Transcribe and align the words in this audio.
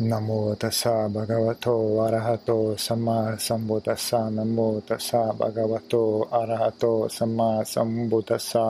नमो 0.00 0.54
तसा 0.60 0.92
भगवतो 1.08 1.76
अरहतो 2.04 2.56
सम्मा 2.76 3.18
सम्बुतसा 3.40 4.18
नमो 4.30 4.68
तसा 4.90 5.22
भगवतो 5.40 6.02
अरहतो 6.40 6.92
सम्मा 7.08 7.48
सम्बुतसा 7.72 8.64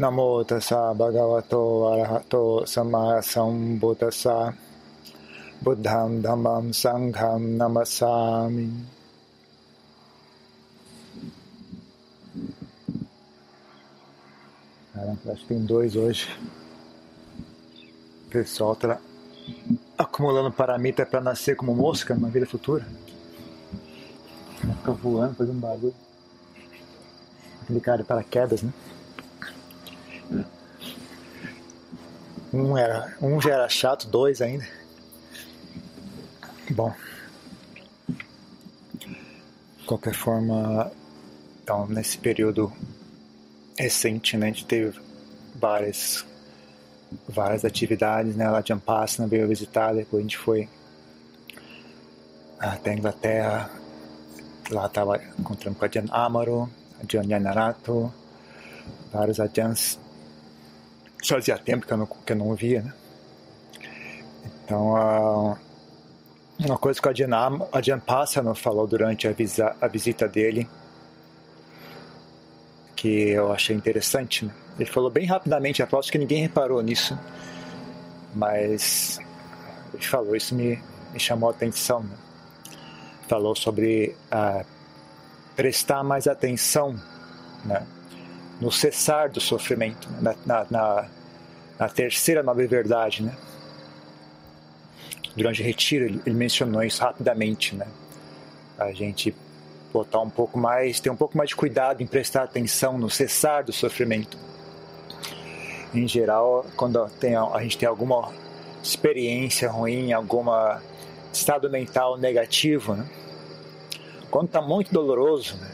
नमो 0.00 0.28
तसा 0.50 0.80
भगवतो 1.02 1.62
अरहतो 1.90 2.44
सम्मा 2.74 3.04
सम्बुतसा 3.32 4.38
बुद्धं 5.64 6.20
धम्मं 6.22 6.70
सङ्घं 6.82 7.50
नमसामि 7.58 8.70
Acho 14.94 15.40
que 15.42 15.46
tem 15.48 15.64
dois 15.66 15.96
hoje. 15.96 16.28
Pessoal, 18.30 18.76
tra... 18.76 19.00
acumulando 19.96 20.50
paramita 20.50 21.06
para 21.06 21.20
nascer 21.20 21.56
como 21.56 21.74
mosca 21.74 22.14
numa 22.14 22.28
vida 22.28 22.46
futura. 22.46 22.86
Fica 24.58 24.92
voando, 24.92 25.34
fazendo 25.34 25.60
barulho. 25.60 25.94
Aquele 27.62 27.80
cara 27.80 27.98
de 27.98 28.04
paraquedas, 28.04 28.62
né? 28.62 28.72
Um, 32.52 32.76
era, 32.76 33.16
um 33.20 33.40
já 33.40 33.54
era 33.54 33.68
chato, 33.68 34.06
dois 34.08 34.42
ainda. 34.42 34.66
Bom. 36.70 36.92
De 39.78 39.86
qualquer 39.86 40.14
forma, 40.14 40.92
então, 41.62 41.86
nesse 41.86 42.18
período 42.18 42.72
recente, 43.78 44.36
né, 44.36 44.46
a 44.46 44.48
gente 44.50 44.66
teve 44.66 45.00
várias 45.54 46.26
várias 47.28 47.64
atividades, 47.64 48.36
né? 48.36 48.46
A 48.46 48.62
Jampassana 48.62 49.28
veio 49.28 49.48
visitar, 49.48 49.94
depois 49.94 50.20
a 50.20 50.22
gente 50.22 50.38
foi 50.38 50.68
até 52.58 52.90
a 52.90 52.94
Inglaterra, 52.94 53.70
lá 54.70 54.86
estava 54.86 55.20
encontrando 55.38 55.76
com 55.76 55.84
a 55.84 55.88
Jan 55.88 56.06
Amaro, 56.10 56.70
a 57.00 57.04
Jan 57.08 57.24
Yanarato, 57.24 58.12
vários 59.12 59.40
Ajans. 59.40 59.98
Fazia 61.24 61.58
tempo 61.58 61.86
que 61.86 61.92
eu 61.92 61.96
não, 61.96 62.06
que 62.06 62.32
eu 62.32 62.36
não 62.36 62.54
via, 62.54 62.82
né? 62.82 62.92
Então, 64.64 64.92
uh, 64.94 65.56
uma 66.58 66.78
coisa 66.78 67.00
que 67.00 67.08
a 67.08 67.12
Jan, 67.12 67.28
a 67.72 67.80
Jan 67.80 68.00
Passano 68.00 68.54
falou 68.54 68.86
durante 68.86 69.26
a, 69.26 69.32
visa, 69.32 69.76
a 69.80 69.86
visita 69.86 70.28
dele, 70.28 70.68
que 72.94 73.30
eu 73.30 73.52
achei 73.52 73.74
interessante, 73.74 74.44
né? 74.44 74.52
Ele 74.78 74.86
falou 74.90 75.10
bem 75.10 75.26
rapidamente, 75.26 75.82
aposto 75.82 76.10
que 76.10 76.18
ninguém 76.18 76.42
reparou 76.42 76.82
nisso, 76.82 77.18
mas 78.34 79.18
ele 79.92 80.02
falou, 80.02 80.34
isso 80.34 80.54
me, 80.54 80.82
me 81.12 81.20
chamou 81.20 81.50
a 81.50 81.52
atenção. 81.52 82.00
Né? 82.00 82.16
Falou 83.28 83.54
sobre 83.54 84.16
ah, 84.30 84.64
prestar 85.54 86.02
mais 86.02 86.26
atenção 86.26 86.98
né? 87.64 87.86
no 88.60 88.72
cessar 88.72 89.30
do 89.30 89.40
sofrimento, 89.40 90.08
né? 90.20 90.34
na, 90.46 90.66
na, 90.70 91.08
na, 91.78 91.88
terceira 91.88 92.42
nova 92.42 92.66
verdade. 92.66 93.22
Né? 93.22 93.36
Durante 95.36 95.60
o 95.60 95.64
retiro, 95.64 96.06
ele, 96.06 96.22
ele 96.24 96.34
mencionou 96.34 96.82
isso 96.82 97.02
rapidamente. 97.02 97.74
Né? 97.76 97.86
A 98.78 98.90
gente 98.92 99.34
botar 99.92 100.20
um 100.20 100.30
pouco 100.30 100.58
mais, 100.58 100.98
ter 100.98 101.10
um 101.10 101.16
pouco 101.16 101.36
mais 101.36 101.50
de 101.50 101.56
cuidado 101.56 102.02
em 102.02 102.06
prestar 102.06 102.44
atenção 102.44 102.96
no 102.96 103.10
cessar 103.10 103.62
do 103.62 103.72
sofrimento 103.72 104.38
em 105.94 106.08
geral, 106.08 106.66
quando 106.76 107.08
tem, 107.20 107.36
a 107.36 107.62
gente 107.62 107.78
tem 107.78 107.88
alguma 107.88 108.30
experiência 108.82 109.70
ruim, 109.70 110.12
algum 110.12 110.44
estado 111.32 111.70
mental 111.70 112.18
negativo, 112.18 112.94
né? 112.94 113.08
quando 114.30 114.46
está 114.46 114.62
muito 114.62 114.92
doloroso, 114.92 115.56
né? 115.56 115.70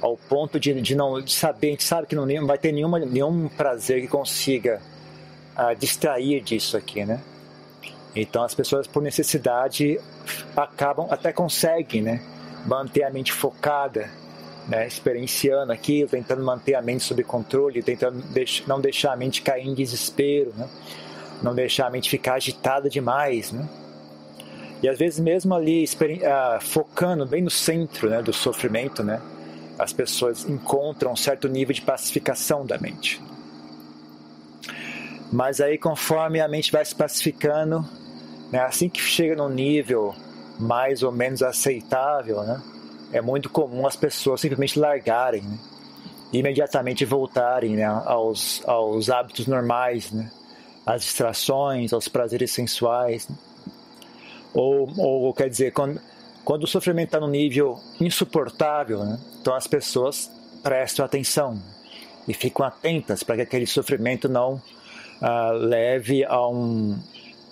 ao 0.00 0.16
ponto 0.16 0.58
de, 0.58 0.80
de 0.80 0.94
não 0.94 1.20
de 1.20 1.32
saber, 1.32 1.68
a 1.68 1.70
gente 1.70 1.84
sabe 1.84 2.06
que 2.06 2.14
não, 2.14 2.46
vai 2.46 2.58
ter 2.58 2.72
nenhuma, 2.72 2.98
nenhum 2.98 3.48
prazer 3.48 4.00
que 4.00 4.08
consiga 4.08 4.80
uh, 5.56 5.74
distrair 5.76 6.40
disso 6.40 6.76
aqui, 6.76 7.04
né? 7.04 7.20
Então 8.14 8.42
as 8.42 8.54
pessoas 8.54 8.86
por 8.86 9.02
necessidade 9.02 10.00
acabam, 10.56 11.08
até 11.10 11.32
conseguem, 11.32 12.02
né? 12.02 12.22
Manter 12.66 13.04
a 13.04 13.10
mente 13.10 13.32
focada, 13.32 14.10
né, 14.68 14.86
experienciando 14.86 15.72
aquilo, 15.72 16.10
tentando 16.10 16.44
manter 16.44 16.74
a 16.74 16.82
mente 16.82 17.02
sob 17.02 17.24
controle, 17.24 17.82
tentando 17.82 18.20
deix 18.28 18.62
não 18.66 18.80
deixar 18.80 19.14
a 19.14 19.16
mente 19.16 19.40
cair 19.40 19.66
em 19.66 19.74
desespero, 19.74 20.52
né, 20.54 20.68
não 21.42 21.54
deixar 21.54 21.86
a 21.86 21.90
mente 21.90 22.10
ficar 22.10 22.34
agitada 22.34 22.90
demais. 22.90 23.50
Né. 23.50 23.66
E 24.82 24.88
às 24.88 24.98
vezes 24.98 25.18
mesmo 25.18 25.54
ali 25.54 25.84
uh, 25.84 26.60
focando 26.60 27.24
bem 27.24 27.42
no 27.42 27.50
centro 27.50 28.10
né, 28.10 28.20
do 28.20 28.32
sofrimento, 28.32 29.02
né, 29.02 29.20
as 29.78 29.92
pessoas 29.92 30.46
encontram 30.48 31.12
um 31.12 31.16
certo 31.16 31.48
nível 31.48 31.74
de 31.74 31.80
pacificação 31.80 32.66
da 32.66 32.76
mente. 32.78 33.20
Mas 35.32 35.60
aí 35.60 35.78
conforme 35.78 36.40
a 36.40 36.48
mente 36.48 36.70
vai 36.70 36.84
se 36.84 36.94
pacificando, 36.94 37.88
né, 38.52 38.60
assim 38.60 38.88
que 38.88 39.00
chega 39.00 39.34
num 39.34 39.48
nível 39.48 40.14
mais 40.58 41.02
ou 41.02 41.12
menos 41.12 41.42
aceitável, 41.42 42.42
né, 42.42 42.60
é 43.12 43.20
muito 43.20 43.48
comum 43.48 43.86
as 43.86 43.96
pessoas 43.96 44.40
simplesmente 44.40 44.78
largarem, 44.78 45.42
né? 45.42 45.58
imediatamente 46.32 47.04
voltarem 47.04 47.76
né? 47.76 47.84
aos, 47.84 48.62
aos 48.66 49.08
hábitos 49.10 49.46
normais, 49.46 50.12
né? 50.12 50.30
às 50.84 51.02
distrações, 51.02 51.92
aos 51.92 52.08
prazeres 52.08 52.50
sensuais. 52.50 53.28
Né? 53.28 53.36
Ou, 54.54 54.88
ou, 54.98 55.34
quer 55.34 55.48
dizer, 55.48 55.72
quando, 55.72 56.00
quando 56.44 56.64
o 56.64 56.66
sofrimento 56.66 57.08
está 57.08 57.20
no 57.20 57.28
nível 57.28 57.78
insuportável, 58.00 59.04
né? 59.04 59.18
então 59.40 59.54
as 59.54 59.66
pessoas 59.66 60.30
prestam 60.62 61.04
atenção 61.04 61.62
e 62.26 62.34
ficam 62.34 62.66
atentas 62.66 63.22
para 63.22 63.36
que 63.36 63.42
aquele 63.42 63.66
sofrimento 63.66 64.28
não 64.28 64.60
ah, 65.20 65.50
leve 65.52 66.24
a 66.24 66.46
um. 66.46 66.98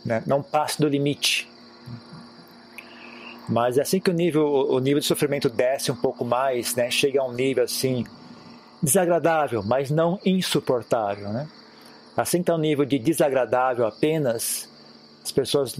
Né? 0.04 0.22
não 0.26 0.42
passe 0.42 0.80
do 0.80 0.88
limite. 0.88 1.48
Mas 3.48 3.78
é 3.78 3.82
assim 3.82 4.00
que 4.00 4.10
o 4.10 4.12
nível, 4.12 4.46
o 4.46 4.78
nível 4.80 5.00
de 5.00 5.06
sofrimento 5.06 5.48
desce 5.48 5.92
um 5.92 5.96
pouco 5.96 6.24
mais, 6.24 6.74
né, 6.74 6.90
chega 6.90 7.20
a 7.20 7.24
um 7.24 7.32
nível 7.32 7.64
assim 7.64 8.04
desagradável, 8.82 9.62
mas 9.62 9.90
não 9.90 10.18
insuportável, 10.24 11.28
né? 11.30 11.48
Assim 12.16 12.42
que 12.42 12.50
é 12.50 12.54
um 12.54 12.58
nível 12.58 12.84
de 12.84 12.98
desagradável 12.98 13.86
apenas, 13.86 14.68
as 15.22 15.30
pessoas 15.30 15.76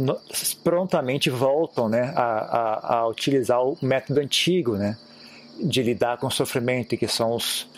prontamente 0.63 1.31
voltam, 1.31 1.89
né, 1.89 2.13
a, 2.15 2.23
a, 2.23 2.97
a 2.99 3.09
utilizar 3.09 3.63
o 3.63 3.77
método 3.83 4.21
antigo, 4.21 4.77
né, 4.77 4.97
de 5.61 5.83
lidar 5.83 6.19
com 6.19 6.27
o 6.27 6.31
sofrimento, 6.31 6.97
que 6.97 7.09
são 7.09 7.35
os 7.35 7.69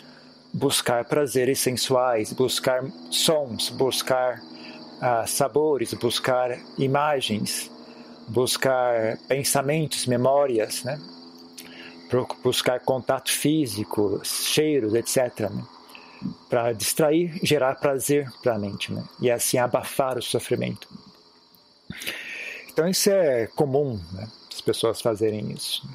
buscar 0.53 1.05
prazeres 1.05 1.59
sensuais, 1.59 2.33
buscar 2.33 2.83
sons, 3.11 3.69
buscar 3.69 4.39
uh, 4.39 5.27
sabores, 5.27 5.93
buscar 5.93 6.57
imagens 6.77 7.71
buscar 8.29 9.17
pensamentos, 9.27 10.05
memórias, 10.05 10.83
né? 10.83 10.99
buscar 12.43 12.79
contato 12.79 13.31
físico, 13.31 14.21
cheiros, 14.23 14.93
etc. 14.93 15.49
Né? 15.49 15.63
Para 16.49 16.71
distrair, 16.73 17.39
gerar 17.43 17.75
prazer 17.75 18.31
para 18.41 18.55
a 18.55 18.59
mente 18.59 18.91
né? 18.91 19.03
e 19.19 19.29
assim 19.29 19.57
abafar 19.57 20.17
o 20.17 20.21
sofrimento. 20.21 20.87
Então 22.71 22.87
isso 22.87 23.09
é 23.09 23.47
comum, 23.47 23.99
né? 24.13 24.27
as 24.51 24.61
pessoas 24.61 25.01
fazerem 25.01 25.51
isso. 25.51 25.87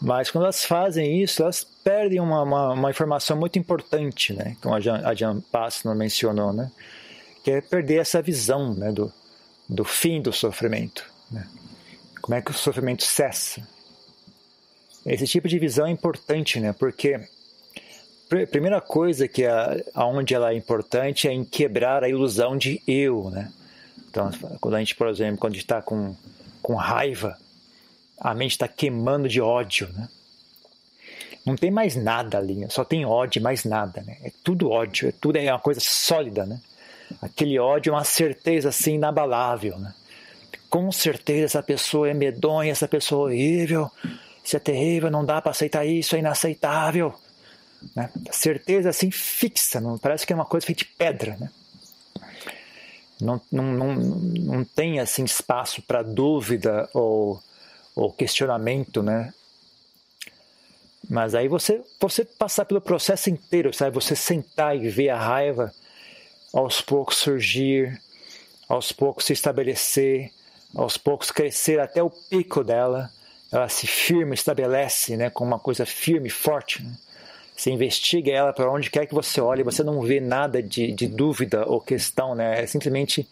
Mas 0.00 0.30
quando 0.30 0.44
elas 0.44 0.64
fazem 0.64 1.22
isso, 1.22 1.42
elas 1.42 1.62
perdem 1.62 2.20
uma, 2.20 2.42
uma, 2.42 2.72
uma 2.72 2.90
informação 2.90 3.36
muito 3.36 3.58
importante, 3.58 4.32
né? 4.32 4.56
como 4.62 4.74
a 4.74 4.80
Jan, 4.80 5.02
a 5.04 5.94
mencionou, 5.94 6.52
né? 6.52 6.70
que 7.44 7.50
é 7.50 7.60
perder 7.60 7.96
essa 7.96 8.22
visão 8.22 8.74
né? 8.74 8.92
do, 8.92 9.12
do 9.70 9.84
fim 9.84 10.20
do 10.20 10.32
sofrimento. 10.32 11.04
Né? 11.30 11.46
Como 12.20 12.34
é 12.34 12.42
que 12.42 12.50
o 12.50 12.54
sofrimento 12.54 13.04
cessa? 13.04 13.66
Esse 15.06 15.26
tipo 15.26 15.48
de 15.48 15.58
visão 15.58 15.86
é 15.86 15.90
importante, 15.90 16.58
né? 16.60 16.72
Porque 16.72 17.14
a 17.14 18.46
primeira 18.46 18.80
coisa 18.80 19.26
que 19.26 19.44
é, 19.44 19.84
aonde 19.94 20.34
ela 20.34 20.52
é 20.52 20.56
importante 20.56 21.26
é 21.26 21.32
em 21.32 21.44
quebrar 21.44 22.04
a 22.04 22.08
ilusão 22.08 22.56
de 22.56 22.82
eu, 22.86 23.30
né? 23.30 23.50
Então, 24.08 24.30
quando 24.60 24.74
a 24.74 24.78
gente, 24.80 24.96
por 24.96 25.08
exemplo, 25.08 25.38
quando 25.38 25.54
a 25.54 25.56
está 25.56 25.80
com, 25.80 26.14
com 26.60 26.74
raiva, 26.74 27.38
a 28.18 28.34
mente 28.34 28.52
está 28.52 28.66
queimando 28.66 29.28
de 29.28 29.40
ódio, 29.40 29.88
né? 29.94 30.08
Não 31.46 31.56
tem 31.56 31.70
mais 31.70 31.96
nada 31.96 32.36
ali, 32.36 32.66
só 32.68 32.84
tem 32.84 33.06
ódio, 33.06 33.40
mais 33.40 33.64
nada, 33.64 34.02
né? 34.02 34.18
É 34.22 34.30
tudo 34.44 34.68
ódio, 34.68 35.08
é 35.08 35.12
tudo 35.12 35.36
é 35.36 35.50
uma 35.50 35.58
coisa 35.58 35.80
sólida, 35.80 36.44
né? 36.44 36.60
Aquele 37.20 37.58
ódio 37.58 37.90
é 37.90 37.94
uma 37.94 38.04
certeza 38.04 38.68
assim 38.68 38.94
inabalável, 38.94 39.78
né? 39.78 39.94
Com 40.68 40.92
certeza 40.92 41.44
essa 41.46 41.62
pessoa 41.62 42.08
é 42.08 42.14
medonha, 42.14 42.70
essa 42.70 42.86
pessoa 42.86 43.30
é 43.30 43.34
horrível, 43.34 43.90
isso 44.44 44.56
é 44.56 44.60
terrível, 44.60 45.10
não 45.10 45.24
dá 45.24 45.40
para 45.42 45.50
aceitar 45.50 45.84
isso, 45.84 46.14
é 46.14 46.20
inaceitável. 46.20 47.14
Né? 47.96 48.10
Certeza 48.30 48.90
assim 48.90 49.10
fixa, 49.10 49.80
não 49.80 49.98
parece 49.98 50.26
que 50.26 50.32
é 50.32 50.36
uma 50.36 50.44
coisa 50.44 50.66
feita 50.66 50.80
de 50.80 50.84
pedra, 50.84 51.36
né? 51.38 51.50
Não, 53.20 53.40
não, 53.50 53.64
não, 53.64 53.94
não 53.94 54.64
tem 54.64 54.98
assim 54.98 55.24
espaço 55.24 55.82
para 55.82 56.02
dúvida 56.02 56.88
ou, 56.94 57.42
ou 57.94 58.12
questionamento, 58.12 59.02
né? 59.02 59.34
Mas 61.08 61.34
aí 61.34 61.48
você, 61.48 61.82
você 62.00 62.24
passar 62.24 62.64
pelo 62.64 62.80
processo 62.80 63.28
inteiro, 63.28 63.74
sabe? 63.74 63.94
Você 63.94 64.14
sentar 64.14 64.76
e 64.76 64.88
ver 64.88 65.10
a 65.10 65.18
raiva 65.18 65.74
aos 66.52 66.80
poucos 66.80 67.16
surgir, 67.16 68.00
aos 68.68 68.92
poucos 68.92 69.24
se 69.24 69.32
estabelecer, 69.32 70.30
aos 70.74 70.96
poucos 70.96 71.30
crescer 71.30 71.80
até 71.80 72.02
o 72.02 72.10
pico 72.10 72.62
dela. 72.64 73.10
Ela 73.52 73.68
se 73.68 73.86
firma, 73.86 74.34
estabelece, 74.34 75.16
né? 75.16 75.28
Com 75.28 75.44
uma 75.44 75.58
coisa 75.58 75.84
firme, 75.84 76.30
forte. 76.30 76.82
Né? 76.82 76.92
Você 77.56 77.70
investiga 77.70 78.32
ela 78.32 78.52
para 78.52 78.70
onde 78.70 78.90
quer 78.90 79.06
que 79.06 79.14
você 79.14 79.40
olhe, 79.40 79.62
você 79.62 79.82
não 79.82 80.00
vê 80.00 80.20
nada 80.20 80.62
de, 80.62 80.92
de 80.92 81.08
dúvida 81.08 81.66
ou 81.66 81.80
questão, 81.80 82.34
né? 82.34 82.62
É 82.62 82.66
simplesmente 82.66 83.28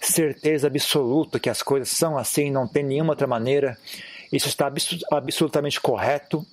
certeza 0.00 0.66
absoluta 0.66 1.38
que 1.38 1.48
as 1.48 1.62
coisas 1.62 1.88
são 1.88 2.18
assim, 2.18 2.50
não 2.50 2.66
tem 2.66 2.82
nenhuma 2.82 3.12
outra 3.12 3.26
maneira. 3.26 3.78
Isso 4.32 4.48
está 4.48 4.70
absolutamente 5.10 5.80
correto 5.80 6.44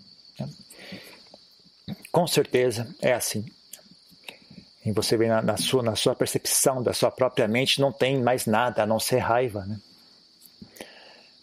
com 2.12 2.28
certeza 2.28 2.88
é 3.02 3.14
assim. 3.14 3.46
E 4.86 4.92
você 4.92 5.18
vê 5.18 5.28
na, 5.28 5.42
na, 5.42 5.58
sua, 5.58 5.84
na 5.84 5.96
sua 5.96 6.16
percepção 6.16 6.82
da 6.82 6.94
sua 6.94 7.12
própria 7.12 7.48
mente, 7.48 7.82
não 7.82 7.92
tem 7.92 8.22
mais 8.22 8.46
nada 8.46 8.84
a 8.84 8.86
não 8.86 9.00
ser 9.00 9.18
raiva. 9.18 9.66
Né? 9.66 9.78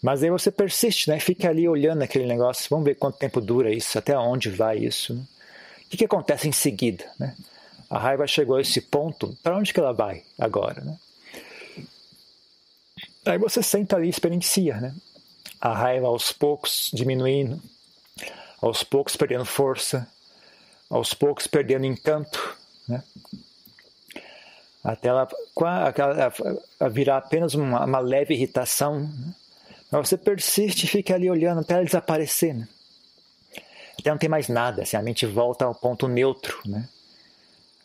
Mas 0.01 0.23
aí 0.23 0.29
você 0.29 0.51
persiste, 0.51 1.09
né? 1.09 1.19
fica 1.19 1.49
ali 1.49 1.67
olhando 1.67 2.01
aquele 2.01 2.25
negócio. 2.25 2.67
Vamos 2.69 2.85
ver 2.85 2.95
quanto 2.95 3.17
tempo 3.17 3.39
dura 3.39 3.71
isso, 3.71 3.97
até 3.97 4.17
onde 4.17 4.49
vai 4.49 4.77
isso. 4.77 5.13
Né? 5.13 5.21
O 5.85 5.89
que, 5.89 5.97
que 5.97 6.05
acontece 6.05 6.47
em 6.47 6.51
seguida? 6.51 7.05
Né? 7.19 7.35
A 7.89 7.99
raiva 7.99 8.25
chegou 8.27 8.57
a 8.57 8.61
esse 8.61 8.81
ponto, 8.81 9.37
para 9.43 9.55
onde 9.55 9.73
que 9.73 9.79
ela 9.79 9.93
vai 9.93 10.23
agora? 10.37 10.81
Né? 10.81 10.97
Aí 13.25 13.37
você 13.37 13.61
senta 13.61 13.95
ali 13.95 14.07
e 14.07 14.09
experiencia. 14.09 14.77
Né? 14.81 14.95
A 15.61 15.73
raiva 15.73 16.07
aos 16.07 16.31
poucos 16.31 16.89
diminuindo, 16.93 17.61
aos 18.61 18.83
poucos 18.83 19.15
perdendo 19.15 19.45
força, 19.45 20.07
aos 20.89 21.13
poucos 21.13 21.47
perdendo 21.47 21.85
encanto, 21.85 22.57
né? 22.87 23.03
até 24.83 25.09
ela 25.09 25.27
virar 26.89 27.17
apenas 27.17 27.53
uma, 27.53 27.83
uma 27.83 27.99
leve 27.99 28.33
irritação. 28.33 29.01
Né? 29.01 29.33
Mas 29.91 30.07
você 30.07 30.17
persiste 30.17 30.85
e 30.85 30.89
fica 30.89 31.13
ali 31.13 31.29
olhando 31.29 31.59
até 31.59 31.73
ela 31.73 31.83
desaparecer. 31.83 32.55
Né? 32.55 32.67
Até 33.99 34.09
não 34.09 34.17
tem 34.17 34.29
mais 34.29 34.47
nada, 34.47 34.83
assim, 34.83 34.95
a 34.95 35.01
mente 35.01 35.25
volta 35.25 35.65
ao 35.65 35.75
ponto 35.75 36.07
neutro. 36.07 36.57
Né? 36.65 36.87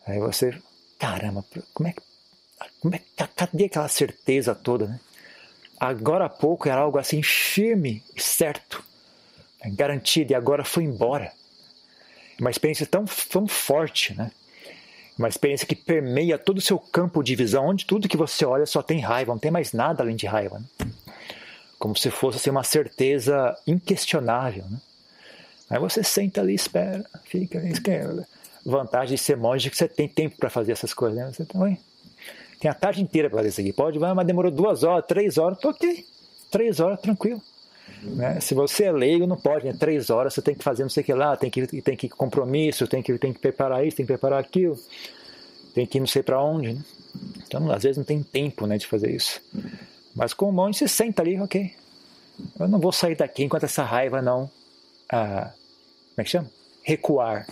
Aí 0.06 0.20
você, 0.20 0.56
caramba, 0.99 1.44
como 1.75 1.88
é 1.88 1.93
que. 1.93 2.02
Como 2.81 2.94
é, 2.94 3.00
cadê 3.34 3.64
aquela 3.64 3.88
certeza 3.88 4.55
toda? 4.55 4.87
Né? 4.87 5.00
Agora 5.81 6.26
há 6.26 6.28
pouco 6.28 6.69
era 6.69 6.81
algo 6.81 6.98
assim 6.98 7.20
firme 7.20 8.05
e 8.14 8.22
certo, 8.22 8.84
garantido, 9.75 10.31
e 10.31 10.34
agora 10.37 10.64
foi 10.64 10.84
embora 10.84 11.32
uma 12.38 12.50
experiência 12.50 12.87
tão, 12.87 13.05
tão 13.05 13.48
forte, 13.48 14.14
né? 14.14 14.31
Uma 15.18 15.28
experiência 15.28 15.66
que 15.66 15.76
permeia 15.76 16.38
todo 16.38 16.58
o 16.58 16.60
seu 16.60 16.78
campo 16.78 17.22
de 17.22 17.34
visão, 17.36 17.66
onde 17.66 17.84
tudo 17.84 18.08
que 18.08 18.16
você 18.16 18.44
olha 18.44 18.64
só 18.66 18.82
tem 18.82 19.00
raiva, 19.00 19.32
não 19.32 19.38
tem 19.38 19.50
mais 19.50 19.72
nada 19.72 20.02
além 20.02 20.16
de 20.16 20.26
raiva. 20.26 20.58
Né? 20.58 20.90
Como 21.78 21.96
se 21.96 22.10
fosse 22.10 22.38
assim, 22.38 22.50
uma 22.50 22.64
certeza 22.64 23.56
inquestionável. 23.66 24.64
Né? 24.70 24.78
Aí 25.68 25.78
você 25.78 26.02
senta 26.02 26.40
ali 26.40 26.54
espera, 26.54 27.04
fica. 27.24 27.58
É 27.58 28.26
vantagem 28.64 29.16
de 29.16 29.22
ser 29.22 29.36
monge 29.36 29.70
que 29.70 29.76
você 29.76 29.88
tem 29.88 30.08
tempo 30.08 30.36
para 30.36 30.48
fazer 30.48 30.72
essas 30.72 30.94
coisas. 30.94 31.18
Né? 31.18 31.32
Você 31.32 31.44
tem, 31.44 31.78
tem 32.60 32.70
a 32.70 32.74
tarde 32.74 33.02
inteira 33.02 33.28
para 33.28 33.38
fazer 33.38 33.48
isso 33.48 33.60
aqui. 33.60 33.72
Pode, 33.72 33.98
mas 33.98 34.26
demorou 34.26 34.50
duas 34.50 34.82
horas, 34.82 35.04
três 35.06 35.36
horas, 35.36 35.58
tô 35.58 35.70
ok. 35.70 36.06
Três 36.50 36.80
horas, 36.80 37.00
tranquilo. 37.00 37.42
Né? 38.02 38.40
Se 38.40 38.54
você 38.54 38.84
é 38.84 38.93
leigo, 38.93 39.26
não 39.26 39.37
pode, 39.37 39.64
né? 39.64 39.72
Três 39.78 40.10
horas 40.10 40.34
você 40.34 40.43
tem 40.43 40.54
que 40.54 40.64
fazer 40.64 40.82
não 40.82 40.90
sei 40.90 41.02
o 41.02 41.06
que 41.06 41.14
lá, 41.14 41.37
tem 41.37 41.50
que, 41.50 41.66
tem 41.82 41.96
que 41.96 42.08
compromisso, 42.08 42.87
tem 42.87 43.02
que, 43.02 43.16
tem 43.16 43.32
que 43.32 43.38
preparar 43.38 43.87
isso, 43.87 43.96
tem 43.96 44.04
que 44.04 44.12
preparar 44.12 44.40
aquilo, 44.40 44.78
tem 45.75 45.87
que 45.87 45.99
ir 45.99 46.00
não 46.00 46.06
sei 46.06 46.22
para 46.22 46.43
onde. 46.43 46.75
Né? 46.75 46.84
Então, 47.46 47.70
às 47.70 47.82
vezes 47.82 47.99
não 47.99 48.04
tem 48.04 48.22
tempo 48.22 48.66
né, 48.66 48.76
de 48.76 48.87
fazer 48.87 49.10
isso. 49.10 49.40
Mas 50.14 50.34
com 50.34 50.49
o 50.49 50.52
monge, 50.52 50.78
você 50.78 50.88
senta 50.88 51.22
ali, 51.22 51.40
ok. 51.40 51.72
Eu 52.58 52.69
não 52.69 52.81
vou 52.81 52.93
sair 52.93 53.14
daqui 53.14 53.44
enquanto 53.44 53.64
essa 53.64 53.84
raiva 53.84 54.20
não. 54.20 54.50
Ah, 55.10 55.52
como 56.10 56.19
é 56.19 56.25
que 56.25 56.31
chama? 56.31 56.50
Recuar. 56.82 57.46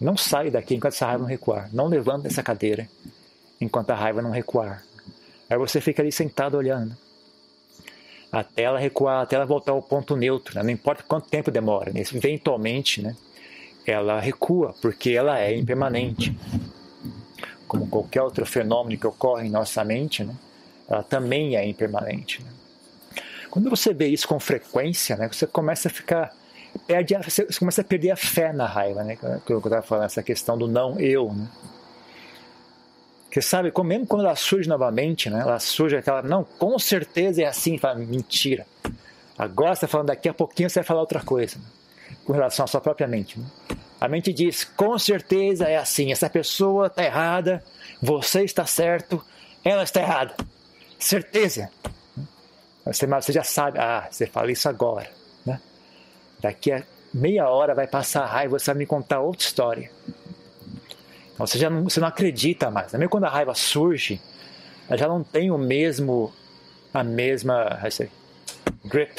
Não 0.00 0.16
sai 0.16 0.50
daqui 0.50 0.76
enquanto 0.76 0.94
essa 0.94 1.06
raiva 1.06 1.22
não 1.22 1.28
recuar. 1.28 1.68
Não 1.72 1.86
levanta 1.88 2.28
essa 2.28 2.42
cadeira 2.42 2.88
enquanto 3.60 3.90
a 3.90 3.94
raiva 3.94 4.22
não 4.22 4.30
recuar. 4.30 4.84
Aí 5.48 5.58
você 5.58 5.80
fica 5.80 6.00
ali 6.00 6.12
sentado 6.12 6.56
olhando 6.56 6.96
até 8.30 8.62
ela 8.62 8.78
recuar, 8.78 9.22
até 9.22 9.36
ela 9.36 9.46
voltar 9.46 9.72
ao 9.72 9.82
ponto 9.82 10.16
neutro, 10.16 10.54
né? 10.54 10.62
não 10.62 10.70
importa 10.70 11.02
quanto 11.02 11.28
tempo 11.28 11.50
demora, 11.50 11.92
né? 11.92 12.00
eventualmente 12.00 13.02
né? 13.02 13.16
ela 13.86 14.20
recua, 14.20 14.74
porque 14.80 15.10
ela 15.10 15.38
é 15.40 15.56
impermanente. 15.56 16.36
Como 17.66 17.88
qualquer 17.88 18.22
outro 18.22 18.44
fenômeno 18.46 18.98
que 18.98 19.06
ocorre 19.06 19.46
em 19.46 19.50
nossa 19.50 19.84
mente, 19.84 20.24
né? 20.24 20.34
ela 20.88 21.02
também 21.02 21.56
é 21.56 21.66
impermanente. 21.66 22.42
Né? 22.42 22.50
Quando 23.50 23.68
você 23.68 23.92
vê 23.92 24.06
isso 24.08 24.28
com 24.28 24.38
frequência, 24.38 25.16
né? 25.16 25.28
você 25.28 25.46
começa 25.46 25.88
a 25.88 25.90
ficar 25.90 26.32
perde 26.86 27.14
a, 27.14 27.20
você 27.20 27.46
começa 27.58 27.80
a 27.80 27.84
perder 27.84 28.12
a 28.12 28.16
fé 28.16 28.52
na 28.52 28.66
raiva, 28.66 29.02
né? 29.02 29.16
Que 29.44 29.52
eu 29.52 29.58
estava 29.58 29.82
falando 29.82 30.04
essa 30.04 30.22
questão 30.22 30.56
do 30.56 30.68
não 30.68 31.00
eu, 31.00 31.32
né? 31.32 31.48
Porque 33.30 33.40
sabe, 33.40 33.72
mesmo 33.84 34.08
quando 34.08 34.24
ela 34.24 34.34
surge 34.34 34.68
novamente, 34.68 35.30
né, 35.30 35.38
ela 35.42 35.60
surge 35.60 35.96
aquela, 35.96 36.20
não, 36.20 36.42
com 36.42 36.76
certeza 36.80 37.40
é 37.40 37.46
assim, 37.46 37.78
fala, 37.78 37.94
mentira. 37.94 38.66
Agora 39.38 39.72
você 39.76 39.84
está 39.84 39.86
falando 39.86 40.08
daqui 40.08 40.28
a 40.28 40.34
pouquinho 40.34 40.68
você 40.68 40.80
vai 40.80 40.84
falar 40.84 41.00
outra 41.00 41.22
coisa, 41.22 41.56
né, 41.56 42.16
com 42.24 42.32
relação 42.32 42.64
à 42.64 42.66
sua 42.66 42.80
própria 42.80 43.06
mente. 43.06 43.38
Né? 43.38 43.46
A 44.00 44.08
mente 44.08 44.32
diz, 44.32 44.64
com 44.64 44.98
certeza 44.98 45.68
é 45.68 45.76
assim, 45.76 46.10
essa 46.10 46.28
pessoa 46.28 46.88
está 46.88 47.04
errada, 47.04 47.62
você 48.02 48.42
está 48.42 48.66
certo, 48.66 49.24
ela 49.64 49.84
está 49.84 50.00
errada. 50.00 50.34
Certeza. 50.98 51.70
Você, 52.84 53.06
você 53.06 53.32
já 53.32 53.44
sabe, 53.44 53.78
ah, 53.78 54.08
você 54.10 54.26
fala 54.26 54.50
isso 54.50 54.68
agora. 54.68 55.08
Né? 55.46 55.60
Daqui 56.40 56.72
a 56.72 56.82
meia 57.14 57.48
hora 57.48 57.76
vai 57.76 57.86
passar 57.86 58.24
a 58.24 58.26
raiva, 58.26 58.58
você 58.58 58.72
vai 58.72 58.78
me 58.78 58.86
contar 58.86 59.20
outra 59.20 59.46
história. 59.46 59.88
Você 61.46 61.58
já 61.58 61.70
não, 61.70 61.84
você 61.84 62.00
não 62.00 62.08
acredita 62.08 62.70
mais. 62.70 62.92
Mesmo 62.92 63.08
quando 63.08 63.24
a 63.24 63.28
raiva 63.28 63.54
surge, 63.54 64.20
ela 64.88 64.96
já 64.96 65.08
não 65.08 65.22
tem 65.22 65.50
o 65.50 65.58
mesmo, 65.58 66.32
a 66.92 67.02
mesma 67.02 67.78
say, 67.90 68.10
grip, 68.84 69.12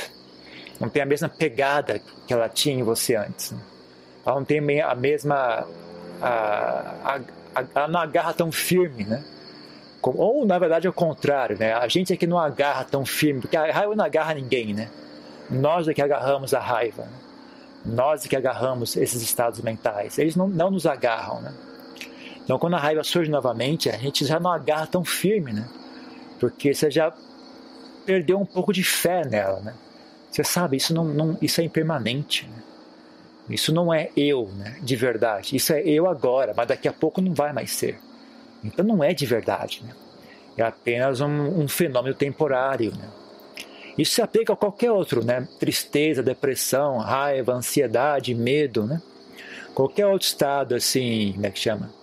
não 0.79 0.89
tem 0.89 1.01
a 1.01 1.05
mesma 1.05 1.29
pegada 1.29 1.99
que 2.27 2.33
ela 2.33 2.49
tinha 2.49 2.75
em 2.75 2.83
você 2.83 3.15
antes. 3.15 3.51
Né? 3.51 3.59
Ela 4.25 4.35
não 4.35 4.45
tem 4.45 4.81
a 4.81 4.95
mesma, 4.95 5.67
a, 6.21 6.29
a, 7.03 7.19
a, 7.55 7.63
ela 7.75 7.87
não 7.87 7.99
agarra 7.99 8.33
tão 8.33 8.51
firme, 8.51 9.03
né? 9.03 9.23
Ou 10.03 10.45
na 10.45 10.57
verdade 10.57 10.87
é 10.87 10.89
o 10.89 10.93
contrário, 10.93 11.57
né? 11.59 11.73
A 11.73 11.87
gente 11.87 12.11
é 12.11 12.17
que 12.17 12.25
não 12.25 12.39
agarra 12.39 12.83
tão 12.83 13.05
firme, 13.05 13.41
porque 13.41 13.55
a 13.55 13.71
raiva 13.71 13.95
não 13.95 14.03
agarra 14.03 14.33
ninguém, 14.33 14.73
né? 14.73 14.89
Nós 15.49 15.87
é 15.87 15.93
que 15.93 16.01
agarramos 16.01 16.53
a 16.53 16.59
raiva. 16.59 17.03
Né? 17.03 17.11
Nós 17.85 18.25
é 18.25 18.27
que 18.27 18.35
agarramos 18.35 18.95
esses 18.95 19.21
estados 19.21 19.61
mentais. 19.61 20.17
Eles 20.17 20.35
não, 20.35 20.47
não 20.47 20.71
nos 20.71 20.85
agarram, 20.85 21.41
né? 21.41 21.53
Então, 22.43 22.57
quando 22.57 22.75
a 22.75 22.79
raiva 22.79 23.03
surge 23.03 23.29
novamente, 23.29 23.89
a 23.89 23.97
gente 23.97 24.25
já 24.25 24.39
não 24.39 24.51
agarra 24.51 24.87
tão 24.87 25.03
firme, 25.03 25.53
né? 25.53 25.67
Porque 26.39 26.73
você 26.73 26.89
já 26.89 27.13
perdeu 28.05 28.39
um 28.39 28.45
pouco 28.45 28.73
de 28.73 28.83
fé 28.83 29.25
nela, 29.25 29.59
né? 29.59 29.73
Você 30.29 30.43
sabe, 30.43 30.77
isso, 30.77 30.93
não, 30.93 31.05
não 31.05 31.37
isso 31.41 31.61
é 31.61 31.63
impermanente, 31.63 32.47
né? 32.47 32.63
Isso 33.49 33.73
não 33.73 33.93
é 33.93 34.09
eu, 34.15 34.49
né? 34.55 34.77
De 34.81 34.95
verdade. 34.95 35.55
Isso 35.55 35.73
é 35.73 35.81
eu 35.81 36.07
agora, 36.07 36.53
mas 36.55 36.67
daqui 36.67 36.87
a 36.87 36.93
pouco 36.93 37.21
não 37.21 37.33
vai 37.33 37.51
mais 37.51 37.71
ser. 37.71 37.99
Então, 38.63 38.85
não 38.85 39.03
é 39.03 39.13
de 39.13 39.25
verdade, 39.25 39.83
né? 39.85 39.93
É 40.57 40.63
apenas 40.63 41.21
um, 41.21 41.61
um 41.61 41.67
fenômeno 41.67 42.15
temporário, 42.15 42.91
né? 42.95 43.07
Isso 43.97 44.13
se 44.13 44.21
aplica 44.21 44.53
a 44.53 44.55
qualquer 44.55 44.91
outro, 44.91 45.23
né? 45.23 45.47
Tristeza, 45.59 46.23
depressão, 46.23 46.97
raiva, 46.97 47.53
ansiedade, 47.53 48.33
medo, 48.33 48.85
né? 48.85 49.01
Qualquer 49.73 50.05
outro 50.07 50.27
estado 50.27 50.75
assim, 50.75 51.33
como 51.33 51.45
é 51.45 51.51
que 51.51 51.59
chama? 51.59 52.00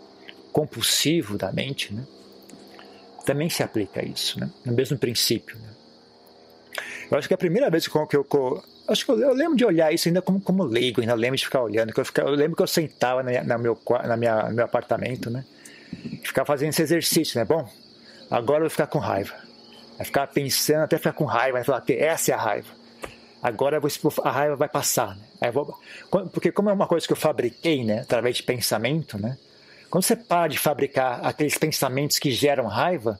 Compulsivo 0.58 1.38
da 1.38 1.52
mente, 1.52 1.94
né? 1.94 2.02
também 3.24 3.48
se 3.48 3.62
aplica 3.62 4.00
a 4.00 4.04
isso, 4.04 4.40
né? 4.40 4.50
no 4.64 4.72
mesmo 4.72 4.98
princípio. 4.98 5.56
Né? 5.56 5.68
Eu 7.08 7.16
acho 7.16 7.28
que 7.28 7.34
é 7.34 7.36
a 7.36 7.38
primeira 7.38 7.70
vez 7.70 7.86
que 7.86 7.94
eu, 7.94 8.08
eu 8.12 8.62
acho 8.88 9.04
que 9.04 9.12
eu, 9.12 9.34
lembro 9.34 9.56
de 9.56 9.64
olhar 9.64 9.94
isso 9.94 10.08
ainda 10.08 10.20
como, 10.20 10.40
como 10.40 10.64
leigo, 10.64 11.00
ainda 11.00 11.14
lembro 11.14 11.36
de 11.36 11.44
ficar 11.44 11.62
olhando. 11.62 11.92
Que 11.92 12.00
eu, 12.00 12.04
fica, 12.04 12.22
eu 12.22 12.30
lembro 12.30 12.56
que 12.56 12.62
eu 12.62 12.66
sentava 12.66 13.22
na, 13.22 13.44
na 13.44 13.56
meu, 13.56 13.78
na 14.04 14.16
minha, 14.16 14.48
no 14.48 14.54
meu 14.56 14.64
apartamento, 14.64 15.30
né? 15.30 15.44
Ficava 16.24 16.46
fazendo 16.46 16.70
esse 16.70 16.82
exercício, 16.82 17.38
né? 17.38 17.44
Bom, 17.44 17.68
agora 18.28 18.58
eu 18.58 18.62
vou 18.62 18.70
ficar 18.70 18.88
com 18.88 18.98
raiva. 18.98 19.34
Vai 19.96 20.06
ficar 20.06 20.26
pensando 20.26 20.82
até 20.82 20.96
ficar 20.96 21.12
com 21.12 21.24
raiva, 21.24 21.58
vai 21.58 21.64
falar 21.64 21.82
que 21.82 21.92
essa 21.92 22.32
é 22.32 22.34
a 22.34 22.38
raiva. 22.38 22.68
Agora 23.40 23.78
vou, 23.78 23.90
a 24.24 24.30
raiva 24.30 24.56
vai 24.56 24.68
passar, 24.68 25.16
né? 25.40 25.50
Vou, 25.52 25.78
porque 26.32 26.50
como 26.50 26.68
é 26.68 26.72
uma 26.72 26.88
coisa 26.88 27.06
que 27.06 27.12
eu 27.12 27.16
fabriquei, 27.16 27.84
né? 27.84 28.00
Através 28.00 28.38
de 28.38 28.42
pensamento, 28.42 29.16
né? 29.18 29.38
Quando 29.90 30.04
você 30.04 30.16
para 30.16 30.48
de 30.48 30.58
fabricar 30.58 31.24
aqueles 31.24 31.56
pensamentos 31.56 32.18
que 32.18 32.30
geram 32.30 32.66
raiva, 32.66 33.18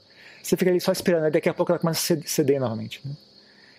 Você 0.49 0.57
fica 0.57 0.71
ali 0.71 0.81
só 0.81 0.93
esperando, 0.93 1.31
daqui 1.31 1.49
a 1.49 1.53
pouco 1.53 1.73
ela 1.73 1.79
começa 1.79 2.15
a 2.15 2.17
ceder 2.25 2.59
novamente. 2.59 3.03
Né? 3.05 3.13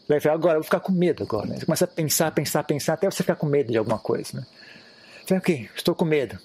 Vai 0.08 0.20
falar, 0.20 0.36
agora 0.36 0.54
eu 0.54 0.60
vou 0.60 0.66
ficar 0.66 0.80
com 0.80 0.92
medo 0.92 1.24
agora. 1.24 1.48
Né? 1.48 1.58
Você 1.58 1.66
começa 1.66 1.86
a 1.86 1.88
pensar, 1.88 2.32
pensar, 2.32 2.64
pensar, 2.64 2.94
até 2.94 3.10
você 3.10 3.24
ficar 3.24 3.36
com 3.36 3.48
medo 3.48 3.72
de 3.72 3.78
alguma 3.78 3.98
coisa. 3.98 4.38
Né? 4.38 4.46
Você 5.22 5.28
fala, 5.30 5.40
ok, 5.40 5.70
estou 5.76 5.96
com 5.96 6.06
medo. 6.06 6.38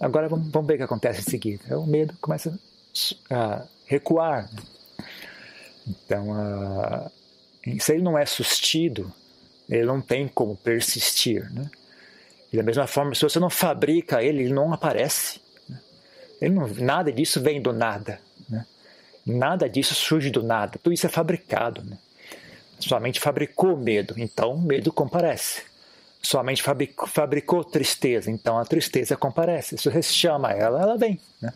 Agora 0.00 0.26
vamos, 0.26 0.50
vamos 0.50 0.66
ver 0.66 0.74
o 0.74 0.76
que 0.78 0.82
acontece 0.84 1.20
em 1.20 1.30
seguida. 1.30 1.78
o 1.78 1.86
medo 1.86 2.14
começa 2.18 2.58
a 3.30 3.66
recuar. 3.84 4.50
Né? 4.52 4.62
Então, 5.86 6.26
se 7.78 7.92
ele 7.92 8.02
não 8.02 8.16
é 8.16 8.24
sustido, 8.24 9.12
ele 9.68 9.84
não 9.84 10.00
tem 10.00 10.28
como 10.28 10.56
persistir. 10.56 11.52
Né? 11.52 11.70
E 12.50 12.56
da 12.56 12.62
mesma 12.62 12.86
forma, 12.86 13.14
se 13.14 13.22
você 13.22 13.38
não 13.38 13.50
fabrica 13.50 14.22
ele, 14.22 14.44
ele 14.44 14.54
não 14.54 14.72
aparece. 14.72 15.41
Ele 16.42 16.54
não, 16.54 16.66
nada 16.66 17.12
disso 17.12 17.40
vem 17.40 17.62
do 17.62 17.72
nada. 17.72 18.20
Né? 18.48 18.66
Nada 19.24 19.68
disso 19.68 19.94
surge 19.94 20.28
do 20.28 20.42
nada. 20.42 20.78
Tudo 20.82 20.92
isso 20.92 21.06
é 21.06 21.08
fabricado. 21.08 21.82
Né? 21.84 21.96
Sua 22.80 22.98
mente 22.98 23.20
fabricou 23.20 23.76
medo, 23.76 24.14
então 24.16 24.54
o 24.54 24.60
medo 24.60 24.92
comparece. 24.92 25.62
Sua 26.20 26.42
mente 26.42 26.60
fabricou, 26.60 27.06
fabricou 27.06 27.64
tristeza, 27.64 28.28
então 28.28 28.58
a 28.58 28.64
tristeza 28.64 29.16
comparece. 29.16 29.78
Se 29.78 29.88
você 29.88 30.02
chama 30.02 30.50
ela, 30.50 30.82
ela 30.82 30.98
vem. 30.98 31.20
Né? 31.40 31.52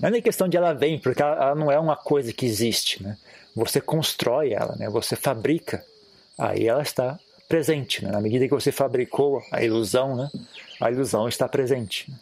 Não 0.00 0.08
é 0.08 0.12
nem 0.12 0.22
questão 0.22 0.48
de 0.48 0.56
ela 0.56 0.72
vem, 0.72 0.98
porque 0.98 1.20
ela, 1.20 1.36
ela 1.36 1.54
não 1.54 1.70
é 1.70 1.78
uma 1.78 1.96
coisa 1.96 2.32
que 2.32 2.46
existe. 2.46 3.02
Né? 3.02 3.18
Você 3.54 3.82
constrói 3.82 4.54
ela, 4.54 4.76
né? 4.76 4.88
você 4.88 5.14
fabrica, 5.14 5.84
aí 6.38 6.66
ela 6.66 6.82
está 6.82 7.18
presente. 7.46 8.02
Né? 8.02 8.10
Na 8.10 8.20
medida 8.20 8.46
que 8.46 8.54
você 8.54 8.72
fabricou 8.72 9.42
a 9.52 9.62
ilusão, 9.62 10.16
né? 10.16 10.30
a 10.80 10.90
ilusão 10.90 11.28
está 11.28 11.46
presente. 11.46 12.10
Né? 12.10 12.16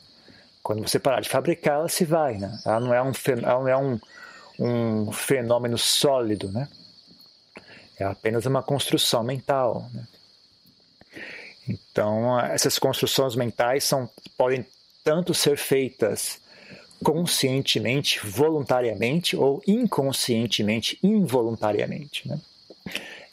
Quando 0.62 0.82
você 0.82 0.98
parar 0.98 1.20
de 1.20 1.28
fabricar, 1.28 1.74
ela 1.74 1.88
se 1.88 2.04
vai. 2.04 2.36
Né? 2.36 2.60
Ela 2.64 2.80
não 2.80 2.94
é 2.94 3.02
um, 3.02 3.12
ela 3.42 3.60
não 3.60 3.68
é 3.68 3.76
um, 3.76 4.00
um 4.58 5.12
fenômeno 5.12 5.78
sólido. 5.78 6.50
Né? 6.50 6.68
É 7.98 8.04
apenas 8.04 8.46
uma 8.46 8.62
construção 8.62 9.22
mental. 9.22 9.88
Né? 9.92 10.06
Então, 11.68 12.40
essas 12.40 12.78
construções 12.78 13.36
mentais 13.36 13.84
são, 13.84 14.08
podem 14.36 14.64
tanto 15.04 15.34
ser 15.34 15.56
feitas 15.56 16.40
conscientemente, 17.02 18.20
voluntariamente 18.26 19.36
ou 19.36 19.62
inconscientemente, 19.66 20.98
involuntariamente. 21.02 22.26
Né? 22.26 22.40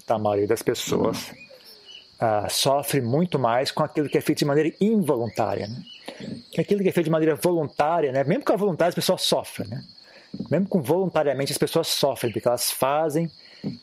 Então, 0.04 0.18
a 0.18 0.20
maioria 0.20 0.48
das 0.48 0.62
pessoas 0.62 1.32
uh, 2.20 2.50
sofre 2.50 3.02
muito 3.02 3.40
mais 3.40 3.72
com 3.72 3.84
aquilo 3.84 4.10
que 4.10 4.18
é 4.18 4.22
feito 4.22 4.40
de 4.40 4.46
maneira 4.46 4.76
involuntária. 4.80 5.68
Né? 5.68 5.84
Aquilo 6.62 6.82
que 6.82 6.90
é 6.90 6.92
feito 6.92 7.06
de 7.06 7.12
maneira 7.12 7.36
voluntária, 7.36 8.12
né? 8.12 8.24
mesmo 8.24 8.44
com 8.44 8.54
a 8.54 8.56
voluntária, 8.56 8.90
as 8.90 8.96
pessoas 8.96 9.22
sofrem. 9.22 9.68
Né? 9.68 9.84
Mesmo 10.50 10.68
com 10.68 10.82
voluntariamente, 10.82 11.52
as 11.52 11.58
pessoas 11.58 11.88
sofrem, 11.88 12.32
porque 12.32 12.48
elas 12.48 12.72
fazem. 12.72 13.30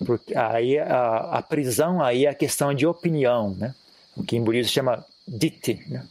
Porque 0.05 0.37
aí 0.37 0.79
a, 0.79 1.39
a 1.39 1.43
prisão 1.43 2.03
aí 2.03 2.27
é 2.27 2.31
a 2.31 2.35
questão 2.35 2.73
de 2.73 2.87
opinião, 2.87 3.55
né? 3.55 3.75
o 4.17 4.23
que 4.23 4.37
em 4.37 4.45
budismo 4.45 4.73
chama 4.73 5.05
ditti. 5.27 5.85
Né? 5.89 6.05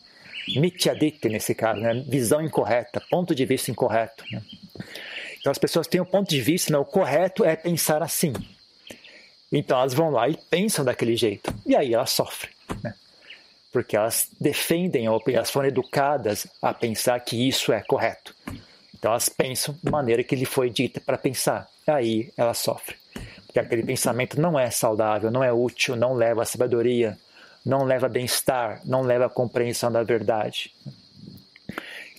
Mityaditya 0.55 1.29
nesse 1.29 1.53
caso, 1.53 1.79
né? 1.79 1.93
visão 2.07 2.41
incorreta, 2.41 3.01
ponto 3.09 3.33
de 3.33 3.45
vista 3.45 3.71
incorreto. 3.71 4.23
Né? 4.31 4.41
Então 5.39 5.51
as 5.51 5.57
pessoas 5.57 5.87
têm 5.87 6.01
um 6.01 6.05
ponto 6.05 6.29
de 6.29 6.41
vista, 6.41 6.71
né? 6.71 6.77
o 6.77 6.85
correto 6.85 7.45
é 7.45 7.55
pensar 7.55 8.01
assim. 8.03 8.33
Então 9.51 9.79
elas 9.79 9.93
vão 9.93 10.09
lá 10.09 10.27
e 10.29 10.37
pensam 10.49 10.83
daquele 10.83 11.15
jeito. 11.15 11.53
E 11.65 11.75
aí 11.75 11.93
elas 11.93 12.09
sofrem. 12.09 12.51
Né? 12.83 12.93
Porque 13.71 13.95
elas 13.95 14.27
defendem, 14.39 15.05
elas 15.05 15.49
foram 15.49 15.67
educadas 15.67 16.47
a 16.61 16.73
pensar 16.73 17.19
que 17.21 17.47
isso 17.47 17.71
é 17.71 17.81
correto. 17.81 18.35
Então 18.93 19.11
elas 19.11 19.29
pensam 19.29 19.75
de 19.81 19.89
maneira 19.89 20.23
que 20.23 20.35
lhe 20.35 20.45
foi 20.45 20.69
dita 20.69 20.99
para 20.99 21.17
pensar. 21.17 21.67
Aí 21.87 22.31
elas 22.37 22.57
sofrem. 22.57 22.97
Porque 23.45 23.59
aquele 23.59 23.83
pensamento 23.83 24.39
não 24.39 24.59
é 24.59 24.69
saudável, 24.69 25.31
não 25.31 25.43
é 25.43 25.51
útil, 25.51 25.95
não 25.95 26.13
leva 26.13 26.43
à 26.43 26.45
sabedoria, 26.45 27.17
não 27.65 27.83
leva 27.83 28.05
a 28.05 28.09
bem-estar, 28.09 28.81
não 28.85 29.01
leva 29.01 29.25
a 29.25 29.29
compreensão 29.29 29.91
da 29.91 30.03
verdade. 30.03 30.73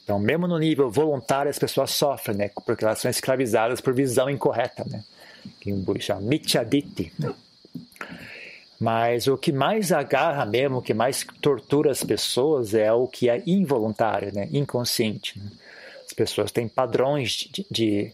Então, 0.03 0.19
mesmo 0.19 0.47
no 0.47 0.59
nível 0.59 0.91
voluntário, 0.91 1.49
as 1.49 1.59
pessoas 1.59 1.91
sofrem, 1.93 2.37
né? 2.37 2.51
Porque 2.67 2.85
elas 2.85 3.01
são 3.01 3.11
escravizadas 3.11 3.81
por 3.81 3.95
visão 3.95 4.29
incorreta, 4.29 4.85
né? 4.85 5.05
Que 5.61 5.71
em 5.71 5.81
budismo 5.81 6.17
chama 6.17 6.21
mityaditi, 6.23 7.13
né? 7.19 7.33
Mas 8.83 9.29
o 9.29 9.39
que 9.39 9.53
mais 9.53 9.93
agarra 9.93 10.45
mesmo, 10.45 10.79
o 10.79 10.83
que 10.83 10.93
mais 10.93 11.25
tortura 11.41 11.91
as 11.91 12.03
pessoas 12.03 12.75
é 12.75 12.93
o 12.93 13.07
que 13.07 13.31
é 13.31 13.43
involuntário, 13.47 14.35
né? 14.35 14.49
inconsciente. 14.53 15.39
Né? 15.39 15.51
As 16.05 16.13
pessoas 16.13 16.51
têm 16.51 16.67
padrões 16.69 17.31
de, 17.31 17.67
de 17.71 18.13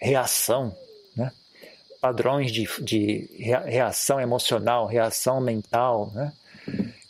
reação 0.00 0.76
padrões 2.02 2.50
de, 2.50 2.68
de 2.80 3.30
reação 3.38 4.20
emocional, 4.20 4.86
reação 4.86 5.40
mental, 5.40 6.10
né? 6.12 6.32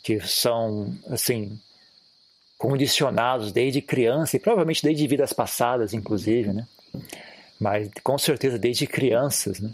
que 0.03 0.19
são 0.19 0.95
assim 1.09 1.59
condicionados 2.59 3.51
desde 3.51 3.81
criança 3.81 4.37
e 4.37 4.39
provavelmente 4.39 4.83
desde 4.83 5.07
vidas 5.07 5.33
passadas, 5.33 5.95
inclusive, 5.95 6.53
né? 6.53 6.67
Mas 7.59 7.89
com 8.03 8.17
certeza 8.17 8.59
desde 8.59 8.85
crianças, 8.85 9.59
né? 9.59 9.71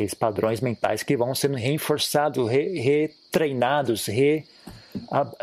Aqueles 0.00 0.14
padrões 0.14 0.62
mentais 0.62 1.02
que 1.02 1.14
vão 1.14 1.34
sendo 1.34 1.58
reforçados, 1.58 2.50
re, 2.50 2.80
retreinados, 2.80 4.06
re, 4.06 4.46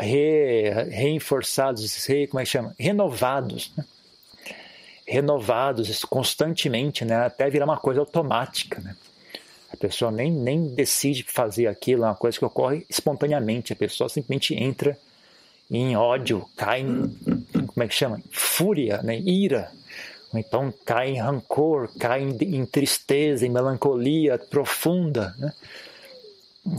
re, 0.00 0.70
reforçados, 0.90 2.04
re, 2.06 2.26
como 2.26 2.40
é 2.40 2.44
que 2.44 2.50
chama? 2.50 2.74
Renovados, 2.76 3.70
né? 3.76 3.84
renovados 5.06 6.04
constantemente, 6.04 7.04
né? 7.04 7.14
até 7.24 7.48
virar 7.48 7.66
uma 7.66 7.76
coisa 7.76 8.00
automática. 8.00 8.80
Né? 8.80 8.96
A 9.72 9.76
pessoa 9.76 10.10
nem, 10.10 10.28
nem 10.28 10.66
decide 10.74 11.22
fazer 11.22 11.68
aquilo, 11.68 12.02
é 12.02 12.08
uma 12.08 12.16
coisa 12.16 12.36
que 12.36 12.44
ocorre 12.44 12.84
espontaneamente. 12.90 13.72
A 13.72 13.76
pessoa 13.76 14.08
simplesmente 14.08 14.56
entra 14.56 14.98
em 15.70 15.96
ódio, 15.96 16.44
cai 16.56 16.80
em, 16.80 17.16
como 17.52 17.84
é 17.84 17.86
que 17.86 17.94
chama? 17.94 18.20
Fúria, 18.32 19.00
né? 19.04 19.20
ira. 19.20 19.70
Então 20.34 20.72
cai 20.84 21.10
em 21.10 21.20
rancor, 21.20 21.88
cai 21.98 22.22
em, 22.22 22.36
em 22.56 22.66
tristeza, 22.66 23.46
em 23.46 23.50
melancolia 23.50 24.38
profunda. 24.38 25.34
Né? 25.38 25.52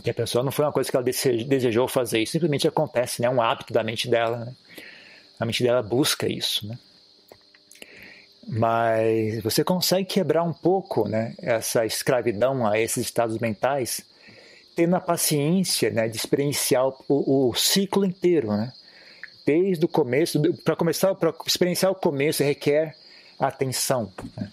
Que 0.03 0.11
a 0.11 0.13
pessoa 0.13 0.43
não 0.43 0.51
foi 0.51 0.65
uma 0.65 0.71
coisa 0.71 0.89
que 0.89 0.95
ela 0.95 1.03
desejou 1.03 1.87
fazer, 1.87 2.19
isso 2.21 2.33
simplesmente 2.33 2.67
acontece, 2.67 3.21
né? 3.21 3.27
é 3.27 3.31
um 3.31 3.41
hábito 3.41 3.73
da 3.73 3.83
mente 3.83 4.07
dela. 4.07 4.45
Né? 4.45 4.53
A 5.39 5.45
mente 5.45 5.63
dela 5.63 5.81
busca 5.81 6.27
isso. 6.27 6.67
Né? 6.67 6.77
Mas 8.47 9.41
você 9.41 9.63
consegue 9.63 10.05
quebrar 10.05 10.43
um 10.43 10.53
pouco 10.53 11.07
né, 11.07 11.35
essa 11.39 11.85
escravidão 11.85 12.67
a 12.67 12.79
esses 12.79 13.05
estados 13.05 13.37
mentais, 13.39 14.01
tendo 14.75 14.95
a 14.95 14.99
paciência 14.99 15.89
né, 15.91 16.07
de 16.07 16.17
experienciar 16.17 16.87
o, 16.87 16.97
o 17.07 17.53
ciclo 17.55 18.05
inteiro. 18.05 18.47
Né? 18.51 18.71
Desde 19.45 19.85
o 19.85 19.87
começo, 19.87 20.41
para 20.63 20.75
começar, 20.75 21.15
para 21.15 21.33
experienciar 21.45 21.91
o 21.91 21.95
começo, 21.95 22.43
requer 22.43 22.95
atenção. 23.39 24.11
Né? 24.35 24.49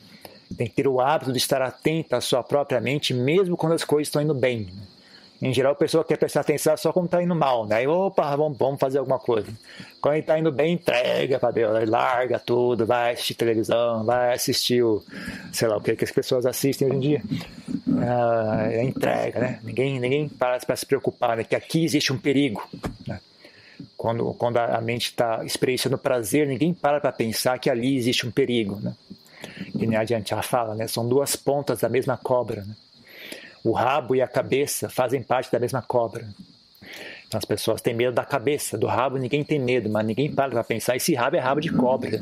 Tem 0.57 0.66
que 0.66 0.75
ter 0.75 0.87
o 0.87 1.00
hábito 1.00 1.33
de 1.33 1.38
estar 1.38 1.61
atento 1.61 2.14
à 2.14 2.21
sua 2.21 2.43
própria 2.43 2.81
mente, 2.81 3.12
mesmo 3.12 3.57
quando 3.57 3.73
as 3.73 3.85
coisas 3.85 4.09
estão 4.09 4.23
indo 4.23 4.35
bem. 4.35 4.66
Né? 4.66 4.83
Em 5.43 5.52
geral, 5.52 5.73
a 5.73 5.76
pessoa 5.76 6.02
quer 6.02 6.16
prestar 6.16 6.40
atenção 6.40 6.76
só 6.76 6.93
quando 6.93 7.07
está 7.07 7.23
indo 7.23 7.35
mal, 7.35 7.66
né? 7.66 7.76
Aí, 7.76 7.87
opa, 7.87 8.35
vamos, 8.35 8.57
vamos 8.57 8.81
fazer 8.81 8.99
alguma 8.99 9.19
coisa. 9.19 9.47
Quando 10.00 10.16
está 10.16 10.38
indo 10.38 10.50
bem, 10.50 10.75
entrega 10.75 11.38
para 11.38 11.50
Deus, 11.50 11.88
larga 11.88 12.38
tudo, 12.38 12.87
vai 12.87 13.12
assistir 13.12 13.35
televisão, 13.35 14.02
vai 14.05 14.33
assistir 14.33 14.83
o, 14.83 15.05
sei 15.52 15.69
lá, 15.69 15.76
o 15.76 15.81
que, 15.81 15.95
que 15.95 16.05
as 16.05 16.11
pessoas 16.11 16.47
assistem 16.47 16.88
hoje 16.88 16.97
em 16.97 17.00
dia. 17.00 17.23
Ah, 17.99 18.83
entrega, 18.83 19.40
né? 19.40 19.61
Ninguém, 19.62 20.00
ninguém 20.00 20.28
para 20.28 20.59
para 20.61 20.76
se 20.76 20.87
preocupar, 20.87 21.37
né? 21.37 21.45
Que 21.45 21.55
aqui 21.55 21.85
existe 21.85 22.14
um 22.14 22.19
perigo, 22.19 22.66
né? 23.07 23.21
Quando, 23.97 24.33
quando 24.35 24.59
a 24.59 24.80
mente 24.80 25.06
está 25.06 25.45
experienciando 25.45 25.99
prazer, 25.99 26.47
ninguém 26.47 26.73
para 26.73 27.00
para 27.00 27.12
pensar 27.12 27.59
que 27.59 27.68
ali 27.68 27.97
existe 27.97 28.26
um 28.26 28.30
perigo, 28.30 28.80
né? 28.80 28.95
Que 29.73 29.87
nem 29.87 29.97
adiante 29.97 30.30
já 30.30 30.42
fala, 30.42 30.75
né? 30.75 30.87
São 30.87 31.09
duas 31.09 31.37
pontas 31.37 31.80
da 31.80 31.88
mesma 31.88 32.16
cobra, 32.16 32.62
né? 32.62 32.75
o 33.66 33.73
rabo 33.73 34.14
e 34.14 34.23
a 34.23 34.28
cabeça 34.28 34.88
fazem 34.88 35.21
parte 35.23 35.50
da 35.50 35.59
mesma 35.59 35.83
cobra. 35.83 36.28
Então 37.26 37.38
as 37.38 37.45
pessoas 37.45 37.80
têm 37.83 37.95
medo 37.95 38.14
da 38.14 38.25
cabeça, 38.25 38.78
do 38.78 38.87
rabo 38.87 39.16
ninguém 39.16 39.42
tem 39.42 39.59
medo, 39.59 39.90
mas 39.90 40.06
ninguém 40.06 40.33
para 40.33 40.50
para 40.50 40.62
pensar, 40.62 40.95
esse 40.95 41.14
rabo 41.14 41.37
é 41.37 41.40
rabo 41.40 41.61
de 41.61 41.73
cobra. 41.73 42.21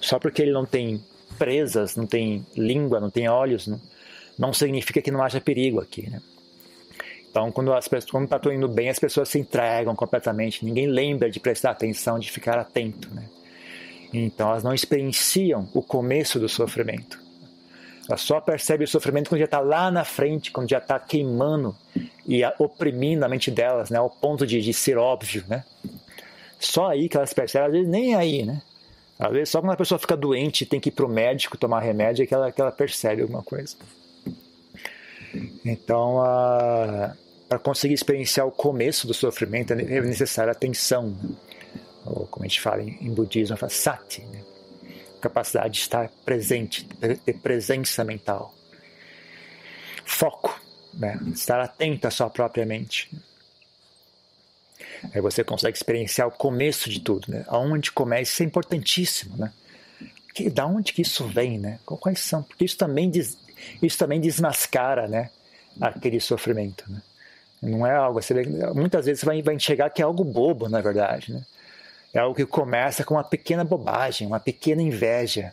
Só 0.00 0.18
porque 0.18 0.40
ele 0.40 0.52
não 0.52 0.64
tem 0.64 1.04
presas, 1.38 1.96
não 1.96 2.06
tem 2.06 2.46
língua, 2.56 2.98
não 2.98 3.10
tem 3.10 3.28
olhos, 3.28 3.66
não, 3.66 3.80
não 4.38 4.52
significa 4.54 5.02
que 5.02 5.10
não 5.10 5.22
haja 5.22 5.40
perigo 5.40 5.80
aqui. 5.80 6.08
Né? 6.08 6.22
Então, 7.34 7.50
quando 7.50 7.72
as 7.72 7.88
pessoas, 7.88 8.12
quando 8.12 8.24
está 8.26 8.38
tudo 8.38 8.54
indo 8.54 8.68
bem, 8.68 8.88
as 8.88 8.98
pessoas 9.00 9.28
se 9.28 9.40
entregam 9.40 9.96
completamente. 9.96 10.64
Ninguém 10.64 10.86
lembra 10.86 11.28
de 11.28 11.40
prestar 11.40 11.72
atenção, 11.72 12.16
de 12.16 12.30
ficar 12.30 12.56
atento. 12.60 13.12
Né? 13.12 13.24
Então, 14.12 14.50
elas 14.50 14.62
não 14.62 14.72
experienciam 14.72 15.68
o 15.74 15.82
começo 15.82 16.38
do 16.38 16.48
sofrimento. 16.48 17.18
Ela 18.08 18.16
só 18.18 18.40
percebe 18.40 18.84
o 18.84 18.86
sofrimento 18.86 19.28
quando 19.28 19.40
já 19.40 19.46
está 19.46 19.58
lá 19.58 19.90
na 19.90 20.04
frente, 20.04 20.52
quando 20.52 20.70
já 20.70 20.78
está 20.78 20.96
queimando 21.00 21.76
e 22.24 22.42
oprimindo 22.56 23.24
a 23.24 23.28
mente 23.28 23.50
delas, 23.50 23.90
né, 23.90 23.98
ao 23.98 24.08
ponto 24.08 24.46
de, 24.46 24.60
de 24.60 24.72
ser 24.72 24.96
óbvio, 24.96 25.42
né? 25.48 25.64
Só 26.60 26.86
aí 26.86 27.08
que 27.08 27.16
elas 27.16 27.32
percebem, 27.32 27.66
às 27.66 27.72
vezes 27.72 27.88
nem 27.88 28.14
aí, 28.14 28.44
né? 28.44 28.62
Às 29.18 29.32
vezes, 29.32 29.48
só 29.48 29.60
quando 29.60 29.72
a 29.72 29.76
pessoa 29.76 29.98
fica 29.98 30.16
doente 30.16 30.64
tem 30.64 30.78
que 30.78 30.90
ir 30.90 30.92
para 30.92 31.04
o 31.04 31.08
médico 31.08 31.58
tomar 31.58 31.80
remédio 31.80 32.22
é 32.22 32.26
que 32.26 32.34
ela, 32.34 32.52
que 32.52 32.60
ela 32.60 32.70
percebe 32.70 33.22
alguma 33.22 33.42
coisa. 33.42 33.74
Então, 35.64 36.22
para 37.48 37.58
conseguir 37.58 37.94
experienciar 37.94 38.46
o 38.46 38.52
começo 38.52 39.06
do 39.06 39.14
sofrimento 39.14 39.72
é 39.72 40.00
necessária 40.00 40.52
atenção. 40.52 41.16
Ou, 42.04 42.26
como 42.26 42.44
a 42.44 42.48
gente 42.48 42.60
fala 42.60 42.82
em, 42.82 43.12
budismo, 43.12 43.56
fala 43.56 43.70
sati, 43.70 44.22
né? 44.22 44.42
capacidade 45.20 45.74
de 45.74 45.80
estar 45.80 46.10
presente, 46.24 46.84
ter 46.84 47.32
presença 47.34 48.04
mental. 48.04 48.54
Foco, 50.04 50.60
né? 50.92 51.18
estar 51.32 51.60
atento 51.60 52.06
à 52.06 52.10
sua 52.10 52.28
própria 52.28 52.66
mente. 52.66 53.10
Aí 55.12 55.20
você 55.20 55.42
consegue 55.42 55.76
experienciar 55.76 56.28
o 56.28 56.30
começo 56.30 56.90
de 56.90 57.00
tudo, 57.00 57.30
né? 57.30 57.44
Aonde 57.48 57.90
começa, 57.90 58.32
isso 58.32 58.42
é 58.42 58.46
importantíssimo, 58.46 59.36
né? 59.36 59.52
Que, 60.34 60.50
da 60.50 60.66
onde 60.66 60.92
que 60.92 61.02
isso 61.02 61.26
vem, 61.26 61.58
né? 61.58 61.78
Quais 61.84 62.20
são? 62.20 62.42
Porque 62.42 62.64
isso 62.64 62.76
também, 62.76 63.10
diz, 63.10 63.36
isso 63.82 63.98
também 63.98 64.20
desmascara, 64.20 65.06
né? 65.06 65.30
Aquele 65.80 66.20
sofrimento, 66.20 66.90
né? 66.90 67.02
Não 67.64 67.86
é 67.86 67.94
algo, 67.94 68.20
você, 68.20 68.34
muitas 68.74 69.06
vezes 69.06 69.20
você 69.20 69.26
vai, 69.26 69.42
vai 69.42 69.54
enxergar 69.54 69.90
que 69.90 70.02
é 70.02 70.04
algo 70.04 70.24
bobo, 70.24 70.68
na 70.68 70.80
verdade, 70.80 71.32
né? 71.32 71.42
É 72.14 72.20
algo 72.20 72.36
que 72.36 72.46
começa 72.46 73.04
com 73.04 73.14
uma 73.14 73.24
pequena 73.24 73.64
bobagem, 73.64 74.28
uma 74.28 74.38
pequena 74.38 74.80
inveja, 74.80 75.52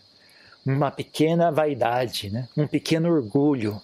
uma 0.63 0.91
pequena 0.91 1.51
vaidade, 1.51 2.29
né? 2.29 2.47
um 2.55 2.67
pequeno 2.67 3.11
orgulho, 3.11 3.81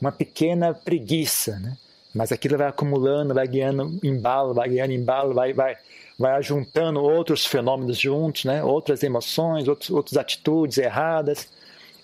uma 0.00 0.10
pequena 0.10 0.74
preguiça. 0.74 1.60
Né? 1.60 1.76
Mas 2.12 2.32
aquilo 2.32 2.58
vai 2.58 2.66
acumulando, 2.66 3.32
vai 3.32 3.46
ganhando 3.46 4.00
embalo, 4.02 4.52
vai 4.52 4.68
ganhando 4.68 4.92
embalo, 4.92 5.32
vai, 5.32 5.52
vai, 5.52 5.76
vai 6.18 6.32
ajuntando 6.32 7.00
outros 7.00 7.46
fenômenos 7.46 7.98
juntos, 7.98 8.44
né? 8.44 8.64
outras 8.64 9.04
emoções, 9.04 9.68
outros, 9.68 9.90
outras 9.90 10.16
atitudes 10.16 10.78
erradas. 10.78 11.48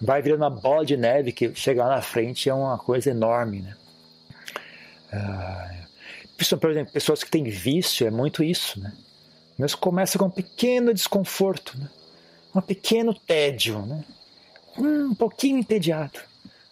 Vai 0.00 0.22
virando 0.22 0.44
uma 0.44 0.50
bola 0.50 0.86
de 0.86 0.96
neve 0.96 1.32
que 1.32 1.52
chega 1.56 1.84
lá 1.84 1.96
na 1.96 2.02
frente 2.02 2.48
é 2.48 2.54
uma 2.54 2.78
coisa 2.78 3.10
enorme. 3.10 3.62
Né? 3.62 3.74
Ah, 5.12 5.70
por 6.60 6.70
exemplo, 6.70 6.92
pessoas 6.92 7.24
que 7.24 7.30
têm 7.30 7.44
vício, 7.44 8.06
é 8.06 8.10
muito 8.10 8.42
isso. 8.42 8.80
Né? 8.80 8.92
Mas 9.58 9.74
começa 9.74 10.18
com 10.18 10.26
um 10.26 10.30
pequeno 10.30 10.94
desconforto, 10.94 11.76
né? 11.78 11.88
um 12.54 12.60
pequeno 12.60 13.12
tédio, 13.12 13.84
né? 13.84 14.04
um 14.76 15.14
pouquinho 15.14 15.58
entediado. 15.58 16.20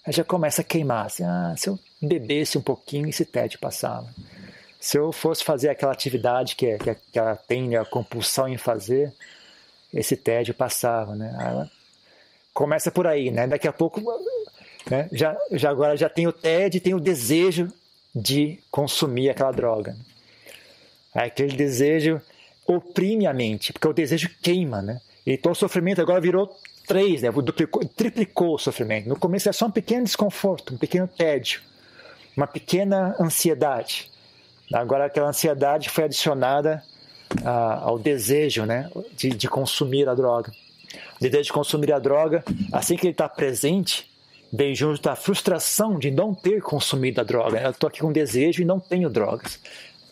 Aí 0.04 0.12
já 0.12 0.22
começa 0.22 0.60
a 0.60 0.64
queimar. 0.64 1.06
Assim, 1.06 1.24
ah, 1.24 1.54
se 1.56 1.68
eu 1.68 1.78
bebesse 2.00 2.56
um 2.56 2.62
pouquinho, 2.62 3.08
esse 3.08 3.24
tédio 3.24 3.58
passava. 3.58 4.08
Se 4.78 4.96
eu 4.96 5.10
fosse 5.10 5.42
fazer 5.42 5.68
aquela 5.68 5.92
atividade 5.92 6.54
que, 6.54 6.78
que, 6.78 6.94
que 6.94 7.18
ela 7.18 7.34
tem 7.34 7.68
né, 7.68 7.76
a 7.76 7.84
compulsão 7.84 8.46
em 8.46 8.56
fazer, 8.56 9.12
esse 9.92 10.16
tédio 10.16 10.54
passava. 10.54 11.16
Né? 11.16 11.68
Começa 12.54 12.90
por 12.90 13.06
aí, 13.06 13.32
né? 13.32 13.48
daqui 13.48 13.66
a 13.66 13.72
pouco 13.72 14.00
né? 14.88 15.08
já, 15.10 15.36
já 15.50 15.70
agora 15.70 15.96
já 15.96 16.08
tem 16.08 16.28
o 16.28 16.32
tédio, 16.32 16.80
tem 16.80 16.94
o 16.94 17.00
desejo 17.00 17.72
de 18.16 18.58
consumir 18.70 19.28
aquela 19.28 19.52
droga. 19.52 19.94
Aí 21.14 21.26
aquele 21.26 21.54
desejo 21.54 22.18
oprime 22.66 23.26
a 23.26 23.34
mente, 23.34 23.74
porque 23.74 23.86
o 23.86 23.92
desejo 23.92 24.30
queima, 24.42 24.80
né? 24.80 25.00
Então 25.26 25.52
o 25.52 25.54
sofrimento 25.54 26.00
agora 26.00 26.18
virou 26.18 26.50
três, 26.86 27.20
né? 27.20 27.30
Duplicou, 27.30 27.84
triplicou 27.84 28.54
o 28.54 28.58
sofrimento. 28.58 29.06
No 29.06 29.18
começo 29.18 29.48
era 29.48 29.52
só 29.52 29.66
um 29.66 29.70
pequeno 29.70 30.04
desconforto, 30.04 30.72
um 30.72 30.78
pequeno 30.78 31.06
tédio, 31.06 31.60
uma 32.34 32.46
pequena 32.46 33.14
ansiedade. 33.20 34.10
Agora 34.72 35.04
aquela 35.04 35.28
ansiedade 35.28 35.90
foi 35.90 36.04
adicionada 36.04 36.82
ah, 37.44 37.80
ao 37.82 37.98
desejo, 37.98 38.64
né? 38.64 38.90
De, 39.14 39.28
de 39.28 39.48
consumir 39.48 40.08
a 40.08 40.14
droga. 40.14 40.50
O 41.20 41.20
desejo 41.20 41.44
de 41.44 41.52
consumir 41.52 41.92
a 41.92 41.98
droga, 41.98 42.42
assim 42.72 42.96
que 42.96 43.06
ele 43.06 43.12
está 43.12 43.28
presente, 43.28 44.10
vem 44.52 44.74
junto 44.74 45.02
da 45.02 45.16
frustração 45.16 45.98
de 45.98 46.10
não 46.10 46.34
ter 46.34 46.62
consumido 46.62 47.20
a 47.20 47.24
droga. 47.24 47.60
Eu 47.60 47.70
estou 47.70 47.88
aqui 47.88 48.00
com 48.00 48.12
desejo 48.12 48.62
e 48.62 48.64
não 48.64 48.80
tenho 48.80 49.10
drogas 49.10 49.60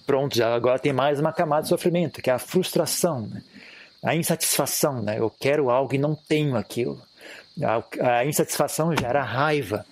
pronto, 0.06 0.36
já 0.36 0.54
agora 0.54 0.78
tem 0.78 0.92
mais 0.92 1.18
uma 1.18 1.32
camada 1.32 1.62
de 1.62 1.68
sofrimento, 1.68 2.22
que 2.22 2.30
é 2.30 2.32
a 2.32 2.38
frustração, 2.38 3.22
né? 3.22 3.42
a 4.02 4.14
insatisfação. 4.14 5.02
Né? 5.02 5.18
Eu 5.18 5.30
quero 5.30 5.70
algo 5.70 5.94
e 5.94 5.98
não 5.98 6.14
tenho 6.14 6.56
aquilo. 6.56 7.00
A, 7.62 8.18
a 8.18 8.26
insatisfação 8.26 8.94
gera 8.96 9.22
raiva. 9.22 9.84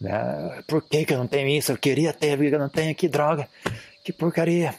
Né? 0.00 0.62
Por 0.66 0.82
que, 0.82 1.04
que 1.04 1.14
eu 1.14 1.18
não 1.18 1.26
tenho 1.26 1.48
isso? 1.48 1.72
Eu 1.72 1.78
queria 1.78 2.12
ter, 2.12 2.40
eu 2.40 2.58
não 2.58 2.68
tenho. 2.68 2.94
Que 2.94 3.08
droga, 3.08 3.48
que 4.04 4.12
porcaria. 4.12 4.74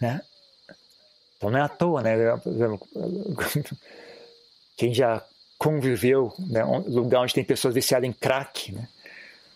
Né? 0.00 0.20
Então 1.36 1.50
não 1.50 1.58
é 1.58 1.62
à 1.62 1.68
toa, 1.68 2.02
né? 2.02 2.14
Quem 4.76 4.92
já 4.92 5.22
conviveu, 5.64 6.30
né? 6.38 6.62
lugar 6.86 7.22
onde 7.22 7.32
tem 7.32 7.42
pessoas 7.42 7.72
viciadas 7.72 8.06
em 8.06 8.12
crack, 8.12 8.70
né? 8.70 8.86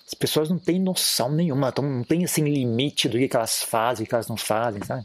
As 0.07 0.15
pessoas 0.15 0.49
não 0.49 0.59
têm 0.59 0.81
noção 0.81 1.31
nenhuma, 1.31 1.71
não 1.83 2.03
tem 2.03 2.25
assim 2.25 2.43
limite 2.45 3.11
do 3.11 3.19
que 3.19 3.37
elas 3.37 3.63
fazem, 3.63 4.07
o 4.07 4.09
que 4.09 4.15
elas 4.15 4.27
não 4.27 4.39
fazem, 4.39 4.83
sabe? 4.83 5.05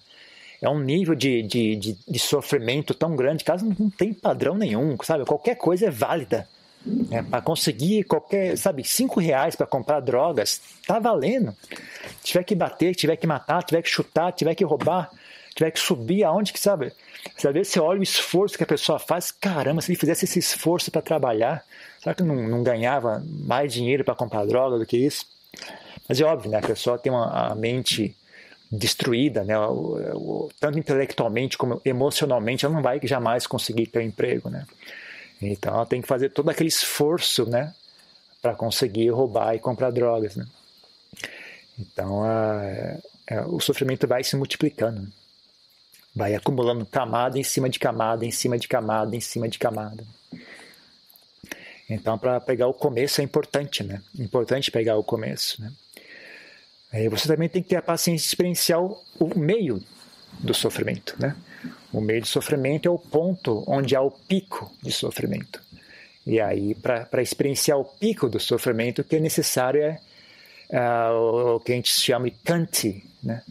É 0.62 0.70
um 0.70 0.80
nível 0.80 1.14
de, 1.14 1.44
de, 1.44 1.76
de, 1.76 1.98
de 2.08 2.20
sofrimento 2.20 2.94
tão 2.94 3.18
grande 3.18 3.44
que 3.44 3.52
elas 3.52 3.62
não, 3.62 3.90
tem 3.90 4.14
padrão 4.14 4.56
nenhum, 4.56 4.96
sabe? 5.04 5.26
Qualquer 5.26 5.56
coisa 5.56 5.88
é 5.88 5.90
válida. 5.90 6.48
Né? 6.86 7.22
Para 7.22 7.42
conseguir 7.42 8.06
qualquer, 8.06 8.58
sabe, 8.58 8.86
cinco 8.86 9.20
reais 9.20 9.58
para 9.58 9.68
comprar 9.68 10.00
drogas, 10.00 10.62
tá 10.88 11.00
valendo. 11.00 11.54
Tiver 12.24 12.44
que 12.44 12.56
bater, 12.56 12.96
tiver 12.96 13.18
que 13.18 13.28
matar, 13.28 13.62
tiver 13.64 13.82
que 13.82 13.90
chutar, 13.90 14.32
tiver 14.32 14.56
que 14.56 14.64
roubar, 14.64 15.12
tiver 15.54 15.72
que 15.72 15.80
subir 15.80 16.24
aonde 16.24 16.54
que 16.54 16.60
sabe. 16.60 16.92
Você 17.36 17.52
vê, 17.52 17.64
você 17.64 17.80
olha 17.80 18.00
o 18.00 18.04
esforço 18.04 18.58
que 18.58 18.64
a 18.64 18.68
pessoa 18.68 19.00
faz, 19.00 19.32
caramba, 19.32 19.82
se 19.82 19.92
ele 19.92 20.00
fizesse 20.00 20.26
esse 20.26 20.40
esforço 20.40 20.92
para 20.92 21.02
trabalhar, 21.02 21.64
será 22.00 22.14
que 22.14 22.24
não, 22.24 22.36
não 22.48 22.64
ganhava 22.64 23.24
mais 23.28 23.74
dinheiro 23.74 24.04
para 24.04 24.16
comprar 24.16 24.46
droga 24.46 24.78
do 24.78 24.86
que 24.86 24.98
isso? 24.98 25.26
Mas 26.08 26.20
é 26.20 26.26
óbvio, 26.26 26.52
né? 26.52 26.58
A 26.58 26.68
pessoa 26.68 26.98
tem 26.98 27.12
uma 27.12 27.52
a 27.52 27.56
mente 27.56 28.16
destruída, 28.72 29.44
né? 29.44 29.58
O, 29.58 30.50
tanto 30.60 30.80
intelectualmente 30.80 31.58
como 31.58 31.82
emocionalmente, 31.86 32.66
ela 32.66 32.74
não 32.74 32.82
vai 32.82 33.00
jamais 33.04 33.48
conseguir 33.48 33.88
ter 33.88 34.00
um 34.00 34.04
emprego, 34.04 34.50
né? 34.50 34.66
Então 35.42 35.74
ela 35.74 35.86
tem 35.86 36.02
que 36.02 36.08
fazer 36.08 36.30
todo 36.30 36.50
aquele 36.50 36.70
esforço, 36.70 37.46
né? 37.50 37.74
Para 38.42 38.56
conseguir 38.56 39.10
roubar 39.10 39.56
e 39.56 39.60
comprar 39.60 39.92
drogas, 39.92 40.36
né? 40.36 40.46
Então 41.80 42.24
a, 42.24 42.98
a, 43.30 43.48
o 43.48 43.60
sofrimento 43.60 44.08
vai 44.08 44.24
se 44.24 44.36
multiplicando. 44.36 45.08
Vai 46.16 46.36
acumulando 46.36 46.86
camada 46.86 47.40
em 47.40 47.44
cima 47.44 47.70
de 47.70 47.80
camada, 47.80 48.26
em 48.26 48.32
cima 48.32 48.58
de 48.58 48.68
camada, 48.68 49.16
em 49.16 49.22
cima 49.22 49.48
de 49.50 49.58
camada. 49.58 50.04
Então, 51.90 52.18
para 52.18 52.40
pegar 52.40 52.68
o 52.68 52.74
começo 52.74 53.22
é 53.22 53.24
importante, 53.24 53.84
né? 53.84 54.02
Importante 54.18 54.72
pegar 54.72 54.98
o 54.98 55.04
começo, 55.04 55.62
né? 55.62 55.72
Aí 56.92 57.10
você 57.10 57.28
também 57.28 57.50
tem 57.50 57.62
que 57.64 57.70
ter 57.70 57.76
a 57.76 57.82
paciência 57.82 58.28
experiencial 58.28 59.04
o 59.20 59.38
meio 59.38 59.84
do 60.40 60.54
sofrimento, 60.54 61.16
né? 61.20 61.36
O 61.92 62.00
meio 62.00 62.22
do 62.22 62.28
sofrimento 62.28 62.88
é 62.88 62.92
o 62.92 63.00
ponto 63.00 63.64
onde 63.68 63.96
há 63.96 64.02
o 64.02 64.12
pico 64.12 64.72
de 64.82 64.92
sofrimento. 64.92 65.62
E 66.26 66.40
aí, 66.40 66.76
para 66.76 67.22
experienciar 67.22 67.78
o 67.78 67.84
pico 67.84 68.30
do 68.30 68.40
sofrimento, 68.40 69.02
o 69.02 69.04
que 69.04 69.18
é 69.18 69.20
necessário 69.20 69.82
é 69.82 70.00
uh, 70.72 71.56
o 71.56 71.60
que 71.60 71.72
a 71.72 71.76
gente 71.76 71.92
chama 71.92 72.30
de 72.30 72.38
kanti, 72.44 73.04
né? 73.22 73.44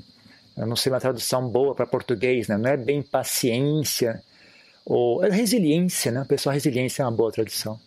Eu 0.56 0.66
não 0.66 0.76
sei 0.76 0.92
uma 0.92 1.00
tradução 1.00 1.48
boa 1.48 1.74
para 1.74 1.86
português, 1.86 2.48
né? 2.48 2.56
não 2.56 2.70
é 2.70 2.76
bem 2.76 3.02
paciência 3.02 4.22
ou 4.84 5.24
é 5.24 5.30
resiliência, 5.30 6.10
né? 6.10 6.24
Pessoal, 6.28 6.52
resiliência 6.52 7.02
é 7.02 7.06
uma 7.06 7.12
boa 7.12 7.32
tradução. 7.32 7.80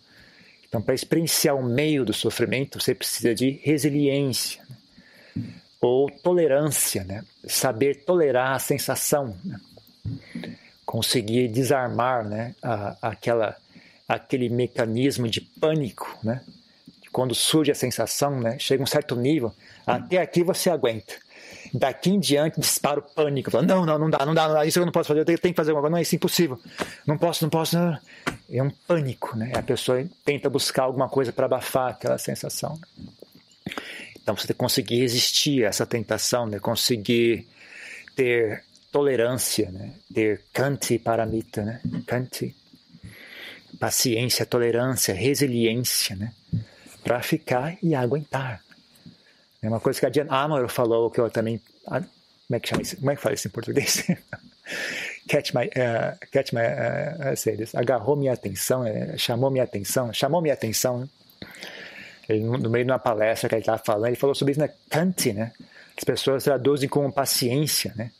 Então, 0.66 0.80
para 0.82 0.94
experienciar 0.94 1.54
o 1.54 1.62
meio 1.62 2.04
do 2.04 2.12
sofrimento, 2.12 2.80
você 2.80 2.94
precisa 2.94 3.34
de 3.34 3.60
resiliência 3.62 4.62
né? 5.36 5.44
ou 5.80 6.10
tolerância, 6.10 7.04
né? 7.04 7.22
Saber 7.46 8.04
tolerar 8.04 8.54
a 8.54 8.58
sensação, 8.58 9.36
né? 9.44 9.60
conseguir 10.84 11.48
desarmar, 11.48 12.26
né? 12.26 12.54
A, 12.62 12.96
aquela 13.02 13.56
aquele 14.08 14.48
mecanismo 14.48 15.28
de 15.28 15.40
pânico, 15.40 16.18
né? 16.22 16.40
Quando 17.12 17.34
surge 17.34 17.70
a 17.70 17.74
sensação, 17.74 18.40
né? 18.40 18.58
Chega 18.58 18.82
um 18.82 18.86
certo 18.86 19.16
nível, 19.16 19.54
até 19.86 20.18
aqui 20.18 20.42
você 20.42 20.70
aguenta 20.70 21.14
Daqui 21.78 22.10
em 22.10 22.18
diante 22.18 22.60
dispara 22.60 23.00
o 23.00 23.02
pânico, 23.02 23.50
falando, 23.50 23.68
não, 23.68 23.84
não, 23.84 23.98
não 23.98 24.10
dá, 24.10 24.24
não 24.24 24.34
dá, 24.34 24.48
não 24.48 24.54
dá, 24.54 24.66
isso 24.66 24.78
eu 24.78 24.86
não 24.86 24.92
posso 24.92 25.08
fazer, 25.08 25.20
eu 25.20 25.24
tenho, 25.24 25.38
que 25.38 25.52
fazer 25.52 25.72
alguma 25.72 25.82
coisa, 25.82 25.96
não, 25.96 26.00
isso 26.00 26.14
é 26.14 26.16
impossível, 26.16 26.58
não 27.06 27.18
posso, 27.18 27.44
não 27.44 27.50
posso, 27.50 27.76
não. 27.76 27.98
é 28.50 28.62
um 28.62 28.70
pânico, 28.70 29.36
né? 29.36 29.52
A 29.54 29.62
pessoa 29.62 30.02
tenta 30.24 30.48
buscar 30.48 30.84
alguma 30.84 31.08
coisa 31.08 31.32
para 31.32 31.46
abafar 31.46 31.90
aquela 31.90 32.18
sensação. 32.18 32.78
Então 34.14 34.36
você 34.36 34.54
conseguir 34.54 35.00
resistir 35.00 35.64
a 35.64 35.68
essa 35.68 35.84
tentação, 35.86 36.46
né? 36.46 36.58
Conseguir 36.58 37.46
ter 38.14 38.64
tolerância, 38.90 39.70
né? 39.70 39.92
Ter 40.12 40.42
kanti 40.52 40.98
paramita, 40.98 41.62
né? 41.62 41.80
Kanti, 42.06 42.56
paciência, 43.78 44.46
tolerância, 44.46 45.14
resiliência, 45.14 46.16
né? 46.16 46.32
Para 47.04 47.22
ficar 47.22 47.76
e 47.82 47.94
aguentar. 47.94 48.65
É 49.66 49.68
uma 49.68 49.80
coisa 49.80 49.98
que 49.98 50.06
a 50.06 50.12
Jan 50.12 50.28
Amor 50.30 50.68
falou, 50.68 51.10
que 51.10 51.20
eu 51.20 51.28
também. 51.28 51.60
Como 51.84 52.06
é 52.52 52.60
que 52.60 52.68
chama 52.68 52.82
isso? 52.82 52.96
Como 52.96 53.10
é 53.10 53.16
que 53.16 53.22
fala 53.22 53.34
isso 53.34 53.48
em 53.48 53.50
português? 53.50 54.06
catch 55.28 55.52
my, 55.52 55.66
uh, 55.66 56.16
catch 56.30 56.52
my 56.52 56.60
uh, 56.60 57.78
agarrou 57.78 58.14
minha 58.14 58.32
atenção, 58.32 58.84
chamou 59.16 59.50
minha 59.50 59.64
atenção, 59.64 60.12
chamou 60.12 60.40
minha 60.40 60.54
atenção. 60.54 61.08
Ele, 62.28 62.44
no 62.44 62.70
meio 62.70 62.84
de 62.84 62.92
uma 62.92 62.98
palestra 62.98 63.48
que 63.48 63.56
ele 63.56 63.62
estava 63.62 63.82
falando, 63.84 64.06
ele 64.06 64.16
falou 64.16 64.34
sobre 64.34 64.52
isso 64.52 64.60
na? 64.60 64.68
Kant, 64.88 65.32
né? 65.32 65.52
As 65.96 66.04
pessoas 66.04 66.44
traduzem 66.44 66.88
como 66.88 67.12
paciência, 67.12 67.92
né? 67.96 68.12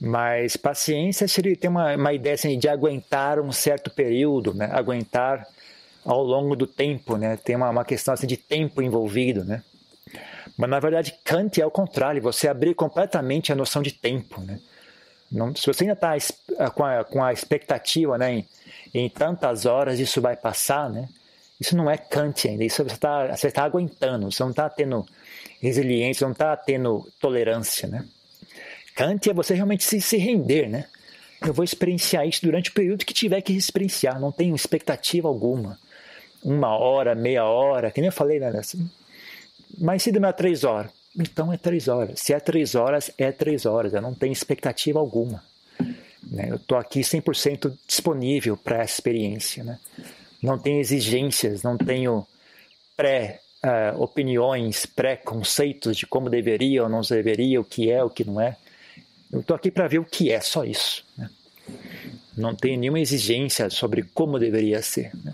Mas 0.00 0.56
paciência 0.56 1.26
seria 1.26 1.56
ter 1.56 1.68
uma, 1.68 1.94
uma 1.96 2.12
ideia 2.12 2.34
assim, 2.34 2.56
de 2.56 2.68
aguentar 2.68 3.40
um 3.40 3.50
certo 3.50 3.90
período, 3.90 4.54
né? 4.54 4.70
Aguentar 4.72 5.46
ao 6.04 6.22
longo 6.22 6.54
do 6.54 6.66
tempo, 6.68 7.16
né? 7.16 7.36
Tem 7.36 7.56
uma, 7.56 7.70
uma 7.70 7.84
questão 7.84 8.14
assim 8.14 8.26
de 8.28 8.36
tempo 8.36 8.80
envolvido, 8.80 9.44
né? 9.44 9.62
Mas 10.56 10.70
na 10.70 10.80
verdade 10.80 11.14
Kant 11.24 11.60
é 11.60 11.66
o 11.66 11.70
contrário, 11.70 12.22
você 12.22 12.48
abrir 12.48 12.74
completamente 12.74 13.52
a 13.52 13.56
noção 13.56 13.82
de 13.82 13.92
tempo, 13.92 14.40
né? 14.40 14.60
Não, 15.30 15.54
se 15.56 15.66
você 15.66 15.84
ainda 15.84 15.94
está 15.94 16.70
com 16.70 16.84
a, 16.84 17.04
com 17.04 17.24
a 17.24 17.32
expectativa, 17.32 18.18
né, 18.18 18.34
em, 18.34 18.48
em, 18.92 19.08
tantas 19.08 19.64
horas 19.64 19.98
isso 19.98 20.20
vai 20.20 20.36
passar, 20.36 20.90
né? 20.90 21.08
Isso 21.58 21.74
não 21.74 21.90
é 21.90 21.96
Kant 21.96 22.46
ainda, 22.46 22.64
isso 22.64 22.84
você 22.84 22.94
está 22.94 23.34
você 23.34 23.50
tá 23.50 23.64
aguentando, 23.64 24.30
você 24.30 24.42
não 24.42 24.50
está 24.50 24.68
tendo 24.68 25.06
resiliência, 25.60 26.26
não 26.26 26.32
está 26.32 26.54
tendo 26.56 27.08
tolerância, 27.18 27.88
né? 27.88 28.04
Kant 28.94 29.30
é 29.30 29.32
você 29.32 29.54
realmente 29.54 29.84
se, 29.84 30.00
se 30.00 30.18
render, 30.18 30.68
né? 30.68 30.86
Eu 31.40 31.54
vou 31.54 31.64
experienciar 31.64 32.26
isso 32.26 32.42
durante 32.42 32.70
o 32.70 32.72
período 32.72 33.04
que 33.04 33.14
tiver 33.14 33.40
que 33.40 33.52
experienciar, 33.52 34.20
não 34.20 34.30
tenho 34.30 34.54
expectativa 34.54 35.28
alguma. 35.28 35.78
Uma 36.42 36.76
hora, 36.76 37.14
meia 37.14 37.44
hora, 37.44 37.90
que 37.90 38.00
nem 38.00 38.08
eu 38.08 38.12
falei, 38.12 38.38
né? 38.38 38.52
Mas 39.78 40.02
se 40.02 40.12
demorar 40.12 40.32
três 40.34 40.64
horas, 40.64 40.90
então 41.18 41.52
é 41.52 41.56
três 41.56 41.88
horas. 41.88 42.20
Se 42.20 42.32
é 42.32 42.40
três 42.40 42.74
horas, 42.74 43.10
é 43.18 43.30
três 43.32 43.66
horas. 43.66 43.92
Eu 43.92 44.02
não 44.02 44.14
tenho 44.14 44.32
expectativa 44.32 44.98
alguma. 44.98 45.42
Né? 46.22 46.46
Eu 46.50 46.56
estou 46.56 46.78
aqui 46.78 47.00
100% 47.00 47.72
disponível 47.86 48.56
para 48.56 48.82
essa 48.82 48.94
experiência. 48.94 49.62
Né? 49.62 49.78
Não 50.42 50.58
tenho 50.58 50.80
exigências, 50.80 51.62
não 51.62 51.76
tenho 51.76 52.26
pré-opiniões, 52.96 54.84
uh, 54.84 54.88
pré-conceitos 54.94 55.96
de 55.96 56.06
como 56.06 56.30
deveria 56.30 56.82
ou 56.84 56.88
não 56.88 57.02
deveria, 57.02 57.60
o 57.60 57.64
que 57.64 57.90
é, 57.90 58.02
o 58.02 58.10
que 58.10 58.24
não 58.24 58.40
é. 58.40 58.56
Eu 59.30 59.40
estou 59.40 59.56
aqui 59.56 59.70
para 59.70 59.88
ver 59.88 59.98
o 59.98 60.04
que 60.04 60.30
é, 60.30 60.40
só 60.40 60.64
isso. 60.64 61.04
Né? 61.16 61.28
Não 62.36 62.54
tenho 62.54 62.78
nenhuma 62.78 63.00
exigência 63.00 63.68
sobre 63.68 64.02
como 64.14 64.38
deveria 64.38 64.80
ser. 64.82 65.10
Né? 65.22 65.32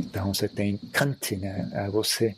Então 0.00 0.34
você 0.34 0.48
tem 0.48 0.76
Kant, 0.76 1.36
né? 1.36 1.70
É 1.72 1.88
você 1.88 2.34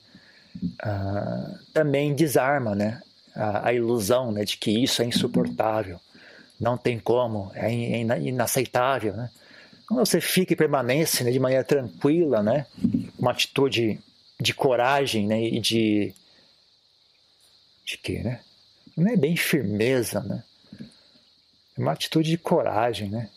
uh, 0.84 1.58
também 1.72 2.14
desarma 2.14 2.74
né? 2.74 3.00
A, 3.34 3.68
a, 3.68 3.72
ilusão 3.72 4.30
né? 4.30 4.44
de 4.44 4.56
que 4.56 4.70
isso 4.70 5.02
é 5.02 5.04
insuportável, 5.04 6.00
não 6.60 6.76
tem 6.76 6.98
como, 6.98 7.50
é, 7.54 7.72
é 7.72 8.20
inaceitável. 8.20 9.14
Né? 9.14 9.28
Quando 9.88 10.06
você 10.06 10.20
fica 10.20 10.52
e 10.52 10.56
permanece 10.56 11.24
né? 11.24 11.30
de 11.30 11.40
maneira 11.40 11.64
tranquila, 11.64 12.42
né? 12.42 12.66
uma 13.18 13.32
atitude 13.32 13.98
de 14.40 14.54
coragem 14.54 15.26
né? 15.26 15.42
e 15.42 15.60
de. 15.60 16.14
de 17.84 17.98
quê? 17.98 18.20
Né? 18.22 18.40
não 18.96 19.12
é 19.12 19.16
bem 19.16 19.36
firmeza, 19.36 20.20
né? 20.20 20.42
É 21.76 21.80
uma 21.80 21.92
atitude 21.92 22.30
de 22.30 22.38
coragem, 22.38 23.10
né? 23.10 23.28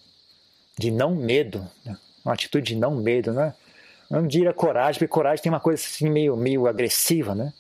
De 0.77 0.91
não 0.91 1.15
medo, 1.15 1.67
né? 1.83 1.97
Uma 2.23 2.33
atitude 2.33 2.73
de 2.73 2.75
não 2.75 2.95
medo, 2.95 3.33
né? 3.33 3.53
Não 4.09 4.25
diria 4.25 4.53
coragem, 4.53 4.99
porque 4.99 5.07
coragem 5.07 5.43
tem 5.43 5.51
uma 5.51 5.59
coisa 5.59 5.83
assim 5.83 6.09
meio, 6.09 6.35
meio 6.35 6.67
agressiva, 6.67 7.35
né? 7.35 7.53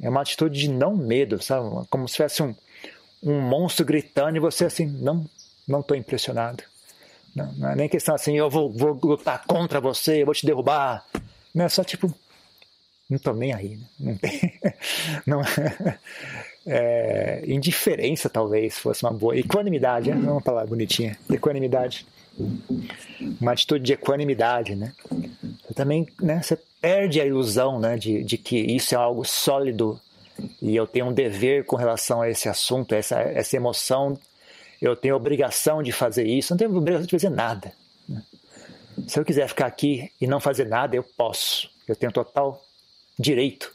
É 0.00 0.08
uma 0.08 0.22
atitude 0.22 0.58
de 0.58 0.68
não 0.68 0.96
medo, 0.96 1.42
sabe? 1.42 1.68
Como 1.88 2.08
se 2.08 2.16
fosse 2.16 2.42
um, 2.42 2.54
um 3.22 3.40
monstro 3.40 3.84
gritando 3.84 4.36
e 4.36 4.40
você 4.40 4.66
assim, 4.66 4.86
não, 4.86 5.24
não 5.66 5.80
estou 5.80 5.96
impressionado. 5.96 6.62
Não, 7.34 7.52
não, 7.54 7.70
é 7.70 7.74
nem 7.74 7.88
questão 7.88 8.14
assim, 8.14 8.36
eu 8.36 8.48
vou, 8.48 8.70
vou 8.70 8.98
lutar 9.02 9.44
contra 9.46 9.80
você, 9.80 10.22
eu 10.22 10.26
vou 10.26 10.34
te 10.34 10.46
derrubar. 10.46 11.04
Não 11.52 11.64
é 11.64 11.68
só 11.68 11.82
tipo, 11.82 12.12
não 13.08 13.16
estou 13.16 13.34
nem 13.34 13.52
aí. 13.52 13.76
Né? 13.76 13.86
Não, 13.98 14.16
tem, 14.16 14.60
não, 15.26 15.42
é, 16.66 17.42
indiferença 17.46 18.30
talvez 18.30 18.78
fosse 18.78 19.02
uma 19.02 19.12
boa. 19.12 19.36
Equanimidade, 19.36 20.10
é 20.10 20.14
uma 20.14 20.40
palavra 20.40 20.68
bonitinha. 20.68 21.16
Equanimidade. 21.30 22.06
Uma 23.40 23.52
atitude 23.52 23.84
de 23.84 23.92
equanimidade, 23.92 24.74
né? 24.74 24.92
Você 25.62 25.74
também, 25.74 26.06
né? 26.20 26.42
Você 26.42 26.58
perde 26.80 27.20
a 27.20 27.26
ilusão, 27.26 27.78
né? 27.78 27.96
De, 27.96 28.24
de 28.24 28.36
que 28.36 28.56
isso 28.56 28.94
é 28.94 28.98
algo 28.98 29.24
sólido 29.24 30.00
e 30.60 30.74
eu 30.74 30.86
tenho 30.86 31.06
um 31.06 31.12
dever 31.12 31.64
com 31.64 31.76
relação 31.76 32.22
a 32.22 32.28
esse 32.28 32.48
assunto, 32.48 32.94
essa, 32.94 33.20
essa 33.20 33.56
emoção. 33.56 34.18
Eu 34.80 34.96
tenho 34.96 35.14
obrigação 35.14 35.82
de 35.82 35.92
fazer 35.92 36.26
isso. 36.26 36.52
Não 36.52 36.58
tenho 36.58 36.76
obrigação 36.76 37.06
de 37.06 37.10
fazer 37.10 37.30
nada. 37.30 37.72
Né? 38.08 38.22
Se 39.06 39.18
eu 39.18 39.24
quiser 39.24 39.48
ficar 39.48 39.66
aqui 39.66 40.10
e 40.20 40.26
não 40.26 40.40
fazer 40.40 40.66
nada, 40.66 40.96
eu 40.96 41.02
posso. 41.02 41.70
Eu 41.86 41.94
tenho 41.94 42.12
total 42.12 42.62
direito 43.18 43.72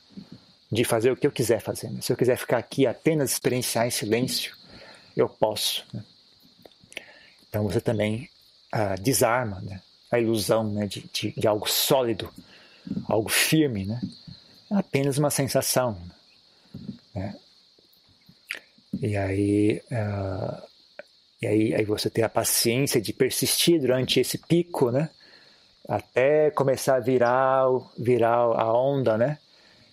de 0.72 0.84
fazer 0.84 1.12
o 1.12 1.16
que 1.16 1.26
eu 1.26 1.32
quiser 1.32 1.62
fazer. 1.62 1.90
Né? 1.90 2.00
Se 2.02 2.12
eu 2.12 2.18
quiser 2.18 2.38
ficar 2.38 2.58
aqui 2.58 2.86
apenas 2.86 3.32
experienciar 3.32 3.88
em 3.88 3.92
silêncio, 3.92 4.56
eu 5.16 5.30
posso. 5.30 5.86
Né? 5.94 6.04
Então 7.48 7.64
você 7.64 7.82
também 7.82 8.30
ah, 8.72 8.96
desarma 8.96 9.60
né? 9.62 9.82
a 10.12 10.20
ilusão 10.20 10.72
né? 10.72 10.88
de, 10.88 11.02
de, 11.12 11.32
de, 11.32 11.48
algo 11.48 11.70
sólido, 11.70 12.32
algo 13.08 13.30
firme. 13.30 13.86
Né? 13.86 14.00
É 14.72 14.76
apenas 14.76 15.18
uma 15.18 15.30
sensação. 15.30 15.98
Né? 17.14 17.36
E 19.02 19.16
aí, 19.16 19.82
ah, 19.92 20.64
e 21.42 21.48
aí, 21.48 21.74
aí 21.74 21.86
você 21.86 22.10
tem 22.10 22.24
a 22.24 22.30
paciência 22.30 23.00
de 23.00 23.14
persistir 23.14 23.80
durante 23.80 24.20
esse 24.20 24.38
pico, 24.38 24.92
né? 24.92 25.10
até 25.88 26.52
começar 26.52 26.96
a 26.98 27.00
virar, 27.00 27.66
virar 27.98 28.36
a 28.36 28.74
onda, 28.74 29.18
né? 29.18 29.38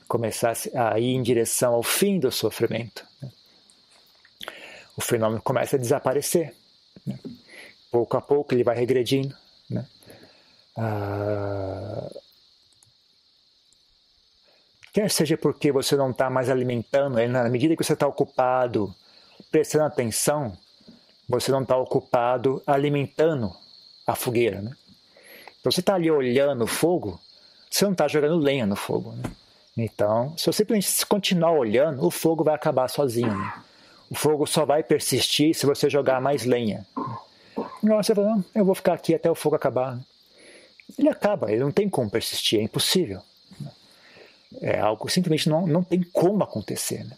começasse 0.06 0.70
a 0.76 0.98
ir 0.98 1.14
em 1.14 1.22
direção 1.22 1.74
ao 1.74 1.82
fim 1.82 2.18
do 2.18 2.30
sofrimento. 2.30 3.04
Né? 3.22 3.30
O 4.96 5.00
fenômeno 5.00 5.42
começa 5.42 5.76
a 5.76 5.78
desaparecer. 5.78 6.54
Né? 7.06 7.18
Pouco 7.96 8.14
a 8.14 8.20
pouco 8.20 8.52
ele 8.52 8.62
vai 8.62 8.76
regredindo. 8.76 9.34
Né? 9.70 9.82
Ah, 10.76 12.10
quer 14.92 15.10
seja 15.10 15.38
porque 15.38 15.72
você 15.72 15.96
não 15.96 16.10
está 16.10 16.28
mais 16.28 16.50
alimentando 16.50 17.26
na 17.26 17.48
medida 17.48 17.74
que 17.74 17.82
você 17.82 17.94
está 17.94 18.06
ocupado 18.06 18.94
prestando 19.50 19.86
atenção, 19.86 20.52
você 21.26 21.50
não 21.50 21.62
está 21.62 21.74
ocupado 21.78 22.62
alimentando 22.66 23.50
a 24.06 24.14
fogueira. 24.14 24.60
Né? 24.60 24.76
Então 25.58 25.72
você 25.72 25.80
está 25.80 25.94
ali 25.94 26.10
olhando 26.10 26.64
o 26.64 26.66
fogo, 26.66 27.18
você 27.70 27.86
não 27.86 27.92
está 27.92 28.06
jogando 28.06 28.36
lenha 28.36 28.66
no 28.66 28.76
fogo. 28.76 29.12
Né? 29.12 29.22
Então, 29.74 30.36
se 30.36 30.44
você 30.44 30.66
continuar 31.08 31.52
olhando, 31.52 32.04
o 32.04 32.10
fogo 32.10 32.44
vai 32.44 32.54
acabar 32.54 32.88
sozinho. 32.88 33.34
Né? 33.34 33.54
O 34.10 34.14
fogo 34.14 34.46
só 34.46 34.66
vai 34.66 34.82
persistir 34.82 35.54
se 35.54 35.64
você 35.64 35.88
jogar 35.88 36.20
mais 36.20 36.44
lenha. 36.44 36.86
Não, 37.82 38.02
você 38.02 38.14
fala, 38.14 38.36
não, 38.36 38.44
eu 38.54 38.64
vou 38.64 38.74
ficar 38.74 38.94
aqui 38.94 39.14
até 39.14 39.30
o 39.30 39.34
fogo 39.34 39.56
acabar. 39.56 39.98
Ele 40.98 41.08
acaba, 41.08 41.50
ele 41.50 41.62
não 41.62 41.72
tem 41.72 41.88
como 41.88 42.10
persistir, 42.10 42.60
é 42.60 42.62
impossível. 42.62 43.20
É 44.60 44.78
algo 44.78 45.08
simplesmente 45.08 45.48
não, 45.48 45.66
não 45.66 45.82
tem 45.82 46.02
como 46.02 46.42
acontecer. 46.42 47.04
Né? 47.04 47.16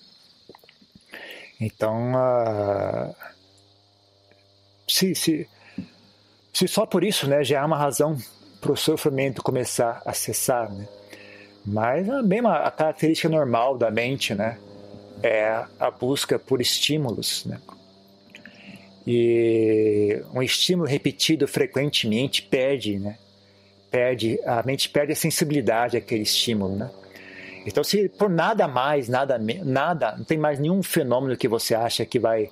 Então, 1.60 2.12
uh, 2.14 3.14
se, 4.88 5.14
se, 5.14 5.48
se 6.52 6.68
só 6.68 6.86
por 6.86 7.04
isso 7.04 7.26
né, 7.28 7.44
já 7.44 7.62
há 7.62 7.66
uma 7.66 7.76
razão 7.76 8.16
para 8.60 8.72
o 8.72 8.76
sofrimento 8.76 9.42
começar 9.42 10.02
a 10.04 10.12
cessar, 10.12 10.72
né? 10.72 10.88
Mas 11.64 12.08
é 12.08 12.22
bem 12.22 12.40
a 12.46 12.70
característica 12.70 13.28
normal 13.28 13.76
da 13.76 13.90
mente, 13.90 14.34
né? 14.34 14.58
É 15.22 15.64
a 15.78 15.90
busca 15.90 16.38
por 16.38 16.60
estímulos, 16.60 17.44
né? 17.44 17.60
E 19.10 20.22
um 20.34 20.42
estímulo 20.42 20.86
repetido 20.86 21.48
frequentemente 21.48 22.42
perde, 22.42 22.98
né? 22.98 23.16
Perde, 23.90 24.38
a 24.44 24.62
mente 24.62 24.90
perde 24.90 25.12
a 25.12 25.16
sensibilidade 25.16 25.96
àquele 25.96 26.24
estímulo, 26.24 26.76
né? 26.76 26.90
Então, 27.64 27.82
se 27.82 28.06
por 28.10 28.28
nada 28.28 28.68
mais, 28.68 29.08
nada, 29.08 29.40
nada, 29.64 30.14
não 30.14 30.24
tem 30.24 30.36
mais 30.36 30.58
nenhum 30.58 30.82
fenômeno 30.82 31.38
que 31.38 31.48
você 31.48 31.74
acha 31.74 32.04
que 32.04 32.18
vai, 32.18 32.50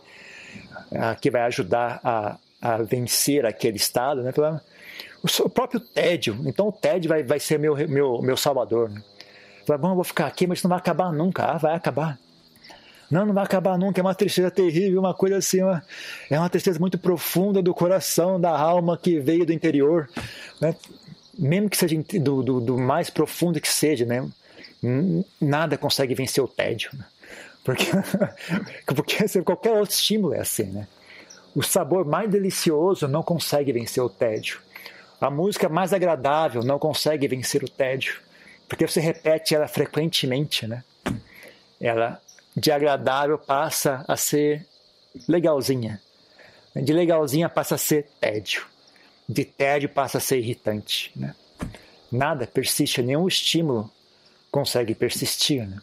que 1.21 1.31
vai 1.31 1.42
ajudar 1.42 2.01
a, 2.03 2.38
a 2.62 2.79
vencer 2.79 3.45
aquele 3.45 3.77
estado, 3.77 4.23
né? 4.23 4.33
o 5.45 5.51
próprio 5.51 5.79
tédio. 5.79 6.40
Então 6.47 6.69
o 6.69 6.73
tédio 6.73 7.11
vai, 7.11 7.23
vai 7.23 7.38
ser 7.38 7.59
meu, 7.59 7.77
meu, 7.87 8.23
meu 8.23 8.37
salvador. 8.37 8.88
Né? 8.88 9.03
Vai, 9.66 9.77
bom, 9.77 9.90
eu 9.90 9.95
vou 9.95 10.05
ficar 10.05 10.27
aqui, 10.27 10.47
mas 10.47 10.62
não 10.62 10.71
vai 10.71 10.79
acabar 10.79 11.12
nunca. 11.12 11.45
Ah, 11.45 11.59
vai 11.59 11.75
acabar. 11.75 12.19
Não, 13.11 13.25
não 13.25 13.35
vai 13.35 13.45
acabar 13.45 13.79
nunca. 13.79 14.01
É 14.01 14.03
uma 14.03 14.14
tristeza 14.14 14.51
terrível, 14.51 15.01
uma 15.01 15.14
coisa 15.14 15.37
assim. 15.37 15.62
Uma, 15.62 15.83
é 16.31 16.38
uma 16.38 16.51
tristeza 16.51 16.79
muito 16.79 16.99
profunda 16.99 17.62
do 17.62 17.75
coração, 17.75 18.40
da 18.40 18.51
alma 18.51 18.97
que 18.97 19.21
veio 19.21 19.47
do 19.47 19.53
interior. 19.53 20.09
Né? 20.61 20.75
Mesmo 21.38 21.71
que 21.71 21.77
seja 21.77 21.97
do, 22.21 22.42
do, 22.42 22.61
do, 22.61 22.79
mais 22.79 23.11
profundo 23.11 23.61
que 23.61 23.69
seja, 23.69 24.05
né? 24.05 24.27
nada 25.40 25.77
consegue 25.77 26.14
vencer 26.14 26.42
o 26.42 26.49
tédio. 26.49 26.90
Né? 26.95 27.05
Porque, 27.64 27.87
porque 28.95 29.42
qualquer 29.42 29.73
outro 29.73 29.95
estímulo 29.95 30.35
é 30.35 30.40
assim. 30.40 30.64
Né? 30.64 30.87
O 31.55 31.62
sabor 31.62 32.05
mais 32.05 32.31
delicioso 32.31 33.09
não 33.09 33.23
consegue 33.23 33.73
vencer 33.73 34.03
o 34.03 34.09
tédio. 34.09 34.61
A 35.21 35.31
música 35.31 35.69
mais 35.69 35.92
agradável 35.92 36.62
não 36.62 36.79
consegue 36.79 37.27
vencer 37.27 37.64
o 37.64 37.69
tédio, 37.69 38.21
porque 38.69 38.87
você 38.87 39.01
repete 39.01 39.55
ela 39.55 39.66
frequentemente, 39.66 40.66
né? 40.66 40.85
Ela 41.81 42.21
de 42.57 42.73
agradável 42.73 43.38
passa 43.38 44.05
a 44.09 44.16
ser 44.16 44.66
legalzinha. 45.29 46.01
De 46.75 46.92
legalzinha 46.92 47.49
passa 47.49 47.75
a 47.75 47.79
ser 47.79 48.09
tédio. 48.21 48.64
De 49.29 49.45
tédio 49.45 49.88
passa 49.88 50.19
a 50.19 50.21
ser 50.21 50.38
irritante, 50.38 51.12
né? 51.14 51.35
Nada 52.11 52.47
persiste, 52.47 53.03
nenhum 53.03 53.27
estímulo 53.27 53.90
consegue 54.51 54.95
persistir, 54.95 55.66
né? 55.66 55.79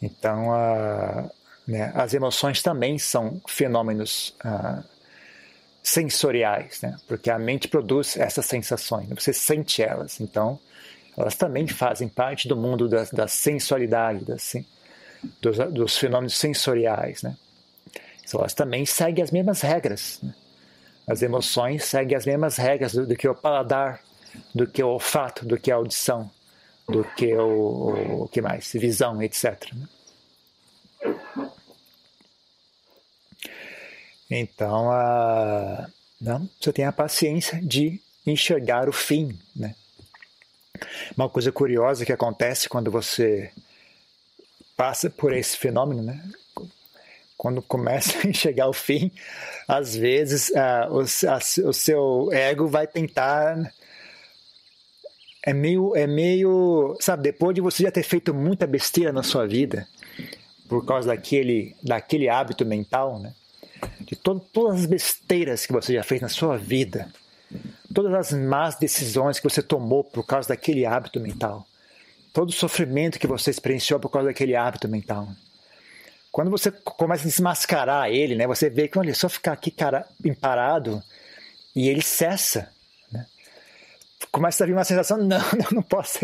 Então, 0.00 0.52
a, 0.52 1.30
né, 1.66 1.92
as 1.94 2.14
emoções 2.14 2.62
também 2.62 2.98
são 2.98 3.40
fenômenos 3.46 4.34
uh, 4.44 4.82
sensoriais, 5.82 6.80
né? 6.82 6.96
porque 7.06 7.30
a 7.30 7.38
mente 7.38 7.68
produz 7.68 8.16
essas 8.16 8.46
sensações, 8.46 9.08
né? 9.08 9.16
você 9.18 9.32
sente 9.32 9.82
elas, 9.82 10.20
então 10.20 10.58
elas 11.16 11.34
também 11.34 11.66
fazem 11.66 12.08
parte 12.08 12.48
do 12.48 12.56
mundo 12.56 12.88
da, 12.88 13.04
da 13.12 13.28
sensualidade, 13.28 14.24
das, 14.24 14.54
dos, 15.40 15.58
dos, 15.72 15.98
fenômenos 15.98 16.36
sensoriais. 16.36 17.22
Né? 17.22 17.36
Então, 18.24 18.40
elas 18.40 18.54
também 18.54 18.86
seguem 18.86 19.22
as 19.22 19.30
mesmas 19.30 19.60
regras. 19.60 20.18
Né? 20.22 20.34
As 21.06 21.22
emoções 21.22 21.84
seguem 21.84 22.16
as 22.16 22.26
mesmas 22.26 22.56
regras 22.56 22.92
do, 22.92 23.06
do, 23.06 23.16
que 23.16 23.28
o 23.28 23.34
paladar, 23.34 24.00
do 24.54 24.66
que 24.66 24.82
o 24.82 24.88
olfato, 24.88 25.44
do 25.44 25.58
que 25.58 25.70
a 25.70 25.76
audição, 25.76 26.30
do 26.88 27.04
que 27.04 27.34
o, 27.34 28.22
o 28.22 28.28
que 28.28 28.40
mais, 28.40 28.72
visão, 28.72 29.22
etc. 29.22 29.72
Né? 29.74 29.88
Então, 34.30 34.90
a, 34.92 35.88
não, 36.20 36.48
você 36.60 36.72
tem 36.72 36.84
a 36.84 36.92
paciência 36.92 37.60
de 37.60 38.00
enxergar 38.24 38.88
o 38.88 38.92
fim. 38.92 39.36
Né? 39.56 39.74
Uma 41.16 41.28
coisa 41.28 41.50
curiosa 41.50 42.06
que 42.06 42.12
acontece 42.12 42.68
quando 42.68 42.90
você 42.90 43.50
passa 44.80 45.10
por 45.10 45.34
esse 45.34 45.58
fenômeno, 45.58 46.02
né? 46.02 46.18
quando 47.36 47.60
começa 47.60 48.16
a 48.24 48.30
enxergar 48.30 48.66
o 48.66 48.72
fim, 48.72 49.12
às 49.68 49.94
vezes 49.94 50.50
o, 50.90 51.00
a, 51.28 51.68
o 51.68 51.72
seu 51.74 52.32
ego 52.32 52.66
vai 52.66 52.86
tentar 52.86 53.70
é 55.44 55.52
meio, 55.52 55.94
é 55.94 56.06
meio, 56.06 56.96
sabe, 56.98 57.24
depois 57.24 57.54
de 57.54 57.60
você 57.60 57.82
já 57.82 57.90
ter 57.90 58.02
feito 58.02 58.32
muita 58.32 58.66
besteira 58.66 59.12
na 59.12 59.22
sua 59.22 59.46
vida, 59.46 59.86
por 60.66 60.82
causa 60.86 61.08
daquele, 61.08 61.76
daquele 61.82 62.30
hábito 62.30 62.64
mental, 62.64 63.18
né? 63.18 63.34
de 64.00 64.16
todas 64.16 64.80
as 64.80 64.86
besteiras 64.86 65.66
que 65.66 65.74
você 65.74 65.92
já 65.92 66.02
fez 66.02 66.22
na 66.22 66.28
sua 66.30 66.56
vida, 66.56 67.12
todas 67.94 68.14
as 68.14 68.32
más 68.32 68.76
decisões 68.76 69.38
que 69.38 69.44
você 69.44 69.62
tomou 69.62 70.02
por 70.02 70.24
causa 70.24 70.48
daquele 70.48 70.86
hábito 70.86 71.20
mental, 71.20 71.66
todo 72.32 72.50
o 72.50 72.52
sofrimento 72.52 73.18
que 73.18 73.26
você 73.26 73.50
experienciou 73.50 73.98
por 73.98 74.08
causa 74.08 74.28
daquele 74.28 74.54
hábito 74.54 74.88
mental. 74.88 75.28
Quando 76.30 76.50
você 76.50 76.70
começa 76.70 77.24
a 77.24 77.26
desmascarar 77.26 78.08
ele, 78.08 78.36
né, 78.36 78.46
você 78.46 78.70
vê 78.70 78.86
que 78.86 78.98
olha, 78.98 79.14
só 79.14 79.28
ficar 79.28 79.52
aqui 79.52 79.70
cara 79.70 80.06
parado 80.40 81.02
e 81.74 81.88
ele 81.88 82.02
cessa. 82.02 82.70
Né? 83.10 83.26
Começa 84.30 84.62
a 84.62 84.66
vir 84.66 84.72
uma 84.72 84.84
sensação, 84.84 85.16
não, 85.22 85.26
não, 85.26 85.68
não 85.72 85.82
posso, 85.82 86.18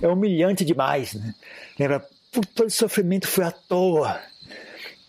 é 0.00 0.06
humilhante 0.08 0.64
demais. 0.64 1.14
Né? 1.14 1.34
Lembra, 1.78 2.06
todo 2.54 2.66
esse 2.66 2.76
sofrimento 2.76 3.26
foi 3.26 3.44
à 3.44 3.50
toa. 3.50 4.20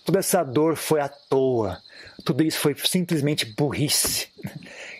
Toda 0.06 0.20
essa 0.20 0.44
dor 0.44 0.78
foi 0.78 1.02
à 1.02 1.10
toa. 1.10 1.82
Tudo 2.24 2.44
isso 2.44 2.60
foi 2.60 2.76
simplesmente 2.76 3.46
burrice. 3.46 4.30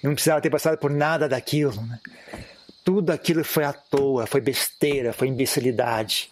Eu 0.04 0.10
não 0.10 0.14
precisava 0.14 0.42
ter 0.42 0.50
passado 0.50 0.78
por 0.78 0.92
nada 0.92 1.28
daquilo. 1.30 1.82
Né? 1.82 2.00
Tudo 2.84 3.12
aquilo 3.12 3.44
foi 3.44 3.64
à 3.64 3.74
toa, 3.74 4.26
foi 4.26 4.42
besteira, 4.42 5.14
foi 5.14 5.28
imbecilidade. 5.28 6.32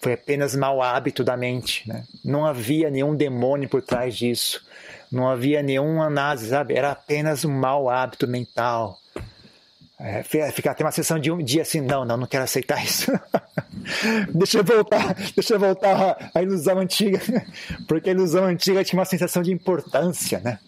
Foi 0.00 0.12
apenas 0.12 0.54
mau 0.54 0.82
hábito 0.82 1.24
da 1.24 1.36
mente. 1.36 1.88
Né? 1.88 2.04
Não 2.24 2.44
havia 2.44 2.90
nenhum 2.90 3.14
demônio 3.14 3.68
por 3.68 3.82
trás 3.82 4.16
disso. 4.16 4.64
Não 5.10 5.28
havia 5.28 5.62
nenhuma 5.62 6.06
análise, 6.06 6.50
sabe? 6.50 6.74
Era 6.74 6.92
apenas 6.92 7.44
um 7.44 7.52
mau 7.52 7.88
hábito 7.88 8.28
mental. 8.28 8.98
É, 9.98 10.22
ficar 10.52 10.72
até 10.72 10.84
uma 10.84 10.92
sessão 10.92 11.18
de 11.18 11.30
um 11.32 11.38
dia 11.38 11.62
assim, 11.62 11.80
não, 11.80 12.04
não, 12.04 12.18
não 12.18 12.26
quero 12.26 12.44
aceitar 12.44 12.84
isso. 12.84 13.10
deixa 14.34 14.58
eu 14.58 14.64
voltar, 14.64 15.14
deixa 15.34 15.54
eu 15.54 15.58
voltar 15.58 16.30
à 16.34 16.42
ilusão 16.42 16.78
antiga, 16.78 17.18
porque 17.88 18.10
a 18.10 18.12
ilusão 18.12 18.44
antiga 18.44 18.84
tinha 18.84 18.98
uma 18.98 19.06
sensação 19.06 19.42
de 19.42 19.50
importância, 19.50 20.38
né? 20.40 20.58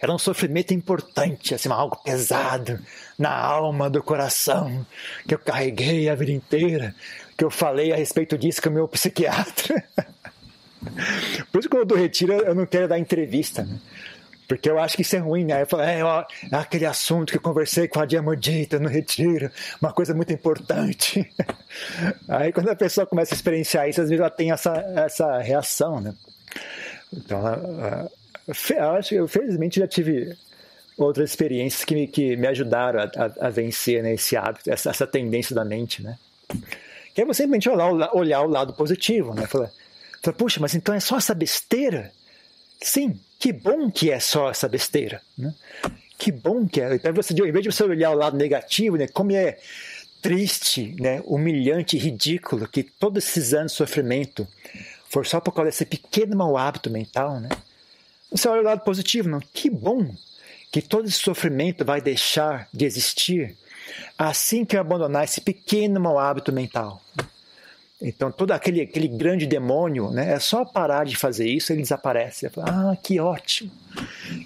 Era 0.00 0.12
um 0.12 0.18
sofrimento 0.18 0.72
importante, 0.72 1.54
assim, 1.54 1.68
algo 1.70 1.96
pesado 2.04 2.78
na 3.18 3.30
alma, 3.30 3.90
do 3.90 4.02
coração, 4.02 4.86
que 5.26 5.34
eu 5.34 5.38
carreguei 5.38 6.08
a 6.08 6.14
vida 6.14 6.32
inteira, 6.32 6.94
que 7.36 7.44
eu 7.44 7.50
falei 7.50 7.92
a 7.92 7.96
respeito 7.96 8.36
disso 8.38 8.62
com 8.62 8.68
o 8.68 8.72
meu 8.72 8.88
psiquiatra. 8.88 9.84
Por 11.52 11.60
isso 11.60 11.68
que 11.68 11.76
eu 11.76 11.84
dou 11.84 11.96
retiro, 11.96 12.32
eu 12.32 12.54
não 12.54 12.66
quero 12.66 12.88
dar 12.88 12.98
entrevista, 12.98 13.62
né? 13.62 13.78
Porque 14.48 14.68
eu 14.68 14.78
acho 14.78 14.96
que 14.96 15.02
isso 15.02 15.16
é 15.16 15.18
ruim, 15.18 15.46
né? 15.46 15.62
Eu 15.62 15.66
falo, 15.66 15.82
é, 15.82 16.04
ó, 16.04 16.24
é 16.50 16.56
aquele 16.56 16.84
assunto 16.84 17.30
que 17.30 17.38
eu 17.38 17.42
conversei 17.42 17.88
com 17.88 18.00
a 18.00 18.04
Diamandita 18.04 18.78
no 18.78 18.88
retiro, 18.88 19.50
uma 19.80 19.92
coisa 19.92 20.12
muito 20.12 20.32
importante. 20.32 21.26
Aí 22.28 22.52
quando 22.52 22.68
a 22.68 22.76
pessoa 22.76 23.06
começa 23.06 23.34
a 23.34 23.36
experienciar 23.36 23.88
isso, 23.88 24.02
às 24.02 24.10
vezes 24.10 24.20
ela 24.20 24.28
tem 24.28 24.50
essa, 24.50 24.72
essa 24.94 25.38
reação, 25.38 26.00
né? 26.00 26.14
Então, 27.14 27.40
eu 28.76 28.90
acho 28.90 29.14
eu 29.14 29.28
felizmente 29.28 29.80
já 29.80 29.86
tive 29.86 30.36
outras 31.02 31.30
experiências 31.30 31.84
que 31.84 31.94
me, 31.94 32.06
que 32.06 32.36
me 32.36 32.46
ajudaram 32.46 33.00
a, 33.00 33.04
a, 33.04 33.46
a 33.46 33.50
vencer 33.50 34.02
né, 34.02 34.14
esse 34.14 34.36
hábito, 34.36 34.70
essa, 34.70 34.90
essa, 34.90 35.06
tendência 35.06 35.54
da 35.54 35.64
mente, 35.64 36.02
né? 36.02 36.18
Que 37.14 37.22
é 37.22 37.24
você 37.24 37.42
simplesmente 37.42 37.68
olhar, 37.68 38.14
olhar 38.14 38.42
o 38.42 38.48
lado 38.48 38.72
positivo, 38.72 39.34
né? 39.34 39.46
Falar, 39.46 39.70
falar, 40.22 40.36
puxa, 40.36 40.60
mas 40.60 40.74
então 40.74 40.94
é 40.94 41.00
só 41.00 41.18
essa 41.18 41.34
besteira? 41.34 42.12
Sim, 42.80 43.18
que 43.38 43.52
bom 43.52 43.90
que 43.90 44.10
é 44.10 44.18
só 44.20 44.50
essa 44.50 44.68
besteira. 44.68 45.20
Né? 45.36 45.54
Que 46.18 46.30
bom 46.30 46.66
que 46.66 46.80
é. 46.80 46.94
Então, 46.94 47.12
você, 47.12 47.32
em 47.32 47.52
vez 47.52 47.64
de 47.64 47.72
você 47.72 47.82
olhar 47.82 48.10
o 48.10 48.14
lado 48.14 48.36
negativo, 48.36 48.96
né, 48.96 49.06
como 49.08 49.32
é 49.32 49.58
triste, 50.20 50.94
né, 51.00 51.20
humilhante 51.24 51.98
ridículo 51.98 52.68
que 52.68 52.84
todos 52.84 53.24
esses 53.24 53.52
anos 53.52 53.72
de 53.72 53.78
sofrimento 53.78 54.46
for 55.08 55.26
só 55.26 55.40
por 55.40 55.52
causa 55.52 55.70
desse 55.70 55.84
pequeno 55.84 56.36
mau 56.36 56.56
hábito 56.56 56.88
mental, 56.88 57.40
né? 57.40 57.48
Você 58.30 58.48
olha 58.48 58.62
o 58.62 58.64
lado 58.64 58.82
positivo, 58.82 59.28
não? 59.28 59.40
Que 59.52 59.68
bom 59.68 60.08
que 60.72 60.80
todo 60.80 61.06
esse 61.06 61.18
sofrimento 61.18 61.84
vai 61.84 62.00
deixar 62.00 62.66
de 62.72 62.86
existir 62.86 63.54
assim 64.18 64.64
que 64.64 64.74
eu 64.74 64.80
abandonar 64.80 65.24
esse 65.24 65.40
pequeno 65.40 66.00
mau 66.00 66.18
hábito 66.18 66.50
mental. 66.50 67.02
Então, 68.00 68.32
todo 68.32 68.50
aquele, 68.50 68.80
aquele 68.80 69.06
grande 69.06 69.46
demônio, 69.46 70.10
né, 70.10 70.32
é 70.32 70.40
só 70.40 70.64
parar 70.64 71.04
de 71.04 71.14
fazer 71.14 71.48
isso, 71.48 71.72
ele 71.72 71.82
desaparece. 71.82 72.48
Fala, 72.48 72.92
ah, 72.92 72.96
que 72.96 73.20
ótimo, 73.20 73.70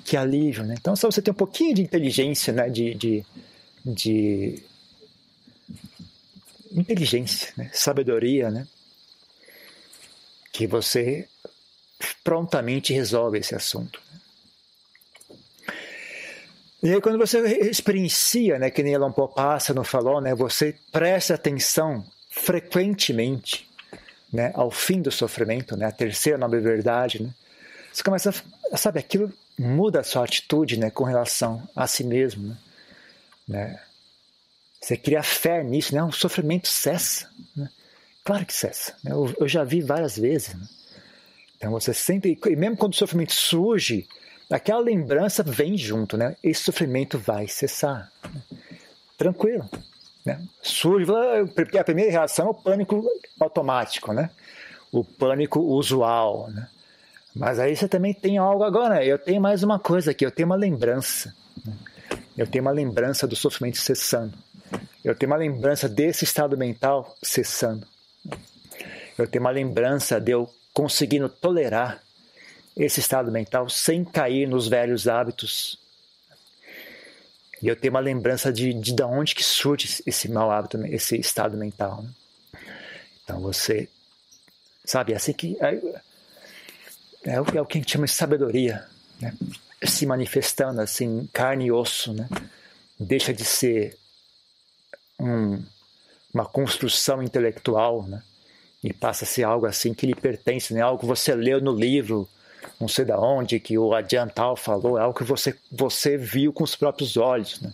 que 0.05 0.17
alívio. 0.17 0.65
Né? 0.65 0.75
Então, 0.79 0.95
só 0.95 1.11
você 1.11 1.23
ter 1.23 1.31
um 1.31 1.35
pouquinho 1.35 1.75
de 1.75 1.81
inteligência, 1.81 2.53
né, 2.53 2.69
de, 2.69 2.95
de, 2.95 3.25
de 3.83 4.63
inteligência, 6.73 7.55
né, 7.57 7.71
sabedoria, 7.73 8.51
né, 8.51 8.67
que 10.53 10.67
você 10.67 11.27
prontamente 12.23 12.93
resolve 12.93 13.39
esse 13.39 13.55
assunto. 13.55 14.03
E 16.83 16.93
aí, 16.93 17.01
quando 17.01 17.19
você 17.19 17.39
experiencia, 17.69 18.59
né, 18.59 18.71
que 18.71 18.83
nem 18.83 18.93
Elon 18.93 19.13
Popassa 19.13 19.73
não 19.73 19.85
falou, 19.85 20.21
né, 20.21 20.35
você 20.35 20.75
presta 20.93 21.35
atenção 21.35 22.05
frequentemente 22.31 23.69
né, 24.33 24.53
ao 24.55 24.71
fim 24.71 25.01
do 25.01 25.11
sofrimento, 25.11 25.77
né, 25.77 25.87
a 25.87 25.93
terceira 25.93 26.37
nobre 26.37 26.61
verdade, 26.61 27.23
né, 27.23 27.31
você 27.93 28.03
começa 28.03 28.35
a, 28.71 28.77
sabe, 28.77 28.99
aquilo 28.99 29.33
muda 29.59 30.01
a 30.01 30.05
sua 30.05 30.25
atitude 30.25 30.79
né, 30.79 30.91
com 30.91 31.05
relação 31.05 31.67
a 31.75 31.87
si 31.87 32.05
mesmo. 32.05 32.49
Né, 32.49 32.57
né. 33.49 33.81
Você 34.79 34.97
cria 34.99 35.23
fé 35.23 35.65
nisso, 35.65 35.95
né, 35.95 36.03
o 36.03 36.13
sofrimento 36.13 36.69
cessa. 36.69 37.31
Né, 37.57 37.71
claro 38.23 38.45
que 38.45 38.53
cessa. 38.53 38.95
Né, 39.03 39.13
eu, 39.13 39.35
eu, 39.41 39.49
já 39.49 39.65
vi 39.65 39.81
várias 39.81 40.19
vezes. 40.19 40.55
Né, 40.55 40.67
então 41.57 41.71
você 41.71 41.95
sempre, 41.95 42.39
e 42.47 42.57
mesmo 42.57 42.77
quando 42.77 42.93
o 42.93 42.97
sofrimento 42.97 43.33
surge, 43.33 44.07
aquela 44.51 44.81
lembrança 44.81 45.43
vem 45.43 45.77
junto, 45.77 46.17
né, 46.17 46.37
esse 46.43 46.63
sofrimento 46.63 47.19
vai 47.19 47.49
cessar. 47.49 48.11
Né, 48.33 48.43
tranquilo. 49.17 49.69
Né? 50.25 50.43
Surge, 50.61 51.11
a 51.79 51.85
primeira 51.85 52.11
reação 52.11 52.49
é 52.49 52.51
o 52.51 52.55
pânico 52.55 53.05
automático, 53.41 54.13
né? 54.13 54.31
o 54.91 55.05
pânico 55.05 55.61
usual. 55.61 56.51
Né? 56.51 56.69
Mas 57.35 57.59
aí 57.59 57.77
você 57.77 57.87
também 57.89 58.15
tem 58.15 58.39
algo 58.39 58.65
agora. 58.65 59.05
Eu 59.05 59.19
tenho 59.19 59.41
mais 59.41 59.63
uma 59.63 59.79
coisa 59.79 60.11
aqui, 60.11 60.25
eu 60.25 60.31
tenho 60.31 60.47
uma 60.47 60.57
lembrança. 60.57 61.35
Né? 61.65 61.73
Eu 62.37 62.47
tenho 62.47 62.63
uma 62.63 62.71
lembrança 62.71 63.27
do 63.27 63.37
sofrimento 63.37 63.79
cessando. 63.79 64.37
Eu 65.05 65.15
tenho 65.15 65.31
uma 65.31 65.39
lembrança 65.39 65.89
desse 65.89 66.25
estado 66.25 66.57
mental 66.57 67.15
cessando. 67.23 67.87
Eu 69.17 69.27
tenho 69.27 69.45
uma 69.45 69.51
lembrança 69.51 70.21
de 70.21 70.33
eu 70.33 70.51
conseguindo 70.75 71.29
tolerar 71.29 72.03
esse 72.77 73.01
estado 73.01 73.33
mental 73.33 73.69
sem 73.71 74.05
cair 74.05 74.47
nos 74.47 74.69
velhos 74.69 75.09
hábitos. 75.09 75.79
E 77.63 77.69
eu 77.69 77.75
tenho 77.75 77.95
uma 77.95 78.01
lembrança 78.01 78.53
de, 78.53 78.75
de, 78.75 78.93
de 78.93 79.03
onde 79.03 79.35
que 79.35 79.43
surge 79.43 80.03
esse 80.07 80.29
mau 80.29 80.51
hábito, 80.51 80.85
esse 80.87 81.19
estado 81.19 81.57
mental. 81.57 82.03
Né? 82.03 82.11
Então 83.25 83.41
você, 83.41 83.89
sabe, 84.85 85.15
é 85.15 85.17
assim 85.17 85.33
que 85.33 85.57
é, 85.61 85.81
é, 87.25 87.41
o, 87.41 87.47
é 87.57 87.61
o 87.61 87.67
que 87.67 87.79
a 87.79 87.81
gente 87.81 87.91
chama 87.91 88.07
de 88.07 88.13
sabedoria, 88.13 88.87
né? 89.19 89.35
se 89.83 90.05
manifestando 90.05 90.81
assim, 90.83 91.29
carne 91.33 91.67
e 91.67 91.73
osso, 91.73 92.13
né? 92.13 92.29
deixa 93.01 93.33
de 93.33 93.45
ser 93.45 93.97
um, 95.19 95.63
uma 96.33 96.45
construção 96.45 97.23
intelectual, 97.23 98.03
né? 98.03 98.23
e 98.85 98.93
passa 98.93 99.25
a 99.25 99.27
ser 99.27 99.45
algo 99.45 99.65
assim 99.65 99.95
que 99.95 100.07
lhe 100.07 100.15
pertence, 100.15 100.75
né? 100.75 100.83
algo 100.83 101.01
que 101.01 101.07
você 101.07 101.35
leu 101.35 101.59
no 101.59 101.73
livro, 101.73 102.29
não 102.79 102.89
sei 102.89 103.05
da 103.05 103.19
onde, 103.19 103.59
que 103.59 103.79
o 103.79 103.95
Adiantal 103.95 104.57
falou, 104.57 104.99
é 104.99 105.03
algo 105.03 105.17
que 105.17 105.25
você, 105.25 105.55
você 105.71 106.17
viu 106.17 106.53
com 106.53 106.63
os 106.63 106.77
próprios 106.77 107.17
olhos. 107.17 107.61
Né? 107.61 107.73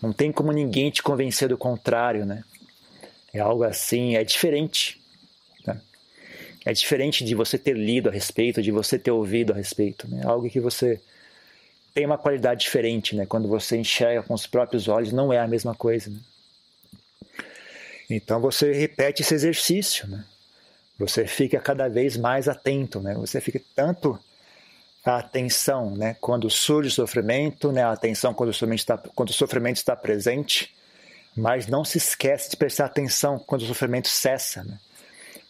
Não 0.00 0.12
tem 0.12 0.32
como 0.32 0.52
ninguém 0.52 0.90
te 0.90 1.02
convencer 1.02 1.48
do 1.48 1.56
contrário. 1.56 2.26
Né? 2.26 2.42
É 3.32 3.40
algo 3.40 3.62
assim, 3.62 4.16
é 4.16 4.24
diferente. 4.24 5.00
Né? 5.64 5.80
É 6.64 6.72
diferente 6.72 7.24
de 7.24 7.34
você 7.34 7.56
ter 7.56 7.76
lido 7.76 8.08
a 8.08 8.12
respeito, 8.12 8.60
de 8.60 8.72
você 8.72 8.98
ter 8.98 9.12
ouvido 9.12 9.52
a 9.52 9.56
respeito. 9.56 10.08
Né? 10.08 10.22
É 10.24 10.26
algo 10.26 10.50
que 10.50 10.60
você 10.60 11.00
tem 11.94 12.04
uma 12.04 12.18
qualidade 12.18 12.62
diferente. 12.62 13.14
Né? 13.14 13.24
Quando 13.26 13.46
você 13.46 13.76
enxerga 13.76 14.22
com 14.22 14.34
os 14.34 14.46
próprios 14.46 14.88
olhos, 14.88 15.12
não 15.12 15.32
é 15.32 15.38
a 15.38 15.46
mesma 15.46 15.74
coisa. 15.74 16.10
Né? 16.10 16.18
Então 18.10 18.40
você 18.40 18.72
repete 18.72 19.22
esse 19.22 19.34
exercício. 19.34 20.08
Né? 20.08 20.24
Você 20.98 21.26
fica 21.26 21.58
cada 21.58 21.88
vez 21.88 22.16
mais 22.16 22.48
atento, 22.48 23.00
né? 23.00 23.14
Você 23.14 23.40
fica 23.40 23.60
tanto 23.74 24.18
a 25.04 25.18
atenção, 25.18 25.96
né? 25.96 26.16
Quando 26.20 26.48
surge 26.48 26.90
sofrimento, 26.90 27.72
né? 27.72 27.82
A 27.82 27.92
atenção 27.92 28.32
quando 28.32 28.50
o 28.50 28.52
sofrimento 28.52 28.78
está, 28.80 28.98
quando 28.98 29.30
o 29.30 29.32
sofrimento 29.32 29.76
está 29.76 29.96
presente, 29.96 30.74
mas 31.36 31.66
não 31.66 31.84
se 31.84 31.98
esquece 31.98 32.50
de 32.50 32.56
prestar 32.56 32.86
atenção 32.86 33.38
quando 33.38 33.62
o 33.62 33.66
sofrimento 33.66 34.08
cessa, 34.08 34.62
né? 34.62 34.78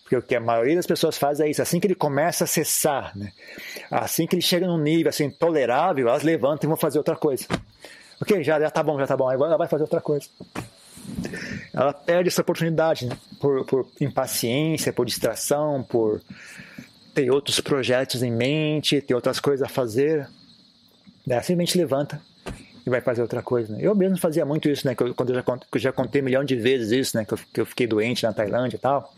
Porque 0.03 0.17
o 0.17 0.23
que 0.23 0.35
a 0.35 0.41
maioria 0.41 0.77
das 0.77 0.87
pessoas 0.87 1.17
faz 1.17 1.41
é 1.41 1.49
isso, 1.49 1.63
assim 1.63 1.81
que 1.81 1.87
ele 1.87 1.95
começa 1.95 2.45
a 2.45 2.47
cessar, 2.47 3.17
né? 3.17 3.33
Assim 3.91 4.27
que 4.27 4.35
ele 4.35 4.43
chega 4.43 4.67
num 4.67 4.79
nível 4.79 5.11
assim 5.11 5.31
tolerável, 5.31 6.09
elas 6.09 6.23
levantam 6.23 6.67
e 6.67 6.69
vão 6.69 6.77
fazer 6.77 6.99
outra 6.99 7.17
coisa. 7.17 7.47
Ok, 8.21 8.43
já, 8.45 8.61
já 8.61 8.71
tá 8.71 8.83
bom, 8.83 8.99
já 8.99 9.07
tá 9.07 9.17
bom, 9.17 9.29
aí 9.29 9.37
ela 9.37 9.57
vai 9.57 9.69
fazer 9.69 9.83
outra 9.83 10.01
coisa 10.01 10.29
ela 11.73 11.93
perde 11.93 12.29
essa 12.29 12.43
oportunidade, 12.43 13.07
né? 13.07 13.17
por, 13.41 13.65
por 13.65 13.87
impaciência, 14.01 14.93
por 14.93 15.07
distração, 15.07 15.83
por 15.83 16.21
ter 17.15 17.31
outros 17.31 17.61
projetos 17.61 18.23
em 18.23 18.31
mente, 18.31 19.01
ter 19.01 19.15
outras 19.15 19.41
coisas 19.41 19.63
a 19.63 19.69
fazer. 19.69 20.29
Ela 21.29 21.43
simplesmente 21.43 21.79
levanta 21.79 22.21
e 22.85 22.91
vai 22.91 23.01
fazer 23.01 23.23
outra 23.23 23.43
coisa. 23.43 23.73
Né? 23.73 23.79
Eu 23.83 23.95
mesmo 23.95 24.19
fazia 24.19 24.45
muito 24.45 24.69
isso, 24.69 24.87
né? 24.87 24.95
Quando 24.95 25.31
eu 25.31 25.37
já, 25.37 25.45
eu 25.73 25.81
já 25.81 25.93
contei 25.93 26.21
um 26.21 26.25
milhão 26.25 26.45
de 26.45 26.57
vezes 26.57 26.91
isso, 26.91 27.17
né? 27.17 27.25
Que 27.25 27.35
eu, 27.35 27.39
que 27.53 27.61
eu, 27.61 27.67
fiquei 27.67 27.87
doente 27.87 28.25
na 28.25 28.33
Tailândia 28.33 28.77
e 28.77 28.81
tal. 28.81 29.13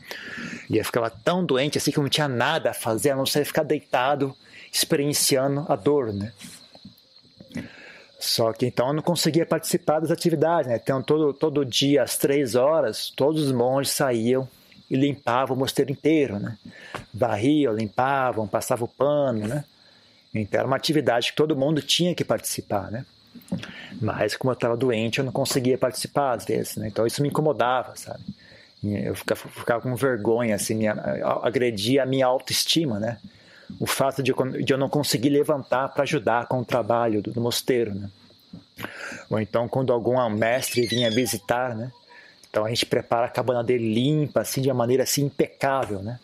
E 0.68 0.76
eu 0.76 0.84
ficava 0.84 1.10
tão 1.10 1.44
doente 1.44 1.78
assim 1.78 1.90
que 1.90 1.98
eu 1.98 2.02
não 2.02 2.10
tinha 2.10 2.28
nada 2.28 2.70
a 2.70 2.74
fazer, 2.74 3.10
a 3.10 3.16
não 3.16 3.26
ser 3.26 3.44
ficar 3.44 3.62
deitado, 3.62 4.34
experienciando 4.72 5.64
a 5.68 5.76
dor, 5.76 6.12
né? 6.12 6.32
Só 8.24 8.54
que 8.54 8.64
então 8.64 8.88
eu 8.88 8.94
não 8.94 9.02
conseguia 9.02 9.44
participar 9.44 10.00
das 10.00 10.10
atividades, 10.10 10.66
né? 10.66 10.80
Então 10.82 11.02
todo, 11.02 11.34
todo 11.34 11.62
dia, 11.62 12.02
às 12.02 12.16
três 12.16 12.54
horas, 12.54 13.10
todos 13.14 13.42
os 13.42 13.52
monges 13.52 13.92
saíam 13.92 14.48
e 14.90 14.96
limpavam 14.96 15.54
o 15.54 15.58
mosteiro 15.58 15.92
inteiro, 15.92 16.38
né? 16.38 16.56
Varriam, 17.12 17.74
limpavam, 17.74 18.48
passavam 18.48 18.86
o 18.86 18.88
pano, 18.88 19.46
né? 19.46 19.62
Então 20.34 20.58
era 20.58 20.66
uma 20.66 20.76
atividade 20.76 21.32
que 21.32 21.36
todo 21.36 21.54
mundo 21.54 21.82
tinha 21.82 22.14
que 22.14 22.24
participar, 22.24 22.90
né? 22.90 23.04
Mas 24.00 24.34
como 24.34 24.52
eu 24.52 24.54
estava 24.54 24.74
doente, 24.74 25.18
eu 25.18 25.24
não 25.24 25.32
conseguia 25.32 25.76
participar 25.76 26.32
às 26.32 26.46
vezes, 26.46 26.76
né? 26.76 26.88
Então 26.88 27.06
isso 27.06 27.20
me 27.20 27.28
incomodava, 27.28 27.94
sabe? 27.94 28.24
Eu 28.82 29.14
ficava, 29.14 29.40
ficava 29.50 29.82
com 29.82 29.94
vergonha, 29.94 30.54
assim, 30.54 30.88
agredia 31.42 32.04
a 32.04 32.06
minha 32.06 32.24
autoestima, 32.24 32.98
né? 32.98 33.18
O 33.78 33.86
fato 33.86 34.22
de 34.22 34.32
eu, 34.32 34.78
não 34.78 34.88
conseguir 34.88 35.30
levantar 35.30 35.88
para 35.88 36.02
ajudar 36.02 36.46
com 36.46 36.60
o 36.60 36.64
trabalho 36.64 37.20
do, 37.22 37.32
do 37.32 37.40
mosteiro, 37.40 37.94
né? 37.94 38.10
Ou 39.30 39.40
então 39.40 39.68
quando 39.68 39.92
algum 39.92 40.28
mestre 40.30 40.86
vinha 40.86 41.10
visitar, 41.10 41.74
né? 41.74 41.92
Então 42.48 42.64
a 42.64 42.68
gente 42.68 42.86
prepara 42.86 43.26
a 43.26 43.30
cabana 43.30 43.64
dele 43.64 43.92
limpa, 43.92 44.40
assim, 44.40 44.62
de 44.62 44.68
uma 44.68 44.74
maneira 44.74 45.02
assim 45.02 45.24
impecável, 45.24 46.00
né? 46.02 46.18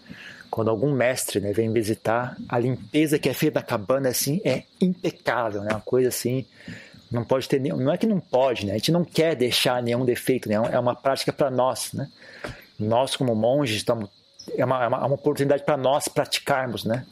Quando 0.51 0.69
algum 0.69 0.93
mestre 0.93 1.41
né, 1.41 1.53
vem 1.53 1.73
visitar, 1.73 2.37
a 2.49 2.59
limpeza 2.59 3.19
que 3.19 3.29
é 3.29 3.35
feita 3.35 3.61
da 3.61 3.67
cabana 3.67 4.09
assim 4.09 4.41
é 4.45 4.65
impecável, 4.81 5.63
né? 5.63 5.71
Uma 5.71 5.81
coisa 5.81 6.09
assim, 6.09 6.45
não 7.11 7.25
pode 7.25 7.49
ter 7.49 7.61
nenhum, 7.61 7.77
não 7.77 7.93
é 7.93 7.99
que 7.99 8.07
não 8.07 8.21
pode, 8.21 8.67
né? 8.67 8.73
A 8.73 8.77
gente 8.77 8.93
não 8.93 9.05
quer 9.05 9.35
deixar 9.35 9.83
nenhum 9.83 10.05
defeito, 10.05 10.49
né? 10.49 10.55
É 10.55 10.79
uma 10.79 10.95
prática 10.95 11.33
para 11.33 11.51
nós, 11.51 11.93
né? 11.93 12.09
Nós 12.79 13.17
como 13.17 13.35
monges 13.35 13.77
estamos 13.77 14.09
é 14.57 14.65
uma, 14.65 14.85
é 14.85 14.89
uma, 14.89 14.97
é 14.99 15.01
uma 15.01 15.15
oportunidade 15.15 15.65
para 15.65 15.77
nós 15.77 16.09
praticarmos, 16.09 16.85
né? 16.85 17.05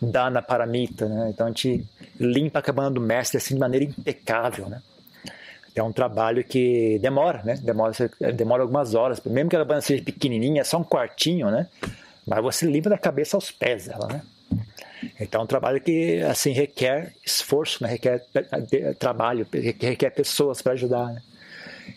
Dana 0.00 0.42
Paramita, 0.42 1.08
né? 1.08 1.30
Então 1.30 1.46
a 1.46 1.50
gente 1.50 1.84
limpa 2.18 2.58
a 2.58 2.62
cabana 2.62 2.90
do 2.90 3.00
mestre 3.00 3.38
assim 3.38 3.54
de 3.54 3.60
maneira 3.60 3.84
impecável, 3.84 4.68
né? 4.68 4.82
É 5.74 5.82
um 5.82 5.92
trabalho 5.92 6.44
que 6.44 6.98
demora, 7.00 7.42
né? 7.42 7.58
Demora, 7.60 7.92
demora 8.34 8.62
algumas 8.62 8.94
horas. 8.94 9.20
Mesmo 9.24 9.50
que 9.50 9.56
a 9.56 9.60
cabana 9.60 9.80
seja 9.80 10.02
pequenininha, 10.02 10.60
é 10.60 10.64
só 10.64 10.78
um 10.78 10.84
quartinho, 10.84 11.50
né? 11.50 11.66
Mas 12.26 12.42
você 12.42 12.66
limpa 12.66 12.88
da 12.88 12.96
cabeça 12.96 13.36
aos 13.36 13.50
pés 13.50 13.86
dela, 13.86 14.06
né? 14.06 14.22
Então 15.20 15.40
é 15.40 15.44
um 15.44 15.46
trabalho 15.46 15.80
que 15.80 16.22
assim 16.22 16.52
requer 16.52 17.12
esforço, 17.24 17.82
né? 17.82 17.90
requer 17.90 18.24
trabalho, 18.98 19.46
requer 19.52 20.10
pessoas 20.10 20.62
para 20.62 20.72
ajudar. 20.72 21.12
Né? 21.12 21.22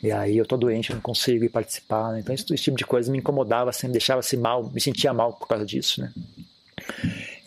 E 0.02 0.12
aí 0.12 0.38
eu 0.38 0.45
tô 0.45 0.58
doente, 0.58 0.93
não 0.93 1.02
consigo 1.02 1.43
ir 1.43 1.50
participar. 1.50 2.12
Né? 2.12 2.19
Então 2.19 2.34
esse, 2.34 2.43
esse, 2.54 2.63
tipo 2.63 2.78
de 2.78 2.86
coisa 2.86 3.12
me 3.12 3.17
incomodava, 3.17 3.69
assim, 3.69 3.88
me 3.88 3.93
deixava 3.93 4.19
assim 4.19 4.38
mal, 4.38 4.69
me 4.69 4.80
sentia 4.80 5.13
mal 5.13 5.34
por 5.34 5.47
causa 5.47 5.65
disso, 5.65 6.02
né? 6.02 6.12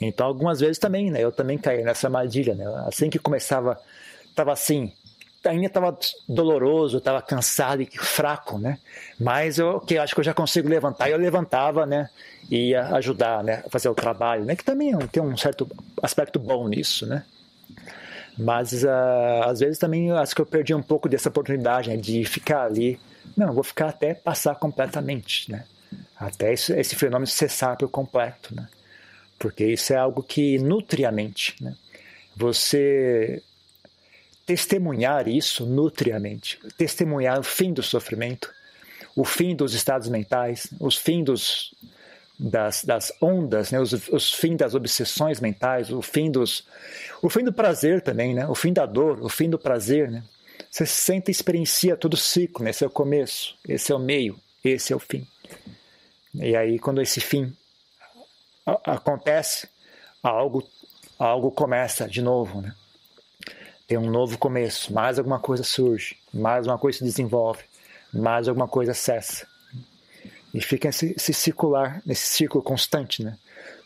Então, 0.00 0.26
algumas 0.26 0.60
vezes 0.60 0.78
também, 0.78 1.10
né? 1.10 1.22
Eu 1.22 1.30
também 1.30 1.58
caí 1.58 1.84
nessa 1.84 2.06
armadilha, 2.06 2.54
né? 2.54 2.64
Assim 2.86 3.10
que 3.10 3.18
começava, 3.18 3.78
estava 4.30 4.52
assim, 4.52 4.92
ainda 5.44 5.66
estava 5.66 5.96
doloroso, 6.28 6.98
estava 6.98 7.20
cansado 7.20 7.82
e 7.82 7.88
fraco, 7.98 8.58
né? 8.58 8.78
Mas 9.18 9.58
eu, 9.58 9.78
que 9.80 9.98
acho 9.98 10.14
que 10.14 10.20
eu 10.20 10.24
já 10.24 10.34
consigo 10.34 10.68
levantar. 10.68 11.10
Eu 11.10 11.18
levantava, 11.18 11.84
né? 11.84 12.08
E 12.50 12.70
ia 12.70 12.86
ajudar, 12.96 13.44
né? 13.44 13.62
A 13.66 13.70
fazer 13.70 13.88
o 13.88 13.94
trabalho, 13.94 14.44
né? 14.44 14.56
Que 14.56 14.64
também 14.64 14.96
tem 15.08 15.22
um 15.22 15.36
certo 15.36 15.68
aspecto 16.02 16.38
bom 16.38 16.66
nisso, 16.68 17.06
né? 17.06 17.24
Mas 18.38 18.84
uh, 18.84 18.88
às 19.44 19.60
vezes 19.60 19.78
também 19.78 20.10
acho 20.12 20.34
que 20.34 20.40
eu 20.40 20.46
perdi 20.46 20.74
um 20.74 20.82
pouco 20.82 21.08
dessa 21.08 21.28
oportunidade 21.28 21.90
né? 21.90 21.96
de 21.96 22.24
ficar 22.24 22.64
ali. 22.64 22.98
Não, 23.36 23.52
vou 23.52 23.64
ficar 23.64 23.88
até 23.88 24.14
passar 24.14 24.54
completamente, 24.54 25.50
né? 25.50 25.64
Até 26.16 26.52
esse, 26.52 26.72
esse 26.72 26.94
fenômeno 26.96 27.26
cessar 27.26 27.76
por 27.76 27.88
completo, 27.88 28.54
né? 28.54 28.68
porque 29.40 29.64
isso 29.64 29.92
é 29.94 29.96
algo 29.96 30.22
que 30.22 30.58
nutre 30.58 31.06
a 31.06 31.10
mente. 31.10 31.56
Né? 31.60 31.74
Você 32.36 33.42
testemunhar 34.44 35.26
isso 35.28 35.64
nutre 35.64 36.12
a 36.12 36.20
mente, 36.20 36.58
testemunhar 36.76 37.40
o 37.40 37.42
fim 37.42 37.72
do 37.72 37.82
sofrimento, 37.82 38.52
o 39.16 39.24
fim 39.24 39.56
dos 39.56 39.74
estados 39.74 40.08
mentais, 40.08 40.68
os 40.78 40.96
fim 40.96 41.24
dos, 41.24 41.74
das, 42.42 42.84
das 42.84 43.12
ondas, 43.20 43.70
né? 43.70 43.78
os, 43.78 43.92
os 44.08 44.32
fim 44.32 44.56
das 44.56 44.74
obsessões 44.74 45.40
mentais, 45.40 45.90
o 45.90 46.00
fim 46.00 46.30
dos, 46.30 46.66
o 47.20 47.28
fim 47.28 47.44
do 47.44 47.52
prazer 47.52 48.00
também, 48.00 48.32
né? 48.34 48.46
o 48.48 48.54
fim 48.54 48.72
da 48.72 48.86
dor, 48.86 49.22
o 49.22 49.28
fim 49.28 49.50
do 49.50 49.58
prazer. 49.58 50.10
Né? 50.10 50.24
Você 50.70 50.86
sente 50.86 51.30
e 51.30 51.32
experiencia 51.32 51.98
todo 51.98 52.14
o 52.14 52.16
ciclo, 52.16 52.64
né? 52.64 52.70
esse 52.70 52.82
é 52.82 52.86
o 52.86 52.90
começo, 52.90 53.56
esse 53.68 53.92
é 53.92 53.94
o 53.94 53.98
meio, 53.98 54.40
esse 54.64 54.90
é 54.90 54.96
o 54.96 54.98
fim. 54.98 55.26
E 56.32 56.56
aí, 56.56 56.78
quando 56.78 57.02
esse 57.02 57.20
fim 57.20 57.54
acontece, 58.84 59.68
algo, 60.22 60.66
algo 61.18 61.50
começa 61.50 62.08
de 62.08 62.22
novo, 62.22 62.62
né? 62.62 62.74
Tem 63.86 63.98
um 63.98 64.08
novo 64.08 64.38
começo, 64.38 64.92
mais 64.92 65.18
alguma 65.18 65.40
coisa 65.40 65.64
surge, 65.64 66.16
mais 66.32 66.64
uma 66.64 66.78
coisa 66.78 66.98
se 66.98 67.04
desenvolve, 67.04 67.64
mais 68.12 68.46
alguma 68.46 68.68
coisa 68.68 68.94
cessa. 68.94 69.49
E 70.52 70.60
fica 70.60 70.88
esse, 70.88 71.14
esse 71.16 71.32
circular, 71.32 72.02
nesse 72.04 72.26
círculo 72.26 72.62
constante, 72.62 73.22
né? 73.22 73.36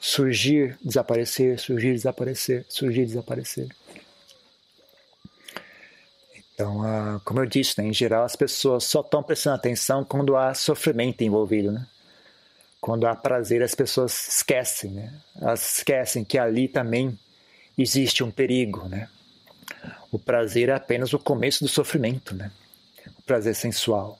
Surgir, 0.00 0.78
desaparecer, 0.82 1.58
surgir, 1.58 1.92
desaparecer, 1.92 2.64
surgir, 2.68 3.04
desaparecer. 3.04 3.68
Então, 6.54 6.82
ah, 6.82 7.20
como 7.24 7.40
eu 7.40 7.46
disse, 7.46 7.80
né, 7.80 7.88
em 7.88 7.92
geral 7.92 8.24
as 8.24 8.36
pessoas 8.36 8.84
só 8.84 9.00
estão 9.00 9.22
prestando 9.22 9.56
atenção 9.56 10.04
quando 10.04 10.36
há 10.36 10.54
sofrimento 10.54 11.22
envolvido, 11.22 11.72
né? 11.72 11.86
Quando 12.80 13.06
há 13.06 13.16
prazer, 13.16 13.62
as 13.62 13.74
pessoas 13.74 14.28
esquecem, 14.28 14.90
né? 14.92 15.12
Elas 15.40 15.78
esquecem 15.78 16.22
que 16.22 16.38
ali 16.38 16.68
também 16.68 17.18
existe 17.76 18.22
um 18.22 18.30
perigo, 18.30 18.88
né? 18.88 19.08
O 20.12 20.18
prazer 20.18 20.68
é 20.68 20.74
apenas 20.74 21.12
o 21.12 21.18
começo 21.18 21.64
do 21.64 21.68
sofrimento, 21.68 22.34
né? 22.34 22.52
O 23.18 23.22
prazer 23.22 23.54
sensual. 23.54 24.18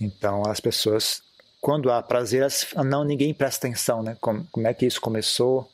Então, 0.00 0.42
as 0.46 0.60
pessoas, 0.60 1.22
quando 1.60 1.90
há 1.90 2.02
prazer, 2.02 2.46
não 2.84 3.04
ninguém 3.04 3.32
presta 3.32 3.66
atenção, 3.66 4.02
né? 4.02 4.16
Como, 4.20 4.46
como 4.50 4.66
é 4.66 4.74
que 4.74 4.86
isso 4.86 5.00
começou? 5.00 5.68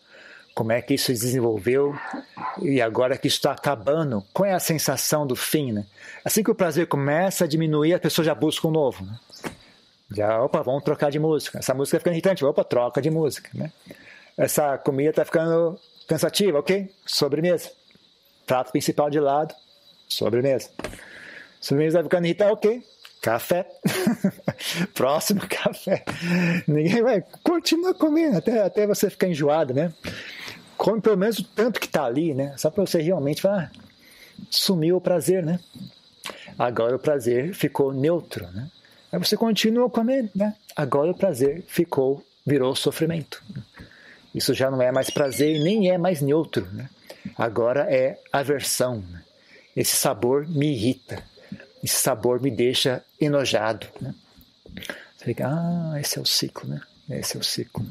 como 0.54 0.72
é 0.72 0.82
que 0.82 0.94
isso 0.94 1.06
se 1.06 1.12
desenvolveu 1.12 1.94
e 2.60 2.82
agora 2.82 3.16
que 3.16 3.28
está 3.28 3.52
acabando, 3.52 4.22
qual 4.32 4.46
é 4.46 4.52
a 4.52 4.60
sensação 4.60 5.26
do 5.26 5.36
fim, 5.36 5.72
né? 5.72 5.86
Assim 6.24 6.42
que 6.42 6.50
o 6.50 6.54
prazer 6.54 6.86
começa 6.86 7.44
a 7.44 7.48
diminuir, 7.48 7.94
a 7.94 7.98
pessoa 7.98 8.24
já 8.24 8.34
busca 8.34 8.68
um 8.68 8.70
novo, 8.70 9.04
né? 9.04 9.18
Já, 10.10 10.42
opa, 10.42 10.60
vamos 10.60 10.82
trocar 10.82 11.10
de 11.10 11.18
música. 11.18 11.58
Essa 11.58 11.72
música 11.72 11.98
ficando 11.98 12.14
irritante, 12.14 12.44
opa, 12.44 12.64
troca 12.64 13.00
de 13.00 13.10
música, 13.10 13.48
né? 13.54 13.72
Essa 14.36 14.76
comida 14.76 15.10
está 15.10 15.24
ficando 15.24 15.78
cansativa, 16.06 16.58
ok? 16.58 16.90
Sobremesa. 17.06 17.70
Prato 18.46 18.72
principal 18.72 19.08
de 19.08 19.20
lado, 19.20 19.54
sobremesa. 20.08 20.68
Sobremesa 21.60 21.98
está 21.98 22.02
ficando 22.02 22.26
irritante, 22.26 22.52
ok? 22.52 22.84
Café. 23.20 23.66
Próximo 24.94 25.42
café. 25.46 26.04
Ninguém 26.66 27.02
vai 27.02 27.22
continuar 27.42 27.94
comendo 27.94 28.38
até, 28.38 28.62
até 28.62 28.86
você 28.86 29.10
ficar 29.10 29.28
enjoado, 29.28 29.74
né? 29.74 29.92
Come 30.76 31.00
pelo 31.00 31.18
menos 31.18 31.38
o 31.38 31.44
tanto 31.44 31.78
que 31.78 31.86
está 31.86 32.04
ali, 32.04 32.32
né? 32.32 32.54
Só 32.56 32.70
para 32.70 32.86
você 32.86 33.02
realmente 33.02 33.42
falar, 33.42 33.70
ah, 33.74 33.80
sumiu 34.50 34.96
o 34.96 35.00
prazer, 35.00 35.44
né? 35.44 35.60
Agora 36.58 36.96
o 36.96 36.98
prazer 36.98 37.54
ficou 37.54 37.92
neutro, 37.92 38.46
né? 38.52 38.70
Aí 39.12 39.18
você 39.18 39.36
continua 39.36 39.90
comendo, 39.90 40.30
né? 40.34 40.54
Agora 40.74 41.10
o 41.10 41.14
prazer 41.14 41.64
ficou, 41.66 42.24
virou 42.46 42.74
sofrimento. 42.74 43.42
Isso 44.34 44.54
já 44.54 44.70
não 44.70 44.80
é 44.80 44.92
mais 44.92 45.10
prazer 45.10 45.60
nem 45.60 45.90
é 45.90 45.98
mais 45.98 46.22
neutro, 46.22 46.66
né? 46.72 46.88
Agora 47.36 47.92
é 47.92 48.18
aversão. 48.32 49.02
Né? 49.10 49.22
Esse 49.76 49.96
sabor 49.96 50.48
me 50.48 50.72
irrita. 50.72 51.22
Esse 51.82 51.96
sabor 51.96 52.40
me 52.40 52.50
deixa 52.50 53.02
enojado, 53.20 53.86
né? 54.00 54.14
Você 55.16 55.24
fica, 55.24 55.48
ah, 55.48 56.00
esse 56.00 56.18
é 56.18 56.22
o 56.22 56.26
ciclo, 56.26 56.68
né? 56.68 56.80
Esse 57.10 57.36
é 57.36 57.40
o 57.40 57.42
ciclo. 57.42 57.84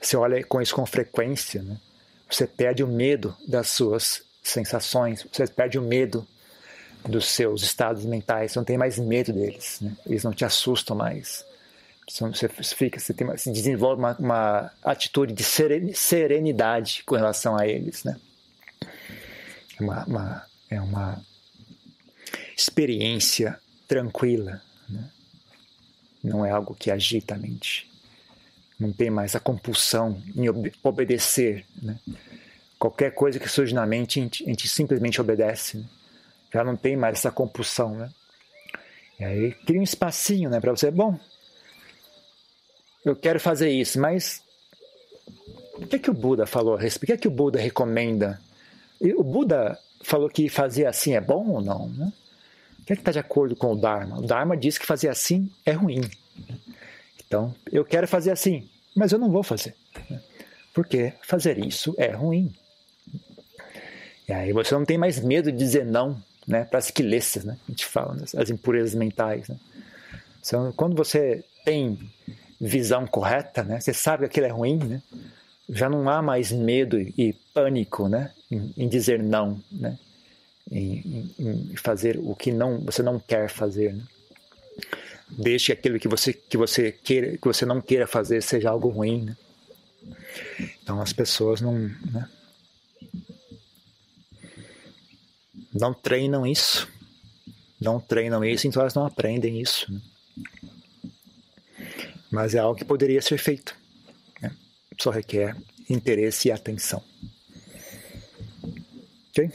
Você 0.00 0.16
olha 0.16 0.42
com 0.44 0.60
isso 0.60 0.74
com 0.74 0.86
frequência, 0.86 1.62
né? 1.62 1.76
Você 2.30 2.46
perde 2.46 2.82
o 2.82 2.88
medo 2.88 3.36
das 3.46 3.68
suas 3.68 4.22
sensações, 4.42 5.26
você 5.32 5.46
perde 5.46 5.78
o 5.78 5.82
medo 5.82 6.26
dos 7.08 7.28
seus 7.28 7.62
estados 7.62 8.04
mentais, 8.04 8.52
você 8.52 8.58
não 8.58 8.64
tem 8.64 8.76
mais 8.76 8.98
medo 8.98 9.32
deles, 9.32 9.78
né? 9.80 9.96
eles 10.06 10.24
não 10.24 10.32
te 10.32 10.44
assustam 10.44 10.96
mais. 10.96 11.44
Você 12.10 12.48
fica, 12.48 12.98
você, 12.98 13.12
tem, 13.12 13.26
você 13.26 13.52
desenvolve 13.52 14.00
uma, 14.00 14.16
uma 14.18 14.72
atitude 14.82 15.34
de 15.34 15.44
serenidade 15.94 17.02
com 17.04 17.14
relação 17.14 17.56
a 17.56 17.66
eles, 17.66 18.02
né? 18.02 18.16
É 19.78 19.82
uma, 19.82 20.04
uma, 20.04 20.46
é 20.70 20.80
uma 20.80 21.22
experiência 22.58 23.56
tranquila, 23.86 24.60
né? 24.88 25.08
não 26.22 26.44
é 26.44 26.50
algo 26.50 26.74
que 26.74 26.90
agita 26.90 27.36
a 27.36 27.38
mente. 27.38 27.88
Não 28.78 28.92
tem 28.92 29.10
mais 29.10 29.36
a 29.36 29.40
compulsão 29.40 30.20
em 30.36 30.48
ob 30.48 30.72
obedecer. 30.82 31.64
Né? 31.80 31.96
Qualquer 32.78 33.12
coisa 33.12 33.38
que 33.38 33.48
surge 33.48 33.72
na 33.74 33.86
mente, 33.86 34.18
a 34.18 34.22
gente, 34.22 34.44
a 34.44 34.46
gente 34.48 34.68
simplesmente 34.68 35.20
obedece. 35.20 35.78
Né? 35.78 35.84
Já 36.52 36.64
não 36.64 36.76
tem 36.76 36.96
mais 36.96 37.18
essa 37.18 37.30
compulsão. 37.30 37.94
Né? 37.94 38.10
E 39.20 39.24
aí 39.24 39.52
cria 39.52 39.80
um 39.80 39.84
espacinho 39.84 40.50
né, 40.50 40.60
para 40.60 40.72
você. 40.72 40.90
Bom, 40.90 41.18
eu 43.04 43.14
quero 43.14 43.38
fazer 43.38 43.70
isso, 43.70 44.00
mas 44.00 44.42
o 45.74 45.86
que, 45.86 45.96
é 45.96 45.98
que 45.98 46.10
o 46.10 46.14
Buda 46.14 46.44
falou 46.44 46.74
a 46.74 46.80
respeito? 46.80 47.04
O 47.04 47.06
que, 47.06 47.12
é 47.12 47.22
que 47.22 47.28
o 47.28 47.32
Buda 47.32 47.58
recomenda? 47.58 48.40
O 49.16 49.22
Buda 49.22 49.78
falou 50.02 50.28
que 50.28 50.48
fazer 50.48 50.86
assim 50.86 51.14
é 51.14 51.20
bom 51.20 51.48
ou 51.48 51.60
não? 51.60 51.88
Né? 51.88 52.12
O 52.88 52.90
que 52.90 52.92
é 52.94 52.96
que 52.96 53.02
está 53.02 53.12
de 53.12 53.18
acordo 53.18 53.54
com 53.54 53.74
o 53.74 53.76
Dharma? 53.76 54.18
O 54.18 54.22
Dharma 54.22 54.56
diz 54.56 54.78
que 54.78 54.86
fazer 54.86 55.10
assim 55.10 55.50
é 55.66 55.72
ruim. 55.72 56.00
Então, 57.26 57.54
eu 57.70 57.84
quero 57.84 58.08
fazer 58.08 58.30
assim, 58.30 58.66
mas 58.96 59.12
eu 59.12 59.18
não 59.18 59.30
vou 59.30 59.42
fazer. 59.42 59.74
Porque 60.72 61.12
fazer 61.20 61.58
isso 61.58 61.94
é 61.98 62.10
ruim. 62.10 62.50
E 64.26 64.32
aí 64.32 64.54
você 64.54 64.72
não 64.72 64.86
tem 64.86 64.96
mais 64.96 65.20
medo 65.20 65.52
de 65.52 65.58
dizer 65.58 65.84
não 65.84 66.18
né, 66.46 66.64
para 66.64 66.78
as 66.78 66.90
quilências, 66.90 67.44
né? 67.44 67.58
A 67.68 67.70
gente 67.70 67.84
fala, 67.84 68.14
né, 68.14 68.24
as 68.34 68.48
impurezas 68.48 68.94
mentais. 68.94 69.48
Né? 69.48 69.56
Então, 70.40 70.72
quando 70.72 70.96
você 70.96 71.44
tem 71.66 71.98
visão 72.58 73.06
correta, 73.06 73.62
né, 73.64 73.80
você 73.80 73.92
sabe 73.92 74.20
que 74.20 74.24
aquilo 74.24 74.46
é 74.46 74.50
ruim, 74.50 74.78
né? 74.78 75.02
Já 75.68 75.90
não 75.90 76.08
há 76.08 76.22
mais 76.22 76.50
medo 76.50 76.98
e 76.98 77.36
pânico, 77.52 78.08
né, 78.08 78.32
em, 78.50 78.72
em 78.78 78.88
dizer 78.88 79.22
não, 79.22 79.62
né? 79.70 79.98
Em, 80.70 81.32
em, 81.38 81.76
fazer 81.76 82.18
o 82.18 82.34
que 82.34 82.52
não 82.52 82.80
você 82.80 83.02
não 83.02 83.18
quer 83.18 83.48
fazer. 83.48 83.94
Né? 83.94 84.02
Deixe 85.30 85.72
aquilo 85.72 85.98
que 85.98 86.08
você 86.08 86.32
que 86.32 86.56
você 86.56 86.92
queira 86.92 87.38
que 87.38 87.44
você 87.46 87.64
não 87.64 87.80
queira 87.80 88.06
fazer 88.06 88.42
seja 88.42 88.70
algo 88.70 88.88
ruim. 88.88 89.24
Né? 89.24 89.36
Então 90.82 91.00
as 91.00 91.12
pessoas 91.12 91.60
não 91.60 91.78
né? 91.78 92.28
não 95.72 95.94
treinam 95.94 96.46
isso, 96.46 96.88
não 97.80 98.00
treinam 98.00 98.44
isso, 98.44 98.66
então 98.66 98.82
elas 98.82 98.94
não 98.94 99.06
aprendem 99.06 99.60
isso. 99.60 99.90
Né? 99.92 100.00
Mas 102.30 102.54
é 102.54 102.58
algo 102.58 102.78
que 102.78 102.84
poderia 102.84 103.22
ser 103.22 103.38
feito. 103.38 103.74
Né? 104.40 104.54
Só 105.00 105.10
requer 105.10 105.56
interesse 105.88 106.48
e 106.48 106.52
atenção. 106.52 107.02
Ok? 109.30 109.50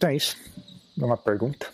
Então 0.00 0.08
é 0.08 0.16
isso. 0.16 0.34
Uma 0.96 1.18
pergunta? 1.18 1.68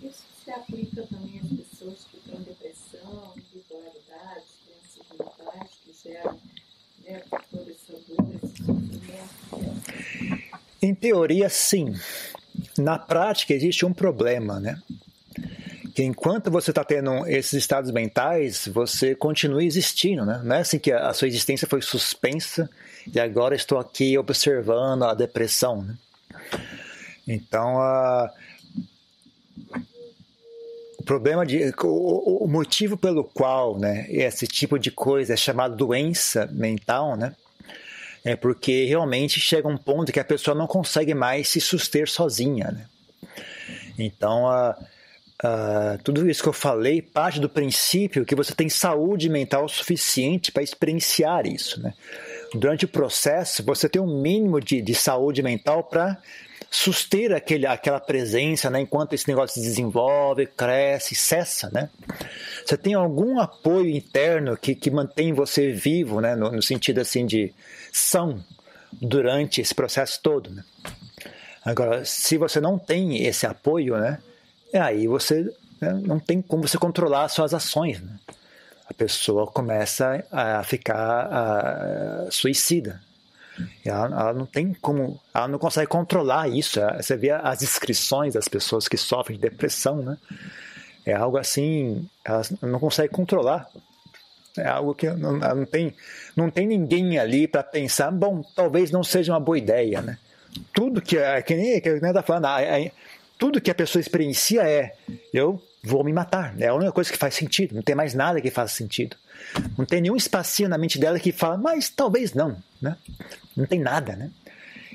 Isso 0.00 0.22
se 0.44 0.52
aplica 0.52 1.02
também 1.02 1.40
às 1.42 1.48
pessoas 1.48 1.96
que 2.08 2.30
têm 2.30 2.40
depressão, 2.42 3.32
bipolaridade, 3.52 4.44
doenças 4.68 5.02
mentais, 5.10 5.70
que 5.84 6.08
geram 6.08 6.38
né, 7.04 7.22
toda 7.50 7.72
essa 7.72 7.92
dor, 8.06 8.30
esse 8.40 8.56
sofrimento? 8.62 9.82
Em 10.80 10.94
teoria, 10.94 11.48
sim. 11.48 11.92
Na 12.78 13.00
prática, 13.00 13.52
existe 13.52 13.84
um 13.84 13.92
problema, 13.92 14.60
né? 14.60 14.80
Que 15.92 16.04
enquanto 16.04 16.52
você 16.52 16.70
está 16.70 16.84
tendo 16.84 17.26
esses 17.26 17.54
estados 17.54 17.90
mentais, 17.90 18.68
você 18.68 19.12
continua 19.12 19.64
existindo, 19.64 20.24
né? 20.24 20.40
Não 20.44 20.54
é 20.54 20.60
assim 20.60 20.78
que 20.78 20.92
a 20.92 21.12
sua 21.12 21.26
existência 21.26 21.66
foi 21.66 21.82
suspensa 21.82 22.70
e 23.12 23.18
agora 23.18 23.56
estou 23.56 23.76
aqui 23.76 24.16
observando 24.16 25.02
a 25.02 25.14
depressão, 25.14 25.82
né? 25.82 25.96
Então, 27.26 27.78
a 27.80 28.32
o 30.98 31.02
problema 31.04 31.46
de 31.46 31.72
o, 31.84 32.44
o, 32.44 32.48
motivo 32.48 32.96
pelo 32.96 33.22
qual 33.22 33.78
né 33.78 34.06
esse 34.08 34.44
tipo 34.46 34.76
de 34.76 34.90
coisa 34.90 35.34
é 35.34 35.36
chamado 35.36 35.76
doença 35.76 36.48
mental 36.52 37.16
né 37.16 37.32
é 38.26 38.34
porque 38.34 38.84
realmente 38.86 39.38
chega 39.38 39.68
um 39.68 39.76
ponto 39.76 40.10
que 40.10 40.18
a 40.18 40.24
pessoa 40.24 40.52
não 40.52 40.66
consegue 40.66 41.14
mais 41.14 41.48
se 41.48 41.60
suster 41.60 42.10
sozinha. 42.10 42.72
Né? 42.72 42.86
Então, 43.96 44.48
a, 44.48 44.76
tudo 46.02 46.28
isso 46.28 46.42
que 46.42 46.48
eu 46.48 46.52
falei 46.52 47.00
parte 47.00 47.38
do 47.38 47.48
princípio 47.48 48.24
que 48.24 48.34
você 48.34 48.52
tem 48.52 48.68
saúde 48.68 49.28
mental 49.28 49.68
suficiente 49.68 50.50
para 50.50 50.64
experienciar 50.64 51.46
isso. 51.46 51.80
Né? 51.80 51.94
Durante 52.52 52.84
o 52.84 52.88
processo, 52.88 53.62
você 53.62 53.88
tem 53.88 54.02
um 54.02 54.20
mínimo 54.20 54.60
de, 54.60 54.82
de 54.82 54.94
saúde 54.94 55.40
mental 55.40 55.84
para 55.84 56.18
suster 56.70 57.32
aquele, 57.32 57.66
aquela 57.66 58.00
presença 58.00 58.68
né, 58.68 58.80
enquanto 58.80 59.12
esse 59.12 59.28
negócio 59.28 59.54
se 59.54 59.66
desenvolve, 59.66 60.46
cresce, 60.46 61.14
cessa. 61.14 61.70
Né? 61.70 61.88
Você 62.64 62.76
tem 62.76 62.94
algum 62.94 63.40
apoio 63.40 63.88
interno 63.88 64.56
que, 64.56 64.74
que 64.74 64.90
mantém 64.90 65.32
você 65.32 65.72
vivo, 65.72 66.20
né, 66.20 66.34
no, 66.34 66.50
no 66.52 66.62
sentido 66.62 67.00
assim 67.00 67.24
de 67.24 67.54
são 67.92 68.44
durante 68.92 69.60
esse 69.60 69.74
processo 69.74 70.20
todo. 70.22 70.50
Né? 70.50 70.64
Agora, 71.64 72.04
se 72.04 72.36
você 72.36 72.60
não 72.60 72.78
tem 72.78 73.26
esse 73.26 73.46
apoio, 73.46 73.96
né, 73.96 74.18
aí 74.74 75.06
você 75.06 75.42
né, 75.80 75.92
não 76.04 76.18
tem 76.18 76.42
como 76.42 76.66
você 76.66 76.78
controlar 76.78 77.24
as 77.24 77.32
suas 77.32 77.54
ações. 77.54 78.00
Né? 78.00 78.16
A 78.88 78.94
pessoa 78.94 79.46
começa 79.46 80.24
a 80.30 80.62
ficar 80.62 80.96
a, 80.96 82.30
suicida. 82.30 83.00
Ela, 83.84 84.06
ela, 84.06 84.32
não 84.32 84.46
tem 84.46 84.74
como, 84.74 85.20
ela 85.32 85.48
não 85.48 85.58
consegue 85.58 85.86
controlar 85.86 86.48
isso. 86.48 86.80
Você 86.96 87.16
vê 87.16 87.30
as 87.30 87.58
descrições 87.58 88.34
das 88.34 88.48
pessoas 88.48 88.88
que 88.88 88.96
sofrem 88.96 89.38
de 89.38 89.48
depressão, 89.48 89.96
né? 89.96 90.18
É 91.04 91.14
algo 91.14 91.38
assim, 91.38 92.08
ela 92.24 92.42
não 92.62 92.78
consegue 92.78 93.12
controlar. 93.12 93.68
É 94.58 94.66
algo 94.66 94.94
que 94.94 95.08
não, 95.10 95.32
não 95.32 95.66
tem, 95.66 95.94
não 96.34 96.50
tem 96.50 96.66
ninguém 96.66 97.18
ali 97.18 97.46
para 97.46 97.62
pensar, 97.62 98.10
bom, 98.10 98.42
talvez 98.54 98.90
não 98.90 99.04
seja 99.04 99.32
uma 99.32 99.40
boa 99.40 99.58
ideia, 99.58 100.00
né? 100.02 100.18
Tudo 100.72 101.02
que, 101.02 101.16
que 101.42 101.54
nem 101.54 101.80
que 101.80 101.88
está 101.88 102.22
falando, 102.22 102.46
tudo 103.38 103.60
que 103.60 103.70
a 103.70 103.74
pessoa 103.74 104.00
experiencia 104.00 104.62
é, 104.62 104.94
eu 105.32 105.62
vou 105.84 106.02
me 106.02 106.12
matar. 106.12 106.54
É 106.58 106.68
a 106.68 106.74
única 106.74 106.92
coisa 106.92 107.12
que 107.12 107.18
faz 107.18 107.34
sentido. 107.34 107.74
Não 107.74 107.82
tem 107.82 107.94
mais 107.94 108.14
nada 108.14 108.40
que 108.40 108.50
faça 108.50 108.74
sentido. 108.74 109.16
Não 109.76 109.84
tem 109.84 110.00
nenhum 110.00 110.16
espacinho 110.16 110.68
na 110.68 110.78
mente 110.78 110.98
dela 110.98 111.18
que 111.18 111.32
fala, 111.32 111.56
mas 111.56 111.88
talvez 111.88 112.34
não, 112.34 112.56
né? 112.80 112.96
Não 113.56 113.66
tem 113.66 113.80
nada, 113.80 114.14
né? 114.14 114.30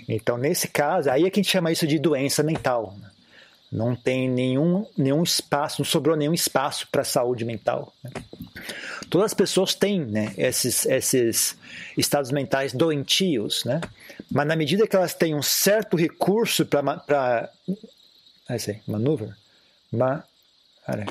Então, 0.07 0.37
nesse 0.37 0.67
caso, 0.67 1.09
aí 1.09 1.25
é 1.25 1.29
que 1.29 1.39
a 1.39 1.43
gente 1.43 1.51
chama 1.51 1.71
isso 1.71 1.87
de 1.87 1.97
doença 1.97 2.43
mental. 2.43 2.95
Né? 2.99 3.09
Não 3.71 3.95
tem 3.95 4.29
nenhum, 4.29 4.85
nenhum 4.97 5.23
espaço, 5.23 5.81
não 5.81 5.85
sobrou 5.85 6.17
nenhum 6.17 6.33
espaço 6.33 6.87
para 6.91 7.01
a 7.01 7.05
saúde 7.05 7.45
mental. 7.45 7.93
Né? 8.03 8.11
Todas 9.09 9.27
as 9.27 9.33
pessoas 9.33 9.73
têm 9.73 10.01
né, 10.01 10.33
esses, 10.37 10.85
esses 10.85 11.57
estados 11.97 12.31
mentais 12.31 12.73
doentios, 12.73 13.63
né? 13.63 13.79
mas 14.29 14.47
na 14.47 14.55
medida 14.55 14.87
que 14.87 14.95
elas 14.95 15.13
têm 15.13 15.33
um 15.33 15.41
certo 15.41 15.95
recurso 15.95 16.65
para. 16.65 17.49
Ah, 18.47 18.59
sei, 18.59 18.81
maneuver? 18.85 19.33
Ma, 19.91 20.23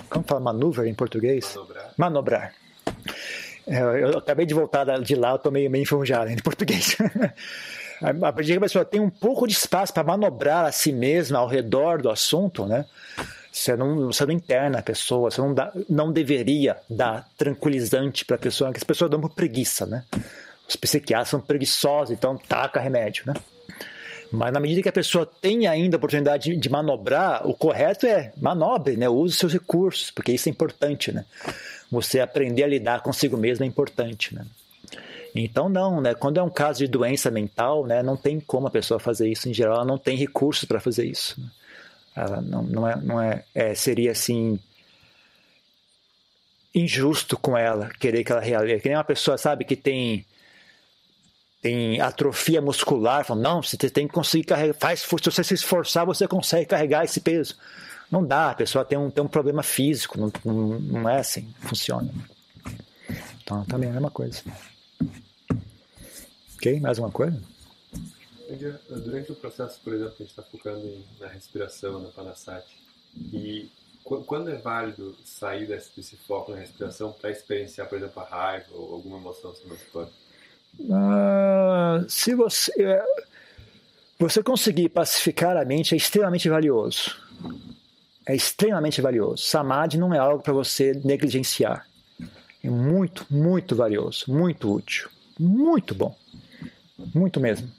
como 0.08 0.24
fala 0.24 0.40
maneuver 0.40 0.86
em 0.86 0.94
português? 0.94 1.54
Manobrar. 1.54 1.94
Manobrar. 1.96 2.54
É, 3.66 3.80
eu, 3.80 4.18
acabei 4.18 4.46
de 4.46 4.54
voltar 4.54 4.84
de 5.00 5.14
lá, 5.14 5.30
eu 5.30 5.36
estou 5.36 5.52
meio, 5.52 5.70
meio 5.70 5.82
enferrujado 5.82 6.30
em 6.30 6.36
português. 6.36 6.96
a 8.00 8.32
partir 8.32 8.52
que 8.52 8.58
a 8.58 8.62
pessoa 8.62 8.84
tem 8.84 9.00
um 9.00 9.10
pouco 9.10 9.46
de 9.46 9.52
espaço 9.52 9.92
para 9.92 10.02
manobrar 10.02 10.64
a 10.64 10.72
si 10.72 10.92
mesma 10.92 11.38
ao 11.38 11.46
redor 11.46 12.00
do 12.00 12.10
assunto, 12.10 12.66
né? 12.66 12.84
Você 13.52 13.76
não, 13.76 14.06
você 14.06 14.24
não 14.24 14.32
interna 14.32 14.78
a 14.78 14.82
pessoa, 14.82 15.30
você 15.30 15.40
não, 15.40 15.52
dá, 15.52 15.72
não 15.88 16.12
deveria 16.12 16.76
dar 16.88 17.28
tranquilizante 17.36 18.24
para 18.24 18.36
a 18.36 18.38
pessoa, 18.38 18.72
que 18.72 18.78
as 18.78 18.84
pessoas 18.84 19.10
dão 19.10 19.20
por 19.20 19.30
preguiça, 19.30 19.84
né? 19.86 20.04
Os 20.68 20.76
psiquiatras 20.76 21.28
são 21.28 21.40
preguiçosos, 21.40 22.12
então 22.12 22.36
taca 22.36 22.80
remédio, 22.80 23.24
né? 23.26 23.34
Mas 24.32 24.52
na 24.52 24.60
medida 24.60 24.82
que 24.82 24.88
a 24.88 24.92
pessoa 24.92 25.26
tem 25.26 25.66
ainda 25.66 25.96
a 25.96 25.98
oportunidade 25.98 26.50
de, 26.50 26.56
de 26.56 26.70
manobrar, 26.70 27.44
o 27.46 27.52
correto 27.52 28.06
é 28.06 28.32
manobre, 28.36 28.96
né? 28.96 29.08
Use 29.08 29.36
seus 29.36 29.52
recursos, 29.52 30.12
porque 30.12 30.30
isso 30.30 30.48
é 30.48 30.50
importante, 30.50 31.10
né? 31.12 31.24
Você 31.90 32.20
aprender 32.20 32.62
a 32.62 32.68
lidar 32.68 33.02
consigo 33.02 33.36
mesmo 33.36 33.64
é 33.64 33.68
importante, 33.68 34.34
né? 34.34 34.46
Então 35.34 35.68
não, 35.68 36.00
né? 36.00 36.14
Quando 36.14 36.38
é 36.38 36.42
um 36.42 36.50
caso 36.50 36.80
de 36.80 36.88
doença 36.88 37.30
mental, 37.30 37.86
né? 37.86 38.02
Não 38.02 38.16
tem 38.16 38.40
como 38.40 38.66
a 38.66 38.70
pessoa 38.70 38.98
fazer 38.98 39.28
isso. 39.28 39.48
Em 39.48 39.54
geral, 39.54 39.76
ela 39.76 39.84
não 39.84 39.98
tem 39.98 40.16
recursos 40.16 40.64
para 40.64 40.80
fazer 40.80 41.06
isso. 41.06 41.40
Né? 41.40 41.50
Ela 42.16 42.40
não, 42.40 42.62
não 42.62 42.88
é, 42.88 42.96
não 42.96 43.20
é, 43.20 43.44
é, 43.54 43.74
seria 43.74 44.12
assim 44.12 44.58
injusto 46.74 47.36
com 47.36 47.56
ela 47.56 47.90
querer 47.98 48.24
que 48.24 48.32
ela 48.32 48.40
realize. 48.40 48.80
Que 48.80 48.88
nem 48.88 48.96
uma 48.96 49.04
pessoa 49.04 49.38
sabe 49.38 49.64
que 49.64 49.76
tem 49.76 50.26
tem 51.62 52.00
atrofia 52.00 52.60
muscular, 52.62 53.22
fala, 53.22 53.40
não, 53.40 53.62
você 53.62 53.76
tem 53.76 54.08
que 54.08 54.14
conseguir 54.14 54.44
carregar, 54.44 54.74
faz, 54.80 55.00
se 55.00 55.06
você 55.06 55.44
se 55.44 55.52
esforçar, 55.52 56.06
você 56.06 56.26
consegue 56.26 56.64
carregar 56.64 57.04
esse 57.04 57.20
peso. 57.20 57.54
Não 58.10 58.24
dá, 58.24 58.50
a 58.50 58.54
pessoa 58.54 58.84
tem 58.84 58.98
um, 58.98 59.10
tem 59.10 59.22
um 59.22 59.28
problema 59.28 59.62
físico, 59.62 60.18
não, 60.18 60.32
não, 60.44 60.80
não 60.80 61.08
é 61.08 61.20
assim, 61.20 61.52
funciona. 61.60 62.12
Então 63.42 63.64
também 63.64 63.88
é 63.88 63.90
a 63.90 63.94
mesma 63.94 64.10
coisa. 64.10 64.42
Ok? 66.56 66.80
Mais 66.80 66.98
uma 66.98 67.10
coisa? 67.10 67.40
Durante 68.88 69.30
o 69.30 69.36
processo, 69.36 69.80
por 69.82 69.94
exemplo, 69.94 70.14
a 70.14 70.18
gente 70.18 70.30
está 70.30 70.42
focando 70.42 70.84
em, 70.84 71.04
na 71.20 71.28
respiração, 71.28 72.00
na 72.00 72.08
Panasati, 72.08 72.76
e 73.32 73.70
quando 74.04 74.50
é 74.50 74.56
válido 74.56 75.16
sair 75.24 75.66
desse, 75.66 75.90
desse 75.96 76.16
foco 76.16 76.50
na 76.52 76.58
respiração 76.58 77.12
para 77.12 77.30
experienciar, 77.30 77.88
por 77.88 77.98
exemplo, 77.98 78.20
a 78.22 78.26
raiva 78.26 78.66
ou 78.72 78.94
alguma 78.94 79.18
emoção 79.18 79.52
assim 79.52 79.68
mais 79.68 79.80
forte? 79.82 80.12
Uh, 80.80 82.08
se 82.08 82.34
você, 82.34 82.72
é, 82.82 83.04
você 84.18 84.42
conseguir 84.42 84.88
pacificar 84.88 85.56
a 85.56 85.64
mente 85.64 85.94
é 85.94 85.96
extremamente 85.96 86.48
valioso. 86.48 87.16
É 88.26 88.34
extremamente 88.34 89.00
valioso. 89.00 89.42
Samadhi 89.44 89.98
não 89.98 90.14
é 90.14 90.18
algo 90.18 90.42
para 90.42 90.52
você 90.52 91.00
negligenciar. 91.04 91.86
É 92.62 92.68
muito, 92.68 93.26
muito 93.30 93.74
valioso, 93.74 94.26
muito 94.28 94.70
útil, 94.72 95.08
muito 95.38 95.94
bom, 95.94 96.14
muito 97.14 97.40
mesmo. 97.40 97.70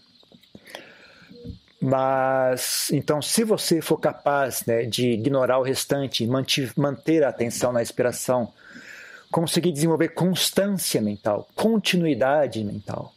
Mas, 1.80 2.90
então, 2.92 3.22
se 3.22 3.44
você 3.44 3.82
for 3.82 3.98
capaz 3.98 4.64
né, 4.66 4.84
de 4.84 5.12
ignorar 5.12 5.58
o 5.58 5.64
restante, 5.64 6.28
manter, 6.76 7.24
a 7.24 7.30
atenção 7.30 7.72
na 7.74 7.80
respiração, 7.80 8.54
conseguir 9.32 9.72
desenvolver 9.72 10.10
constância 10.10 11.02
mental, 11.02 11.48
continuidade 11.56 12.64
mental, 12.64 13.14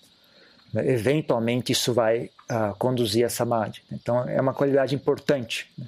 né, 0.73 0.87
eventualmente 0.91 1.73
isso 1.73 1.93
vai 1.93 2.31
uh, 2.51 2.75
conduzir 2.79 3.27
a 3.27 3.29
samadhi. 3.29 3.83
Então, 3.93 4.27
é 4.27 4.41
uma 4.41 4.55
qualidade 4.55 4.95
importante. 4.95 5.71
Né? 5.77 5.87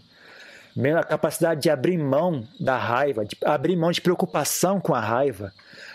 Mesmo 0.76 0.98
a 0.98 1.04
capacidade 1.04 1.62
de 1.62 1.70
abrir 1.70 1.96
mão 1.96 2.46
da 2.60 2.76
raiva, 2.76 3.24
de 3.24 3.36
abrir 3.42 3.76
mão 3.76 3.90
de 3.90 4.00
preocupação 4.02 4.78
com 4.78 4.94
a 4.94 5.00
raiva, 5.00 5.52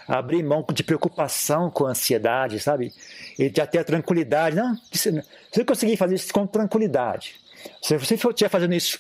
abrir 0.08 0.42
mão 0.44 0.66
de 0.74 0.84
preocupação 0.84 1.70
com 1.70 1.86
a 1.86 1.92
ansiedade, 1.92 2.60
sabe? 2.60 2.92
E 3.38 3.48
de 3.50 3.66
ter 3.68 3.78
a 3.78 3.84
tranquilidade. 3.84 4.56
Não, 4.56 4.76
se 4.92 5.24
você 5.52 5.64
conseguir 5.64 5.98
fazer 5.98 6.16
isso 6.16 6.34
com 6.34 6.48
tranquilidade, 6.48 7.36
se 7.80 7.96
você 7.96 8.16
estiver 8.16 8.50
fazendo 8.50 8.74
isso 8.74 9.00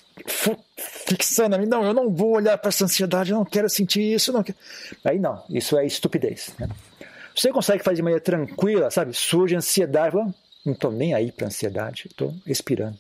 fixando 1.08 1.56
a 1.56 1.58
mim, 1.58 1.66
não, 1.66 1.84
eu 1.84 1.94
não 1.94 2.12
vou 2.12 2.36
olhar 2.36 2.58
para 2.60 2.70
essa 2.70 2.86
ansiedade, 2.86 3.32
eu 3.32 3.38
não 3.38 3.46
quero 3.46 3.68
sentir 3.68 4.02
isso, 4.02 4.32
não 4.32 4.44
quero. 4.44 4.58
Aí 5.04 5.18
não, 5.18 5.44
isso 5.50 5.78
é 5.78 5.86
estupidez. 5.86 6.54
Né? 6.60 6.70
Você 7.36 7.50
consegue 7.52 7.84
fazer 7.84 7.98
de 7.98 8.02
maneira 8.04 8.24
tranquila, 8.24 8.92
sabe? 8.92 9.14
Surge 9.14 9.56
ansiedade, 9.56 10.16
não 10.64 10.74
estou 10.74 10.92
nem 10.92 11.14
aí 11.14 11.32
para 11.32 11.48
ansiedade, 11.48 12.04
estou 12.08 12.36
respirando. 12.46 12.98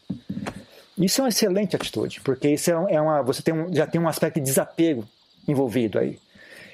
Isso 1.01 1.21
é 1.21 1.23
uma 1.23 1.29
excelente 1.29 1.75
atitude, 1.75 2.21
porque 2.21 2.49
isso 2.49 2.69
é, 2.69 2.93
é 2.93 3.01
uma, 3.01 3.21
você 3.21 3.41
tem 3.41 3.53
um, 3.53 3.73
já 3.73 3.87
tem 3.87 3.99
um 3.99 4.07
aspecto 4.07 4.39
de 4.39 4.45
desapego 4.45 5.03
envolvido 5.47 5.97
aí. 5.97 6.19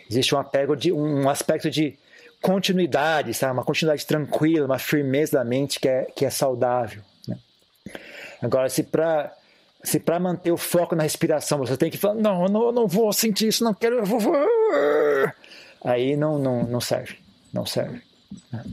Existe 0.10 0.36
um 0.36 0.40
apego 0.40 0.76
de 0.76 0.92
um 0.92 1.30
aspecto 1.30 1.70
de 1.70 1.98
continuidade, 2.42 3.34
sabe? 3.34 3.54
Uma 3.54 3.64
continuidade 3.64 4.06
tranquila, 4.06 4.66
uma 4.66 4.80
firmeza 4.80 5.38
da 5.38 5.44
mente 5.44 5.80
que 5.80 5.88
é, 5.88 6.04
que 6.16 6.26
é 6.26 6.30
saudável. 6.30 7.02
Né? 7.28 7.38
Agora, 8.42 8.70
se 8.70 8.84
para 8.84 9.34
se 9.84 10.00
para 10.00 10.20
manter 10.20 10.52
o 10.52 10.58
foco 10.58 10.96
na 10.96 11.04
respiração 11.04 11.60
você 11.60 11.78
tem 11.78 11.90
que 11.90 11.98
falar, 11.98 12.16
não, 12.16 12.44
eu 12.44 12.50
não, 12.50 12.72
não 12.72 12.88
vou 12.88 13.14
sentir 13.14 13.48
isso, 13.48 13.64
não 13.64 13.74
quero, 13.74 14.00
eu 14.00 14.06
vou. 14.06 14.34
Aí 15.86 16.18
não, 16.18 16.38
não, 16.38 16.64
não 16.64 16.82
serve. 16.82 17.18
Não 17.54 17.66
serve. 17.66 18.02
Né? 18.52 18.64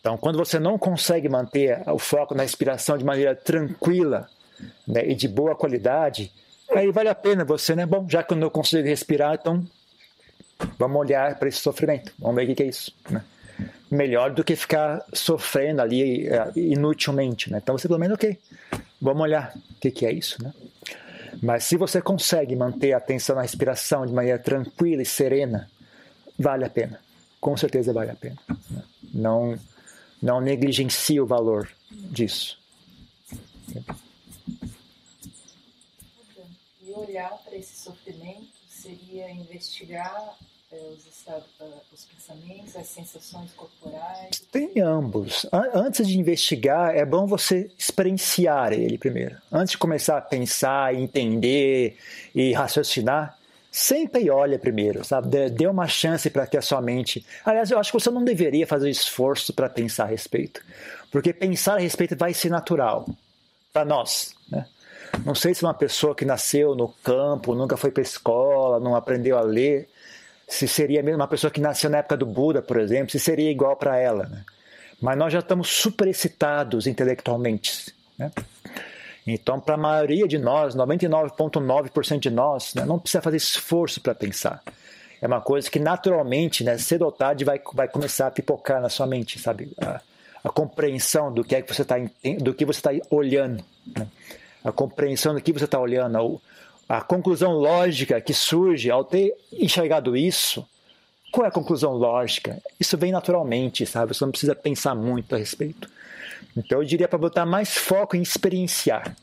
Então, 0.00 0.16
quando 0.16 0.38
você 0.38 0.58
não 0.58 0.78
consegue 0.78 1.28
manter 1.28 1.82
o 1.86 1.98
foco 1.98 2.34
na 2.34 2.42
respiração 2.42 2.96
de 2.96 3.04
maneira 3.04 3.34
tranquila 3.34 4.28
né, 4.86 5.08
e 5.08 5.14
de 5.14 5.28
boa 5.28 5.54
qualidade, 5.54 6.32
aí 6.70 6.90
vale 6.90 7.08
a 7.08 7.14
pena 7.14 7.44
você, 7.44 7.74
né? 7.74 7.86
Bom, 7.86 8.06
já 8.08 8.22
que 8.22 8.32
eu 8.32 8.36
não 8.36 8.50
consigo 8.50 8.86
respirar, 8.86 9.34
então 9.34 9.64
Vamos 10.78 11.00
olhar 11.00 11.38
para 11.38 11.48
esse 11.48 11.58
sofrimento, 11.58 12.12
vamos 12.18 12.36
ver 12.36 12.50
o 12.50 12.54
que 12.54 12.62
é 12.62 12.66
isso. 12.66 12.92
Né? 13.10 13.22
Melhor 13.90 14.30
do 14.30 14.42
que 14.42 14.56
ficar 14.56 15.04
sofrendo 15.12 15.82
ali 15.82 16.28
é, 16.28 16.50
inutilmente. 16.56 17.50
Né? 17.50 17.60
Então 17.62 17.76
você 17.76 17.88
pelo 17.88 18.00
menos, 18.00 18.14
ok, 18.14 18.38
vamos 19.00 19.22
olhar 19.22 19.54
o 19.54 19.90
que 19.90 20.06
é 20.06 20.12
isso. 20.12 20.42
Né? 20.42 20.52
Mas 21.42 21.64
se 21.64 21.76
você 21.76 22.00
consegue 22.00 22.54
manter 22.54 22.92
a 22.92 22.98
atenção 22.98 23.36
na 23.36 23.42
respiração 23.42 24.06
de 24.06 24.12
maneira 24.12 24.38
tranquila 24.38 25.02
e 25.02 25.06
serena, 25.06 25.68
vale 26.38 26.64
a 26.64 26.70
pena. 26.70 27.00
Com 27.40 27.56
certeza 27.56 27.92
vale 27.92 28.10
a 28.10 28.14
pena. 28.14 28.38
Né? 28.70 28.82
Não, 29.12 29.58
não 30.20 30.40
negligencie 30.40 31.20
o 31.20 31.26
valor 31.26 31.68
disso. 31.90 32.58
Olhar 36.94 37.30
para 37.44 37.56
esse 37.56 37.74
sofrimento 37.80 38.48
seria 38.68 39.30
investigar 39.30 40.36
os, 40.72 41.06
estados, 41.06 41.44
os 41.92 42.04
pensamentos, 42.04 42.76
as 42.76 42.86
sensações 42.86 43.50
corporais? 43.52 44.40
Tem 44.50 44.80
ambos. 44.80 45.46
Antes 45.74 46.08
de 46.08 46.18
investigar, 46.18 46.96
é 46.96 47.04
bom 47.04 47.26
você 47.26 47.70
experienciar 47.78 48.72
ele 48.72 48.96
primeiro. 48.96 49.36
Antes 49.50 49.72
de 49.72 49.78
começar 49.78 50.18
a 50.18 50.22
pensar, 50.22 50.94
entender 50.94 51.96
e 52.34 52.52
raciocinar, 52.52 53.38
senta 53.70 54.18
e 54.18 54.30
olha 54.30 54.58
primeiro, 54.58 55.04
sabe? 55.04 55.50
Dê 55.50 55.66
uma 55.66 55.86
chance 55.86 56.28
para 56.30 56.46
que 56.46 56.56
a 56.56 56.62
sua 56.62 56.80
mente. 56.80 57.24
Aliás, 57.44 57.70
eu 57.70 57.78
acho 57.78 57.90
que 57.90 58.00
você 58.00 58.10
não 58.10 58.24
deveria 58.24 58.66
fazer 58.66 58.90
esforço 58.90 59.52
para 59.52 59.68
pensar 59.68 60.04
a 60.04 60.08
respeito, 60.08 60.62
porque 61.10 61.32
pensar 61.32 61.74
a 61.74 61.80
respeito 61.80 62.16
vai 62.16 62.32
ser 62.32 62.50
natural 62.50 63.06
para 63.72 63.84
nós, 63.84 64.34
né? 64.50 64.66
Não 65.24 65.34
sei 65.34 65.54
se 65.54 65.62
uma 65.62 65.74
pessoa 65.74 66.14
que 66.14 66.24
nasceu 66.24 66.74
no 66.74 66.88
campo, 66.88 67.54
nunca 67.54 67.76
foi 67.76 67.90
para 67.90 68.02
escola, 68.02 68.80
não 68.80 68.96
aprendeu 68.96 69.38
a 69.38 69.42
ler, 69.42 69.88
se 70.48 70.66
seria 70.66 71.02
mesmo 71.02 71.20
uma 71.20 71.28
pessoa 71.28 71.50
que 71.50 71.60
nasceu 71.60 71.88
na 71.88 71.98
época 71.98 72.16
do 72.16 72.26
Buda, 72.26 72.60
por 72.60 72.78
exemplo, 72.78 73.10
se 73.10 73.18
seria 73.18 73.50
igual 73.50 73.76
para 73.76 73.96
ela. 73.96 74.24
Né? 74.26 74.44
Mas 75.00 75.16
nós 75.16 75.32
já 75.32 75.38
estamos 75.38 75.68
super 75.68 76.08
excitados 76.08 76.86
intelectualmente. 76.86 77.94
Né? 78.18 78.30
Então, 79.26 79.60
para 79.60 79.74
a 79.74 79.78
maioria 79.78 80.26
de 80.26 80.38
nós, 80.38 80.74
99,9% 80.74 82.18
de 82.18 82.30
nós, 82.30 82.74
né, 82.74 82.84
não 82.84 82.98
precisa 82.98 83.22
fazer 83.22 83.36
esforço 83.36 84.00
para 84.00 84.14
pensar. 84.14 84.62
É 85.20 85.26
uma 85.26 85.40
coisa 85.40 85.70
que 85.70 85.78
naturalmente, 85.78 86.64
né, 86.64 86.76
cedo 86.76 87.04
ou 87.04 87.12
tarde, 87.12 87.44
vai, 87.44 87.60
vai 87.72 87.86
começar 87.86 88.26
a 88.26 88.30
pipocar 88.30 88.80
na 88.80 88.88
sua 88.88 89.06
mente, 89.06 89.38
sabe? 89.38 89.72
A, 89.80 90.00
a 90.44 90.48
compreensão 90.50 91.32
do 91.32 91.44
que 91.44 91.54
é 91.54 91.62
que 91.62 91.72
você 91.72 91.82
está 91.82 91.96
do 92.40 92.52
que 92.52 92.64
você 92.64 92.80
está 92.80 92.90
olhando, 93.08 93.64
né? 93.96 94.06
A 94.64 94.72
compreensão 94.72 95.34
do 95.34 95.40
que 95.40 95.52
você 95.52 95.64
está 95.64 95.78
olhando, 95.78 96.40
a 96.88 97.00
conclusão 97.00 97.52
lógica 97.52 98.20
que 98.20 98.34
surge 98.34 98.90
ao 98.90 99.04
ter 99.04 99.34
enxergado 99.52 100.16
isso, 100.16 100.66
qual 101.32 101.46
é 101.46 101.48
a 101.48 101.52
conclusão 101.52 101.92
lógica? 101.92 102.62
Isso 102.78 102.98
vem 102.98 103.10
naturalmente, 103.10 103.86
sabe? 103.86 104.14
Você 104.14 104.24
não 104.24 104.30
precisa 104.30 104.54
pensar 104.54 104.94
muito 104.94 105.34
a 105.34 105.38
respeito. 105.38 105.88
Então 106.56 106.78
eu 106.78 106.84
diria 106.84 107.08
para 107.08 107.18
botar 107.18 107.46
mais 107.46 107.76
foco 107.76 108.14
em 108.14 108.20
experienciar, 108.22 109.16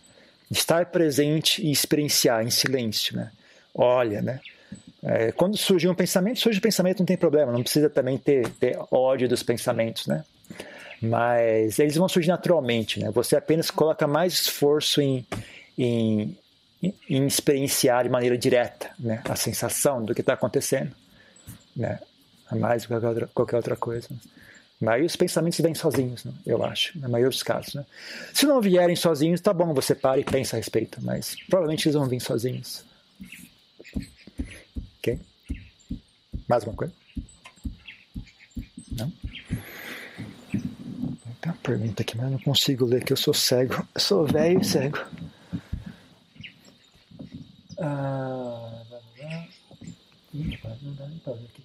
estar 0.49 0.87
presente 0.87 1.63
e 1.63 1.71
experienciar 1.71 2.43
em 2.43 2.49
silêncio, 2.49 3.15
né? 3.15 3.31
Olha, 3.75 4.21
né? 4.21 4.39
É, 5.03 5.31
quando 5.31 5.55
surge 5.55 5.87
um 5.87 5.93
pensamento, 5.93 6.39
surge 6.39 6.57
um 6.57 6.61
pensamento, 6.61 6.99
não 6.99 7.05
tem 7.05 7.15
problema, 7.15 7.51
não 7.51 7.61
precisa 7.61 7.89
também 7.89 8.17
ter, 8.17 8.49
ter 8.49 8.77
ódio 8.91 9.29
dos 9.29 9.43
pensamentos, 9.43 10.07
né? 10.07 10.25
Mas 11.01 11.79
eles 11.79 11.95
vão 11.95 12.09
surgir 12.09 12.29
naturalmente, 12.29 12.99
né? 12.99 13.09
Você 13.11 13.35
apenas 13.35 13.71
coloca 13.71 14.05
mais 14.05 14.33
esforço 14.33 15.01
em, 15.01 15.25
em, 15.77 16.37
em 17.09 17.25
experienciar 17.25 18.03
de 18.03 18.09
maneira 18.09 18.37
direta 18.37 18.91
né? 18.99 19.21
a 19.25 19.35
sensação 19.35 20.03
do 20.03 20.13
que 20.13 20.21
está 20.21 20.33
acontecendo, 20.33 20.93
né? 21.75 21.99
Mais 22.51 22.83
do 22.83 22.87
que 22.87 22.93
qualquer 22.93 23.07
outra, 23.07 23.29
qualquer 23.33 23.55
outra 23.57 23.75
coisa. 23.75 24.09
Mas 24.81 25.05
os 25.05 25.15
pensamentos 25.15 25.59
vêm 25.59 25.75
sozinhos, 25.75 26.23
né? 26.23 26.33
eu 26.45 26.63
acho, 26.63 26.97
na 26.97 27.09
maioria 27.09 27.29
dos 27.29 27.43
casos. 27.43 27.73
Né? 27.73 27.85
Se 28.33 28.45
não 28.45 28.61
vierem 28.61 28.95
sozinhos, 28.95 29.41
tá 29.41 29.53
bom, 29.53 29.73
você 29.73 29.93
para 29.93 30.19
e 30.19 30.23
pensa 30.23 30.55
a 30.55 30.57
respeito, 30.57 30.99
mas 31.01 31.35
provavelmente 31.49 31.85
eles 31.85 31.95
vão 31.95 32.07
vir 32.07 32.21
sozinhos. 32.21 32.85
Ok? 34.99 35.19
Mais 36.47 36.63
uma 36.63 36.73
coisa? 36.73 36.93
Não? 38.91 39.11
Tem 41.41 41.51
uma 41.51 41.57
pergunta 41.59 42.01
aqui, 42.01 42.17
mas 42.17 42.25
eu 42.25 42.31
não 42.31 42.39
consigo 42.39 42.85
ler, 42.85 43.03
que 43.03 43.13
eu 43.13 43.17
sou 43.17 43.33
cego. 43.33 43.87
Eu 43.95 44.01
sou 44.01 44.25
velho 44.25 44.59
e 44.61 44.65
cego. 44.65 44.97
Ah, 47.79 48.83
não 50.81 50.93
dá 50.95 51.07
nem 51.07 51.19
para 51.19 51.33
ver 51.33 51.45
aqui. 51.45 51.63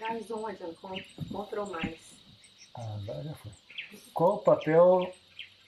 Mais 0.00 0.30
onde? 0.30 1.70
Mais? 1.70 1.96
Ah, 2.74 2.94
agora 2.94 3.24
já 3.24 3.34
foi. 3.34 3.52
Qual 4.12 4.34
o 4.36 4.38
papel 4.38 5.14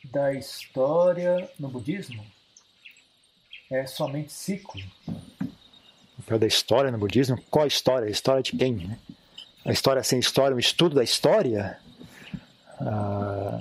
da 0.04 0.32
história 0.34 1.50
no 1.58 1.68
budismo? 1.68 2.24
É 3.70 3.86
somente 3.86 4.32
ciclo. 4.32 4.82
O 6.30 6.38
da 6.38 6.46
história 6.46 6.90
no 6.90 6.98
budismo? 6.98 7.38
Qual 7.50 7.64
a 7.64 7.68
história? 7.68 8.06
A 8.06 8.10
história 8.10 8.42
de 8.42 8.52
quem? 8.52 8.74
Né? 8.74 8.98
A 9.64 9.72
história 9.72 10.02
sem 10.02 10.18
história, 10.18 10.54
um 10.54 10.60
estudo 10.60 10.94
da 10.94 11.02
história? 11.02 11.76
Ah, 12.80 13.60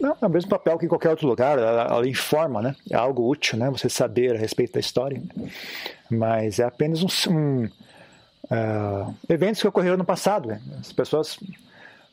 não, 0.00 0.16
é 0.20 0.26
o 0.26 0.30
mesmo 0.30 0.50
papel 0.50 0.78
que 0.78 0.86
em 0.86 0.88
qualquer 0.88 1.10
outro 1.10 1.26
lugar, 1.26 1.58
ela, 1.58 1.82
ela, 1.82 2.08
informa, 2.08 2.62
né? 2.62 2.76
É 2.90 2.96
algo 2.96 3.28
útil, 3.28 3.58
né? 3.58 3.68
Você 3.70 3.88
saber 3.88 4.36
a 4.36 4.38
respeito 4.38 4.74
da 4.74 4.80
história. 4.80 5.20
Mas 6.08 6.58
é 6.58 6.64
apenas 6.64 7.02
um, 7.02 7.08
um 7.32 7.64
uh, 7.64 9.14
eventos 9.28 9.60
que 9.60 9.66
ocorreram 9.66 9.96
no 9.96 10.04
passado. 10.04 10.48
Né? 10.48 10.60
As 10.78 10.92
pessoas 10.92 11.36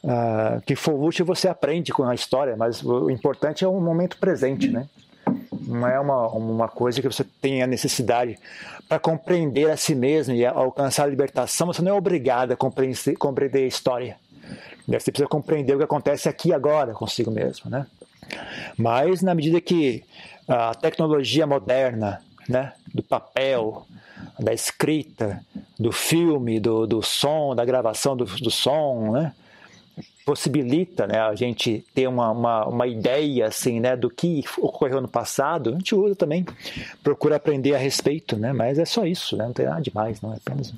uh, 0.04 0.62
que 0.66 0.76
for 0.76 0.94
útil 0.94 1.26
você 1.26 1.48
aprende 1.48 1.92
com 1.92 2.04
a 2.04 2.16
história, 2.16 2.56
mas 2.58 2.84
o 2.84 3.10
importante 3.10 3.64
é 3.64 3.68
o 3.68 3.80
momento 3.80 4.18
presente, 4.18 4.68
né? 4.70 4.88
Não 5.76 5.88
é 5.88 6.00
uma, 6.00 6.28
uma 6.30 6.68
coisa 6.68 7.02
que 7.02 7.08
você 7.08 7.24
tem 7.42 7.62
a 7.62 7.68
necessidade 7.68 8.38
para 8.88 9.00
compreender 9.00 9.70
a 9.70 9.78
si 9.78 9.96
mesmo 9.96 10.34
e 10.34 10.46
alcançar 10.46 11.04
a 11.04 11.08
libertação. 11.08 11.68
Você 11.68 11.82
não 11.82 11.92
é 11.92 11.96
obrigado 11.96 12.52
a 12.52 12.56
compreender, 12.56 13.16
compreender 13.18 13.64
a 13.64 13.68
história. 13.68 14.18
Você 14.88 15.12
precisa 15.12 15.28
compreender 15.28 15.74
o 15.74 15.78
que 15.78 15.84
acontece 15.84 16.30
aqui 16.30 16.54
agora 16.54 16.94
consigo 16.94 17.32
mesmo, 17.32 17.70
né? 17.70 17.88
Mas 18.78 19.22
na 19.22 19.34
medida 19.34 19.60
que 19.60 20.04
a 20.48 20.74
tecnologia 20.76 21.48
moderna, 21.48 22.22
né, 22.48 22.74
do 22.94 23.02
papel, 23.02 23.86
da 24.40 24.54
escrita, 24.54 25.44
do 25.80 25.92
filme, 25.92 26.60
do, 26.60 26.86
do 26.86 27.02
som, 27.02 27.56
da 27.56 27.66
gravação 27.66 28.16
do, 28.16 28.26
do 28.26 28.52
som, 28.52 29.12
né? 29.12 29.34
Possibilita 30.26 31.06
né, 31.06 31.20
a 31.20 31.36
gente 31.36 31.86
ter 31.94 32.08
uma, 32.08 32.32
uma, 32.32 32.66
uma, 32.66 32.88
ideia 32.88 33.46
assim, 33.46 33.80
né, 33.80 33.96
do 33.96 34.10
que 34.10 34.44
ocorreu 34.58 35.00
no 35.00 35.08
passado, 35.08 35.70
a 35.70 35.74
gente 35.74 35.94
usa 35.94 36.16
também, 36.16 36.44
procura 37.04 37.36
aprender 37.36 37.76
a 37.76 37.78
respeito, 37.78 38.36
né, 38.36 38.52
mas 38.52 38.80
é 38.80 38.86
só 38.86 39.06
isso, 39.06 39.38
né, 39.38 39.46
não 39.46 39.54
tem 39.54 39.68
nada 39.68 39.82
demais, 39.82 40.20
não 40.22 40.34
é 40.34 40.38
apenas 40.38 40.74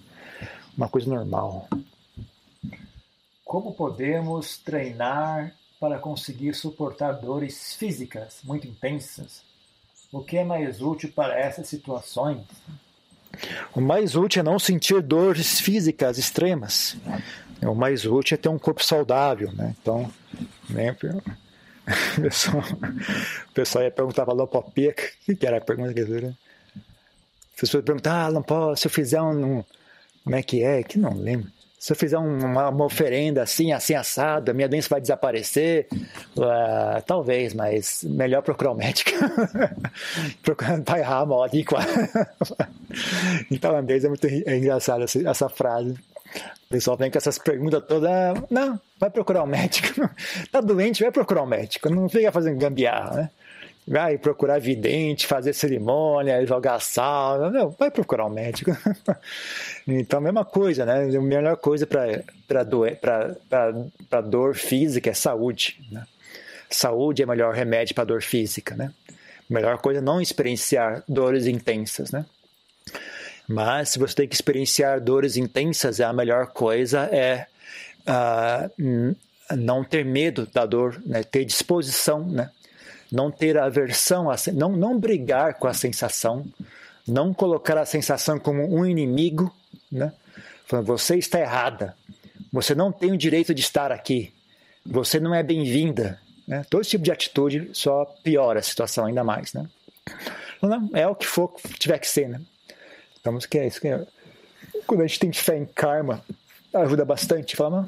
uma 0.75 0.89
coisa 0.89 1.09
normal. 1.09 1.69
Como 3.45 3.73
podemos 3.73 4.57
treinar 4.57 5.53
para 5.79 5.97
conseguir 5.97 6.53
suportar 6.53 7.13
dores 7.13 7.73
físicas 7.73 8.41
muito 8.43 8.67
intensas? 8.67 9.41
O 10.11 10.21
que 10.21 10.37
é 10.37 10.43
mais 10.43 10.81
útil 10.81 11.11
para 11.15 11.39
essas 11.39 11.67
situações? 11.67 12.41
O 13.73 13.79
mais 13.79 14.15
útil 14.15 14.41
é 14.41 14.43
não 14.43 14.59
sentir 14.59 15.01
dores 15.01 15.59
físicas 15.59 16.17
extremas. 16.17 16.97
O 17.61 17.73
mais 17.73 18.05
útil 18.05 18.35
é 18.35 18.37
ter 18.37 18.49
um 18.49 18.59
corpo 18.59 18.83
saudável, 18.83 19.51
né? 19.53 19.75
Então, 19.81 20.11
né, 20.69 20.95
o 22.17 22.21
pessoal, 22.21 22.63
o 23.49 23.53
pessoal 23.53 23.83
ia 23.85 23.91
perguntar 23.91 24.25
para 24.25 24.33
a 24.33 24.35
o 25.29 25.35
que 25.35 25.45
era 25.45 25.57
a 25.57 25.61
pergunta 25.61 25.93
que 25.93 26.01
era? 26.01 26.27
As 27.53 27.59
pessoas 27.59 27.83
ah, 28.11 28.75
se 28.75 28.87
eu 28.87 28.91
fizer 28.91 29.21
um, 29.21 29.63
como 30.23 30.35
é 30.35 30.43
que 30.43 30.63
é, 30.63 30.83
que 30.83 30.99
não 30.99 31.13
lembro 31.13 31.51
se 31.79 31.91
eu 31.91 31.95
fizer 31.95 32.17
uma, 32.17 32.69
uma, 32.69 32.85
oferenda 32.85 33.43
assim, 33.43 33.71
assim 33.71 33.93
assada, 33.93 34.53
minha 34.53 34.67
doença 34.67 34.89
vai 34.89 34.99
desaparecer? 34.99 35.87
Uh, 36.35 37.01
talvez, 37.05 37.53
mas 37.53 38.03
melhor 38.03 38.41
procurar 38.41 38.71
um 38.71 38.75
médico. 38.75 39.11
Procurando 40.41 40.83
pai 40.83 41.01
Rama, 41.01 41.35
Em 43.51 43.57
tailandês 43.57 44.03
é 44.03 44.09
muito 44.09 44.25
é 44.25 44.57
engraçado 44.57 45.03
essa, 45.03 45.29
essa 45.29 45.49
frase. 45.49 45.95
O 46.65 46.69
pessoal 46.69 46.97
vem 46.97 47.09
com 47.09 47.17
essas 47.17 47.37
perguntas 47.37 47.83
todas. 47.87 48.11
Não, 48.49 48.79
vai 48.99 49.09
procurar 49.09 49.43
um 49.43 49.47
médico. 49.47 50.09
tá 50.51 50.61
doente, 50.61 51.01
vai 51.01 51.11
procurar 51.11 51.43
um 51.43 51.47
médico. 51.47 51.89
Não 51.89 52.09
fica 52.09 52.31
fazendo 52.31 52.57
gambiarra, 52.57 53.15
né? 53.15 53.29
vai 53.87 54.17
procurar 54.17 54.59
vidente, 54.59 55.25
fazer 55.25 55.53
cerimônia, 55.53 56.45
jogar 56.45 56.81
sal, 56.81 57.49
não, 57.49 57.69
vai 57.69 57.89
procurar 57.89 58.25
um 58.25 58.29
médico. 58.29 58.71
então, 59.87 60.19
mesma 60.19 60.43
coisa, 60.43 60.85
né? 60.85 61.05
A 61.05 61.21
melhor 61.21 61.55
coisa 61.55 61.87
para 61.87 62.61
dor 64.21 64.55
física 64.55 65.09
é 65.09 65.13
saúde. 65.13 65.79
Né? 65.89 66.05
Saúde 66.69 67.21
é 67.21 67.25
o 67.25 67.29
melhor 67.29 67.53
remédio 67.53 67.95
para 67.95 68.03
dor 68.03 68.21
física, 68.21 68.75
né? 68.75 68.91
A 69.49 69.53
melhor 69.53 69.77
coisa 69.77 69.99
é 69.99 70.03
não 70.03 70.19
experienciar 70.19 71.01
dores 71.07 71.47
intensas, 71.47 72.11
né? 72.11 72.25
Mas 73.47 73.89
se 73.89 73.99
você 73.99 74.13
tem 74.13 74.27
que 74.27 74.35
experienciar 74.35 74.99
dores 74.99 75.37
intensas, 75.37 76.01
a 76.01 76.11
melhor 76.11 76.47
coisa 76.47 77.03
é 77.11 77.47
uh, 78.07 79.15
não 79.55 79.83
ter 79.83 80.03
medo 80.03 80.47
da 80.53 80.65
dor, 80.65 81.01
né? 81.05 81.23
ter 81.23 81.45
disposição, 81.45 82.27
né? 82.27 82.51
não 83.11 83.31
ter 83.31 83.57
aversão, 83.57 84.27
não, 84.53 84.75
não 84.75 84.99
brigar 84.99 85.53
com 85.55 85.67
a 85.67 85.73
sensação, 85.73 86.45
não 87.07 87.33
colocar 87.33 87.77
a 87.77 87.85
sensação 87.85 88.37
como 88.37 88.63
um 88.63 88.85
inimigo, 88.85 89.53
né? 89.91 90.11
Você 90.83 91.15
está 91.15 91.39
errada, 91.39 91.95
você 92.51 92.75
não 92.75 92.91
tem 92.91 93.13
o 93.13 93.17
direito 93.17 93.53
de 93.53 93.61
estar 93.61 93.89
aqui, 93.89 94.33
você 94.85 95.17
não 95.17 95.33
é 95.33 95.41
bem-vinda. 95.41 96.19
Né? 96.45 96.65
Todo 96.69 96.81
esse 96.81 96.91
tipo 96.91 97.05
de 97.05 97.11
atitude 97.11 97.69
só 97.73 98.03
piora 98.23 98.59
a 98.59 98.63
situação 98.63 99.05
ainda 99.05 99.23
mais. 99.23 99.53
Né? 99.53 99.65
Não, 100.61 100.89
é 100.93 101.07
o 101.07 101.15
que 101.15 101.25
for, 101.25 101.53
tiver 101.79 101.99
que 101.99 102.07
ser. 102.07 102.27
Né? 102.27 102.41
Então, 103.27 103.37
que 103.39 103.57
é 103.57 103.67
isso 103.67 103.81
que 103.81 103.89
é. 103.89 104.05
Quando 104.85 105.01
a 105.01 105.07
gente 105.07 105.19
tem 105.19 105.33
fé 105.33 105.57
em 105.57 105.65
karma, 105.65 106.23
ajuda 106.73 107.03
bastante. 107.03 107.57
Fala, 107.57 107.87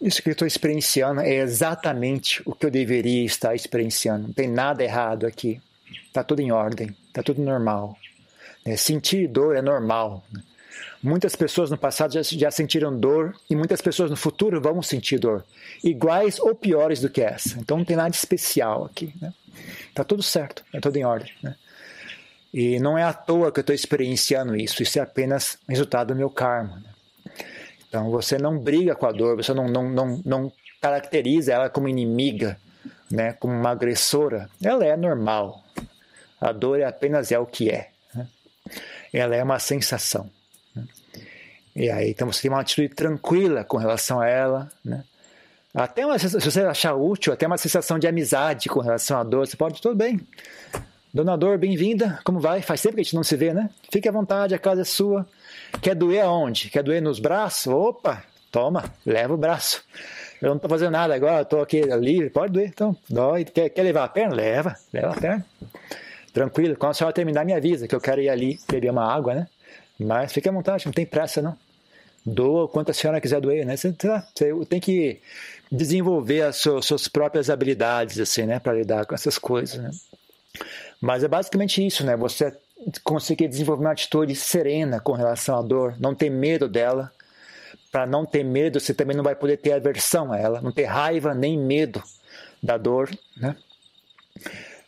isso 0.00 0.20
que 0.20 0.30
eu 0.30 0.32
estou 0.32 0.48
experienciando 0.48 1.20
é 1.20 1.36
exatamente 1.36 2.42
o 2.44 2.52
que 2.52 2.66
eu 2.66 2.70
deveria 2.70 3.24
estar 3.24 3.54
experienciando. 3.54 4.26
Não 4.26 4.34
tem 4.34 4.48
nada 4.48 4.82
errado 4.82 5.26
aqui. 5.26 5.60
Está 6.06 6.24
tudo 6.24 6.40
em 6.40 6.50
ordem, 6.50 6.94
está 7.06 7.22
tudo 7.22 7.40
normal. 7.40 7.96
É, 8.64 8.76
sentir 8.76 9.28
dor 9.28 9.54
é 9.54 9.62
normal. 9.62 10.24
Muitas 11.00 11.36
pessoas 11.36 11.70
no 11.70 11.78
passado 11.78 12.14
já, 12.14 12.22
já 12.22 12.50
sentiram 12.50 12.98
dor 12.98 13.36
e 13.48 13.54
muitas 13.54 13.80
pessoas 13.80 14.10
no 14.10 14.16
futuro 14.16 14.60
vão 14.60 14.82
sentir 14.82 15.18
dor, 15.18 15.44
iguais 15.84 16.40
ou 16.40 16.54
piores 16.54 17.00
do 17.00 17.10
que 17.10 17.20
essa. 17.20 17.60
Então 17.60 17.76
não 17.76 17.84
tem 17.84 17.96
nada 17.96 18.14
especial 18.14 18.86
aqui. 18.86 19.14
Está 19.88 20.02
né? 20.02 20.06
tudo 20.08 20.22
certo, 20.22 20.64
está 20.66 20.80
tudo 20.80 20.96
em 20.96 21.04
ordem. 21.04 21.30
Né? 21.42 21.54
E 22.54 22.78
não 22.78 22.96
é 22.96 23.02
à 23.02 23.12
toa 23.12 23.50
que 23.50 23.58
eu 23.58 23.62
estou 23.62 23.74
experienciando 23.74 24.54
isso, 24.54 24.80
isso 24.80 24.96
é 25.00 25.02
apenas 25.02 25.58
resultado 25.68 26.14
do 26.14 26.16
meu 26.16 26.30
karma. 26.30 26.76
Né? 26.76 27.34
Então 27.88 28.12
você 28.12 28.38
não 28.38 28.56
briga 28.56 28.94
com 28.94 29.06
a 29.06 29.10
dor, 29.10 29.36
você 29.36 29.52
não, 29.52 29.66
não, 29.66 29.90
não, 29.90 30.22
não 30.24 30.52
caracteriza 30.80 31.52
ela 31.52 31.68
como 31.68 31.88
inimiga, 31.88 32.56
né, 33.10 33.32
como 33.32 33.52
uma 33.52 33.70
agressora. 33.70 34.48
Ela 34.62 34.84
é 34.84 34.96
normal. 34.96 35.64
A 36.40 36.52
dor 36.52 36.78
é 36.78 36.84
apenas 36.84 37.32
é 37.32 37.38
o 37.40 37.44
que 37.44 37.70
é. 37.70 37.90
Né? 38.14 38.28
Ela 39.12 39.34
é 39.34 39.42
uma 39.42 39.58
sensação. 39.58 40.30
Né? 40.76 40.84
E 41.74 41.90
aí, 41.90 42.10
então 42.10 42.30
você 42.30 42.42
tem 42.42 42.52
uma 42.52 42.60
atitude 42.60 42.90
tranquila 42.90 43.64
com 43.64 43.78
relação 43.78 44.20
a 44.20 44.28
ela, 44.28 44.70
né? 44.84 45.02
Até 45.74 46.06
uma, 46.06 46.16
se 46.20 46.28
você 46.28 46.60
achar 46.60 46.94
útil, 46.94 47.32
até 47.32 47.48
uma 47.48 47.58
sensação 47.58 47.98
de 47.98 48.06
amizade 48.06 48.68
com 48.68 48.78
relação 48.78 49.18
à 49.18 49.24
dor, 49.24 49.44
você 49.44 49.56
pode, 49.56 49.82
tudo 49.82 49.96
bem. 49.96 50.20
Dona 51.14 51.36
Dor, 51.36 51.58
bem-vinda. 51.58 52.18
Como 52.24 52.40
vai? 52.40 52.60
Faz 52.60 52.82
tempo 52.82 52.96
que 52.96 53.00
a 53.00 53.04
gente 53.04 53.14
não 53.14 53.22
se 53.22 53.36
vê, 53.36 53.54
né? 53.54 53.70
Fique 53.88 54.08
à 54.08 54.10
vontade, 54.10 54.52
a 54.52 54.58
casa 54.58 54.80
é 54.80 54.84
sua. 54.84 55.24
Quer 55.80 55.94
doer 55.94 56.24
aonde? 56.24 56.68
Quer 56.68 56.82
doer 56.82 57.00
nos 57.00 57.20
braços? 57.20 57.68
Opa, 57.68 58.24
toma, 58.50 58.82
leva 59.06 59.32
o 59.32 59.36
braço. 59.36 59.84
Eu 60.42 60.48
não 60.48 60.56
estou 60.56 60.68
fazendo 60.68 60.90
nada 60.90 61.14
agora, 61.14 61.42
estou 61.42 61.62
aqui 61.62 61.82
livre, 61.82 62.30
pode 62.30 62.52
doer, 62.52 62.66
então, 62.66 62.96
dói. 63.08 63.44
Quer, 63.44 63.68
quer 63.68 63.84
levar 63.84 64.02
a 64.02 64.08
perna? 64.08 64.34
Leva, 64.34 64.74
leva 64.92 65.12
a 65.12 65.14
perna. 65.14 65.46
Tranquilo, 66.32 66.74
quando 66.74 66.90
a 66.90 66.94
senhora 66.94 67.14
terminar, 67.14 67.44
me 67.44 67.54
avisa 67.54 67.86
que 67.86 67.94
eu 67.94 68.00
quero 68.00 68.20
ir 68.20 68.28
ali 68.28 68.58
beber 68.68 68.90
uma 68.90 69.06
água, 69.06 69.36
né? 69.36 69.46
Mas 70.00 70.32
fique 70.32 70.48
à 70.48 70.52
vontade, 70.52 70.84
não 70.84 70.92
tem 70.92 71.06
pressa, 71.06 71.40
não. 71.40 71.56
Doa 72.26 72.64
o 72.64 72.68
quanto 72.68 72.90
a 72.90 72.92
senhora 72.92 73.20
quiser 73.20 73.40
doer, 73.40 73.64
né? 73.64 73.76
Você, 73.76 73.94
você 74.34 74.66
tem 74.68 74.80
que 74.80 75.20
desenvolver 75.70 76.42
as 76.42 76.56
suas, 76.56 76.84
suas 76.84 77.06
próprias 77.06 77.50
habilidades, 77.50 78.18
assim, 78.18 78.46
né? 78.46 78.58
Para 78.58 78.72
lidar 78.72 79.06
com 79.06 79.14
essas 79.14 79.38
coisas, 79.38 79.78
né? 79.78 79.92
Mas 81.04 81.22
é 81.22 81.28
basicamente 81.28 81.86
isso, 81.86 82.02
né? 82.02 82.16
Você 82.16 82.56
conseguir 83.02 83.46
desenvolver 83.46 83.84
uma 83.84 83.92
atitude 83.92 84.34
serena 84.34 85.00
com 85.00 85.12
relação 85.12 85.58
à 85.58 85.60
dor, 85.60 85.94
não 86.00 86.14
ter 86.14 86.30
medo 86.30 86.66
dela. 86.66 87.12
Para 87.92 88.06
não 88.06 88.24
ter 88.24 88.42
medo, 88.42 88.80
você 88.80 88.94
também 88.94 89.14
não 89.14 89.22
vai 89.22 89.34
poder 89.34 89.58
ter 89.58 89.72
aversão 89.72 90.32
a 90.32 90.38
ela, 90.38 90.62
não 90.62 90.72
ter 90.72 90.84
raiva 90.84 91.34
nem 91.34 91.58
medo 91.58 92.02
da 92.62 92.78
dor, 92.78 93.10
né? 93.36 93.54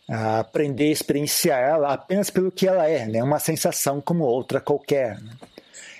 aprender 0.09 0.89
a 0.89 0.93
experienciar 0.93 1.61
ela 1.61 1.93
apenas 1.93 2.31
pelo 2.31 2.51
que 2.51 2.67
ela 2.67 2.89
é, 2.89 3.07
né? 3.07 3.23
uma 3.23 3.39
sensação 3.39 4.01
como 4.01 4.25
outra 4.25 4.59
qualquer. 4.59 5.21
Né? 5.21 5.33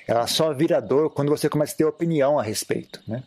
Ela 0.09 0.27
só 0.27 0.53
vira 0.55 0.81
dor 0.81 1.11
quando 1.11 1.29
você 1.29 1.49
começa 1.49 1.75
a 1.75 1.77
ter 1.77 1.85
opinião 1.85 2.39
a 2.39 2.43
respeito. 2.43 3.03
Né? 3.07 3.23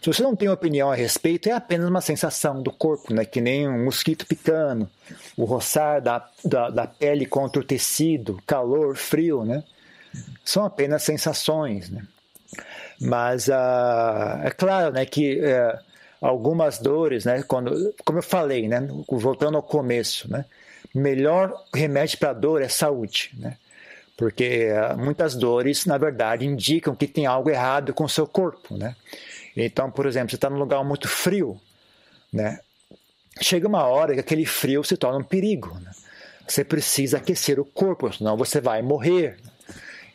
Se 0.00 0.12
você 0.12 0.22
não 0.22 0.36
tem 0.36 0.48
opinião 0.48 0.90
a 0.90 0.94
respeito, 0.94 1.48
é 1.48 1.52
apenas 1.52 1.88
uma 1.88 2.00
sensação 2.00 2.62
do 2.62 2.70
corpo, 2.70 3.12
né? 3.12 3.24
que 3.24 3.40
nem 3.40 3.68
um 3.68 3.84
mosquito 3.84 4.26
picando, 4.26 4.88
o 5.36 5.44
roçar 5.44 6.00
da, 6.00 6.28
da, 6.44 6.70
da 6.70 6.86
pele 6.86 7.26
contra 7.26 7.60
o 7.60 7.64
tecido, 7.64 8.40
calor, 8.46 8.96
frio. 8.96 9.44
Né? 9.44 9.62
São 10.44 10.64
apenas 10.64 11.02
sensações. 11.02 11.90
Né? 11.90 12.02
Mas 13.00 13.48
uh, 13.48 14.44
é 14.44 14.50
claro 14.50 14.92
né, 14.92 15.04
que. 15.04 15.40
Uh, 15.40 15.88
algumas 16.20 16.78
dores, 16.78 17.24
né? 17.24 17.42
Quando, 17.42 17.94
como 18.04 18.18
eu 18.18 18.22
falei, 18.22 18.68
né? 18.68 18.86
Voltando 19.08 19.56
ao 19.56 19.62
começo, 19.62 20.30
né? 20.30 20.44
Melhor 20.94 21.52
remédio 21.74 22.18
para 22.18 22.32
dor 22.32 22.62
é 22.62 22.68
saúde, 22.68 23.30
né? 23.38 23.56
Porque 24.16 24.68
uh, 24.72 24.98
muitas 24.98 25.34
dores, 25.34 25.86
na 25.86 25.96
verdade, 25.96 26.46
indicam 26.46 26.94
que 26.94 27.06
tem 27.06 27.26
algo 27.26 27.50
errado 27.50 27.94
com 27.94 28.04
o 28.04 28.08
seu 28.08 28.26
corpo, 28.26 28.76
né? 28.76 28.96
Então, 29.64 29.90
por 29.90 30.06
exemplo, 30.06 30.30
você 30.30 30.36
está 30.36 30.48
num 30.48 30.58
lugar 30.58 30.84
muito 30.84 31.08
frio, 31.08 31.60
né? 32.32 32.60
Chega 33.40 33.66
uma 33.66 33.84
hora 33.84 34.14
que 34.14 34.20
aquele 34.20 34.46
frio 34.46 34.84
se 34.84 34.96
torna 34.96 35.18
um 35.18 35.24
perigo, 35.24 35.74
né? 35.80 35.90
Você 36.46 36.64
precisa 36.64 37.18
aquecer 37.18 37.58
o 37.58 37.64
corpo, 37.64 38.12
senão 38.12 38.36
você 38.36 38.60
vai 38.60 38.82
morrer. 38.82 39.36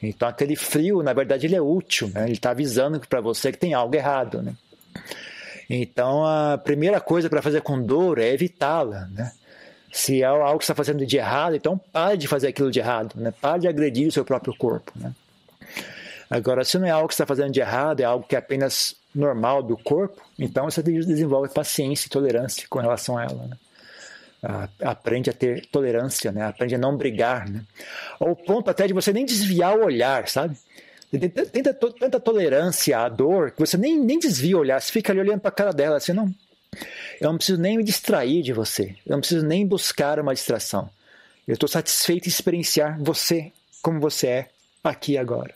Então, 0.02 0.28
aquele 0.28 0.56
frio, 0.56 1.04
na 1.04 1.14
verdade, 1.14 1.46
ele 1.46 1.56
é 1.56 1.62
útil, 1.62 2.10
né? 2.14 2.24
Ele 2.24 2.34
está 2.34 2.52
avisando 2.52 3.00
para 3.02 3.22
você 3.22 3.52
que 3.52 3.58
tem 3.58 3.74
algo 3.74 3.94
errado, 3.96 4.42
né? 4.42 4.56
Então, 5.70 6.26
a 6.26 6.58
primeira 6.58 7.02
coisa 7.02 7.30
para 7.30 7.42
fazer 7.42 7.62
com 7.62 7.82
dor 7.82 8.20
é 8.20 8.30
evitá-la, 8.30 9.08
né? 9.12 9.32
Se 9.92 10.22
é 10.22 10.26
algo 10.26 10.58
que 10.58 10.66
você 10.66 10.72
está 10.72 10.76
fazendo 10.76 11.06
de 11.06 11.18
errado, 11.18 11.56
então 11.56 11.78
pare 11.78 12.18
de 12.18 12.28
fazer 12.28 12.48
aquilo 12.48 12.72
de 12.72 12.80
errado, 12.80 13.14
né? 13.16 13.32
Pare 13.40 13.62
de 13.62 13.68
agredir 13.68 14.08
o 14.08 14.12
seu 14.12 14.26
próprio 14.26 14.56
corpo, 14.56 14.92
né? 14.96 15.14
Agora, 16.30 16.64
se 16.64 16.80
não 16.80 16.88
é 16.88 16.90
algo 16.90 17.08
que 17.08 17.14
você 17.14 17.22
está 17.22 17.28
fazendo 17.28 17.52
de 17.52 17.60
errado, 17.60 18.00
é 18.00 18.04
algo 18.04 18.26
que 18.26 18.36
é 18.36 18.40
apenas 18.40 18.96
normal 19.14 19.62
do 19.62 19.78
corpo, 19.78 20.22
então 20.38 20.66
você 20.70 20.82
desenvolve 20.82 21.54
paciência 21.54 22.08
e 22.08 22.10
tolerância 22.10 22.66
com 22.70 22.80
relação 22.80 23.18
a 23.18 23.24
ela, 23.24 23.48
né? 23.48 23.58
aprende 24.82 25.30
a 25.30 25.34
ter 25.34 25.66
tolerância, 25.68 26.32
né? 26.32 26.44
Aprende 26.44 26.76
a 26.76 26.78
não 26.78 26.98
brigar, 26.98 27.48
né? 27.50 27.64
Ao 28.20 28.36
ponto 28.36 28.70
até 28.70 28.86
de 28.86 28.94
você 28.94 29.14
nem 29.14 29.26
desviar 29.26 29.78
o 29.78 29.86
olhar, 29.86 30.28
sabe? 30.28 30.58
Tenta 31.12 31.74
tanta 31.74 32.20
tolerância 32.20 33.00
à 33.00 33.08
dor 33.08 33.52
que 33.52 33.60
você 33.60 33.78
nem, 33.78 33.98
nem 33.98 34.20
desvia 34.20 34.58
o 34.58 34.60
olhar, 34.60 34.82
você 34.82 34.92
fica 34.92 35.14
ali 35.14 35.22
olhando 35.22 35.40
para 35.40 35.50
a 35.50 35.54
cara 35.54 35.72
dela, 35.72 35.98
assim, 35.98 36.12
não. 36.12 36.34
Eu 37.22 37.30
não 37.30 37.38
preciso 37.38 37.62
nem 37.62 37.78
me 37.78 37.84
distrair 37.84 38.42
de 38.42 38.52
você, 38.52 38.96
eu 39.06 39.14
não 39.14 39.20
preciso 39.20 39.46
nem 39.46 39.66
buscar 39.66 40.20
uma 40.20 40.34
distração. 40.34 40.90
Eu 41.48 41.54
estou 41.54 41.70
satisfeito 41.70 42.26
em 42.26 42.30
experienciar 42.30 42.98
você 43.00 43.52
como 43.82 44.00
você 44.00 44.28
é 44.28 44.50
aqui 44.84 45.18
agora. 45.18 45.54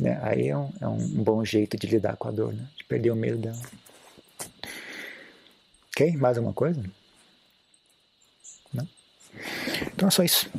Né? 0.00 0.18
Aí 0.22 0.48
é 0.48 0.56
um, 0.56 0.70
é 0.80 0.88
um 0.88 0.98
bom 1.22 1.44
jeito 1.44 1.76
de 1.76 1.86
lidar 1.86 2.16
com 2.16 2.28
a 2.28 2.30
dor, 2.30 2.52
né? 2.52 2.66
de 2.76 2.84
perder 2.84 3.10
o 3.10 3.16
medo 3.16 3.38
dela. 3.38 3.60
Ok? 5.90 6.16
Mais 6.16 6.38
alguma 6.38 6.54
coisa? 6.54 6.82
Não? 8.72 8.88
Então 9.94 10.08
é 10.08 10.10
só 10.10 10.22
isso. 10.22 10.50